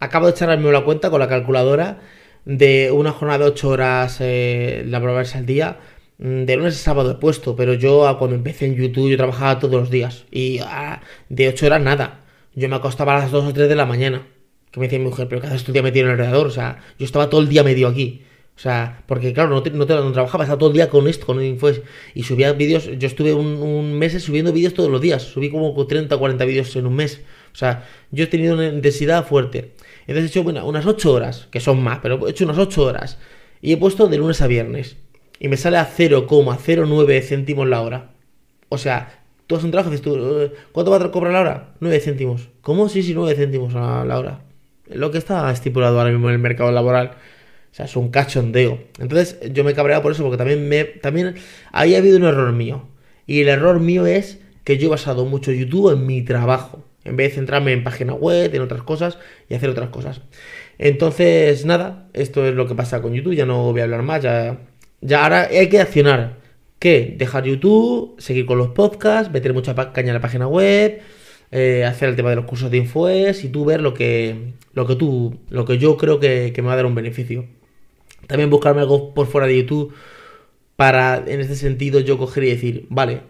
Acabo 0.00 0.26
de 0.26 0.32
echarme 0.32 0.72
la 0.72 0.84
cuenta 0.84 1.10
con 1.10 1.20
la 1.20 1.28
calculadora 1.28 2.00
de 2.44 2.90
una 2.90 3.12
jornada 3.12 3.44
de 3.44 3.50
8 3.50 3.68
horas 3.68 4.16
eh, 4.20 4.84
laborables 4.86 5.36
al 5.36 5.46
día. 5.46 5.78
Mm, 6.18 6.44
de 6.44 6.56
lunes 6.56 6.74
a 6.74 6.78
sábado 6.78 7.12
he 7.12 7.14
puesto, 7.14 7.54
pero 7.54 7.74
yo 7.74 8.16
cuando 8.18 8.34
empecé 8.34 8.66
en 8.66 8.74
YouTube 8.74 9.10
yo 9.10 9.16
trabajaba 9.16 9.60
todos 9.60 9.74
los 9.74 9.90
días. 9.90 10.24
Y 10.32 10.58
ah, 10.60 11.02
de 11.28 11.48
8 11.48 11.66
horas 11.66 11.82
nada. 11.82 12.20
Yo 12.54 12.68
me 12.68 12.76
acostaba 12.76 13.16
a 13.16 13.20
las 13.20 13.30
2 13.30 13.44
o 13.44 13.52
3 13.52 13.68
de 13.68 13.76
la 13.76 13.86
mañana. 13.86 14.26
Que 14.72 14.80
me 14.80 14.86
decía 14.86 14.98
mi 14.98 15.04
mujer, 15.04 15.28
pero 15.28 15.40
¿qué 15.40 15.46
haces 15.46 15.64
tu 15.64 15.72
día 15.72 15.82
metido 15.82 16.06
en 16.06 16.14
el 16.14 16.20
alrededor? 16.20 16.46
O 16.46 16.50
sea, 16.50 16.82
yo 16.98 17.04
estaba 17.04 17.30
todo 17.30 17.40
el 17.40 17.48
día 17.48 17.62
medio 17.62 17.86
aquí. 17.86 18.22
O 18.54 18.60
sea, 18.62 19.02
porque 19.06 19.32
claro, 19.32 19.50
no, 19.50 19.62
te, 19.62 19.70
no, 19.70 19.86
te, 19.86 19.94
no 19.94 20.12
trabajaba, 20.12 20.44
estaba 20.44 20.58
todo 20.58 20.68
el 20.68 20.74
día 20.74 20.88
con 20.88 21.08
esto, 21.08 21.26
con 21.26 21.42
Infoes. 21.42 21.82
Y 22.14 22.22
subía 22.22 22.52
vídeos, 22.52 22.88
yo 22.98 23.06
estuve 23.06 23.34
un, 23.34 23.94
mes 23.94 24.22
subiendo 24.22 24.52
vídeos 24.52 24.74
todos 24.74 24.90
los 24.90 25.00
días. 25.00 25.22
Subí 25.22 25.50
como 25.50 25.86
30 25.86 26.14
o 26.14 26.18
40 26.18 26.44
vídeos 26.44 26.76
en 26.76 26.86
un 26.86 26.94
mes. 26.94 27.22
O 27.52 27.56
sea, 27.56 27.88
yo 28.10 28.24
he 28.24 28.26
tenido 28.26 28.54
una 28.54 28.68
intensidad 28.68 29.26
fuerte. 29.26 29.72
Entonces 30.06 30.24
he 30.24 30.26
hecho 30.26 30.42
bueno, 30.42 30.66
unas 30.66 30.86
8 30.86 31.12
horas, 31.12 31.48
que 31.50 31.60
son 31.60 31.82
más, 31.82 32.00
pero 32.02 32.26
he 32.26 32.30
hecho 32.30 32.44
unas 32.44 32.58
8 32.58 32.82
horas. 32.82 33.18
Y 33.60 33.72
he 33.72 33.76
puesto 33.76 34.06
de 34.08 34.18
lunes 34.18 34.40
a 34.42 34.46
viernes. 34.46 34.96
Y 35.38 35.48
me 35.48 35.56
sale 35.56 35.78
a 35.78 35.88
0,09 35.88 37.22
céntimos 37.22 37.68
la 37.68 37.80
hora. 37.80 38.12
O 38.68 38.78
sea, 38.78 39.24
tú 39.46 39.56
haces 39.56 39.64
un 39.64 39.70
trabajo 39.70 39.90
dices 39.90 40.04
tú, 40.04 40.52
¿cuánto 40.72 40.90
va 40.90 40.98
a 40.98 41.10
cobrar 41.10 41.32
la 41.32 41.40
hora? 41.40 41.74
9 41.80 42.00
céntimos. 42.00 42.48
¿Cómo? 42.60 42.88
Sí, 42.88 43.02
sí, 43.02 43.12
9 43.14 43.34
céntimos 43.34 43.74
a 43.74 44.04
la 44.04 44.18
hora. 44.18 44.51
Lo 44.94 45.10
que 45.10 45.18
está 45.18 45.50
estipulado 45.50 45.98
ahora 45.98 46.10
mismo 46.10 46.28
en 46.28 46.34
el 46.34 46.40
mercado 46.40 46.72
laboral. 46.72 47.12
O 47.72 47.74
sea, 47.74 47.86
es 47.86 47.96
un 47.96 48.10
cachondeo. 48.10 48.78
Entonces 48.98 49.38
yo 49.52 49.64
me 49.64 49.72
he 49.72 49.74
cabreado 49.74 50.02
por 50.02 50.12
eso, 50.12 50.22
porque 50.22 50.36
también 50.36 50.68
me. 50.68 50.84
También 50.84 51.36
ahí 51.72 51.94
ha 51.94 51.98
habido 51.98 52.18
un 52.18 52.24
error 52.24 52.52
mío. 52.52 52.86
Y 53.26 53.40
el 53.40 53.48
error 53.48 53.80
mío 53.80 54.06
es 54.06 54.40
que 54.64 54.78
yo 54.78 54.88
he 54.88 54.90
basado 54.90 55.24
mucho 55.24 55.52
YouTube 55.52 55.92
en 55.92 56.06
mi 56.06 56.22
trabajo. 56.22 56.84
En 57.04 57.16
vez 57.16 57.30
de 57.30 57.36
centrarme 57.36 57.72
en 57.72 57.82
página 57.82 58.14
web, 58.14 58.54
en 58.54 58.62
otras 58.62 58.82
cosas 58.82 59.18
y 59.48 59.54
hacer 59.54 59.70
otras 59.70 59.90
cosas. 59.90 60.20
Entonces, 60.78 61.64
nada, 61.64 62.08
esto 62.12 62.46
es 62.46 62.54
lo 62.54 62.66
que 62.66 62.74
pasa 62.74 63.02
con 63.02 63.12
YouTube. 63.14 63.34
Ya 63.34 63.46
no 63.46 63.72
voy 63.72 63.80
a 63.80 63.84
hablar 63.84 64.02
más. 64.02 64.22
Ya, 64.22 64.58
ya 65.00 65.24
ahora 65.24 65.48
hay 65.50 65.68
que 65.68 65.80
accionar. 65.80 66.42
¿Qué? 66.78 67.14
Dejar 67.16 67.44
YouTube, 67.44 68.16
seguir 68.18 68.44
con 68.44 68.58
los 68.58 68.68
podcasts, 68.68 69.32
meter 69.32 69.54
mucha 69.54 69.74
caña 69.92 70.08
en 70.08 70.14
la 70.14 70.20
página 70.20 70.48
web, 70.48 71.00
eh, 71.52 71.84
hacer 71.84 72.08
el 72.08 72.16
tema 72.16 72.30
de 72.30 72.36
los 72.36 72.46
cursos 72.46 72.70
de 72.70 72.78
Infoes 72.78 73.44
y 73.44 73.48
tú 73.48 73.64
ver 73.64 73.80
lo 73.80 73.94
que, 73.94 74.54
lo 74.72 74.86
que 74.86 74.96
tú, 74.96 75.38
lo 75.50 75.64
que 75.64 75.78
yo 75.78 75.96
creo 75.96 76.18
que, 76.18 76.52
que 76.54 76.62
me 76.62 76.68
va 76.68 76.74
a 76.74 76.76
dar 76.76 76.86
un 76.86 76.94
beneficio. 76.94 77.46
También 78.26 78.50
buscarme 78.50 78.80
algo 78.80 79.14
por 79.14 79.26
fuera 79.26 79.46
de 79.46 79.58
YouTube 79.58 79.94
para, 80.76 81.22
en 81.26 81.40
este 81.40 81.56
sentido, 81.56 82.00
yo 82.00 82.18
coger 82.18 82.44
y 82.44 82.50
decir, 82.50 82.86
vale, 82.88 83.20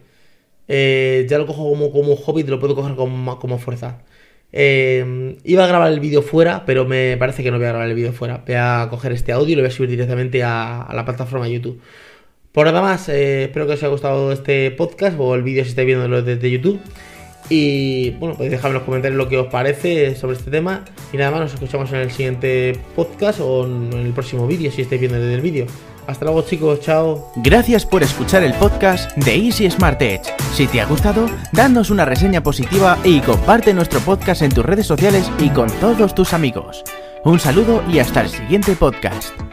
eh, 0.69 1.27
ya 1.29 1.39
lo 1.39 1.47
cojo 1.47 1.69
como, 1.69 1.93
como 1.93 2.17
hobby, 2.17 2.45
te 2.45 2.51
lo 2.51 2.61
puedo 2.61 2.75
coger 2.75 2.95
como, 2.95 3.39
como 3.39 3.59
fuerza. 3.59 4.03
Eh, 4.53 5.39
iba 5.45 5.65
a 5.65 5.67
grabar 5.67 5.93
el 5.93 6.01
vídeo 6.01 6.23
fuera, 6.23 6.65
pero 6.67 6.85
me 6.85 7.17
parece 7.17 7.43
que 7.43 7.51
no 7.51 7.57
voy 7.59 7.67
a 7.67 7.71
grabar 7.71 7.89
el 7.89 7.95
vídeo 7.95 8.13
fuera. 8.13 8.45
Voy 8.47 8.55
a 8.57 8.87
coger 8.91 9.13
este 9.13 9.33
audio 9.33 9.53
y 9.53 9.57
lo 9.57 9.63
voy 9.63 9.71
a 9.71 9.73
subir 9.75 9.91
directamente 9.91 10.43
a, 10.43 10.89
la 10.95 11.05
plataforma 11.05 11.49
YouTube. 11.49 11.81
Por 12.53 12.67
nada 12.67 12.83
más, 12.83 13.09
eh, 13.09 13.45
espero 13.45 13.67
que 13.67 13.73
os 13.73 13.81
haya 13.81 13.89
gustado 13.89 14.33
este 14.33 14.71
podcast 14.73 15.17
o 15.19 15.35
el 15.35 15.43
vídeo 15.43 15.65
si 15.65 15.71
estáis 15.71 15.87
viéndolo 15.87 16.23
desde 16.23 16.51
YouTube. 16.51 16.81
Y 17.55 18.12
bueno, 18.12 18.35
podéis 18.35 18.53
dejarme 18.53 18.71
en 18.71 18.75
los 18.77 18.85
comentarios 18.85 19.19
lo 19.19 19.29
que 19.29 19.37
os 19.37 19.49
parece 19.49 20.15
sobre 20.15 20.38
este 20.38 20.51
tema. 20.51 20.87
Y 21.12 21.19
nada 21.19 21.33
más, 21.33 21.41
nos 21.41 21.53
escuchamos 21.53 21.93
en 21.93 21.99
el 21.99 22.11
siguiente 22.11 22.79
podcast 22.97 23.41
o 23.41 23.67
en 23.67 23.93
el 23.93 24.12
próximo 24.15 24.47
vídeo 24.47 24.71
si 24.71 24.81
estáis 24.81 24.99
viendo 25.03 25.19
desde 25.19 25.35
el 25.35 25.43
vídeo. 25.43 25.67
Hasta 26.07 26.25
luego 26.25 26.41
chicos, 26.43 26.81
chao. 26.81 27.31
Gracias 27.37 27.85
por 27.85 28.03
escuchar 28.03 28.43
el 28.43 28.55
podcast 28.55 29.15
de 29.19 29.35
Easy 29.35 29.71
Smart 29.71 30.01
Edge. 30.01 30.33
Si 30.55 30.67
te 30.67 30.81
ha 30.81 30.87
gustado, 30.87 31.29
danos 31.53 31.91
una 31.91 32.07
reseña 32.07 32.43
positiva 32.43 32.97
y 33.05 33.21
comparte 33.21 33.75
nuestro 33.75 34.01
podcast 34.01 34.41
en 34.41 34.55
tus 34.55 34.65
redes 34.65 34.87
sociales 34.87 35.31
y 35.38 35.51
con 35.51 35.71
todos 35.79 36.15
tus 36.15 36.33
amigos. 36.33 36.83
Un 37.23 37.38
saludo 37.38 37.83
y 37.93 37.99
hasta 37.99 38.23
el 38.23 38.31
siguiente 38.31 38.75
podcast. 38.77 39.52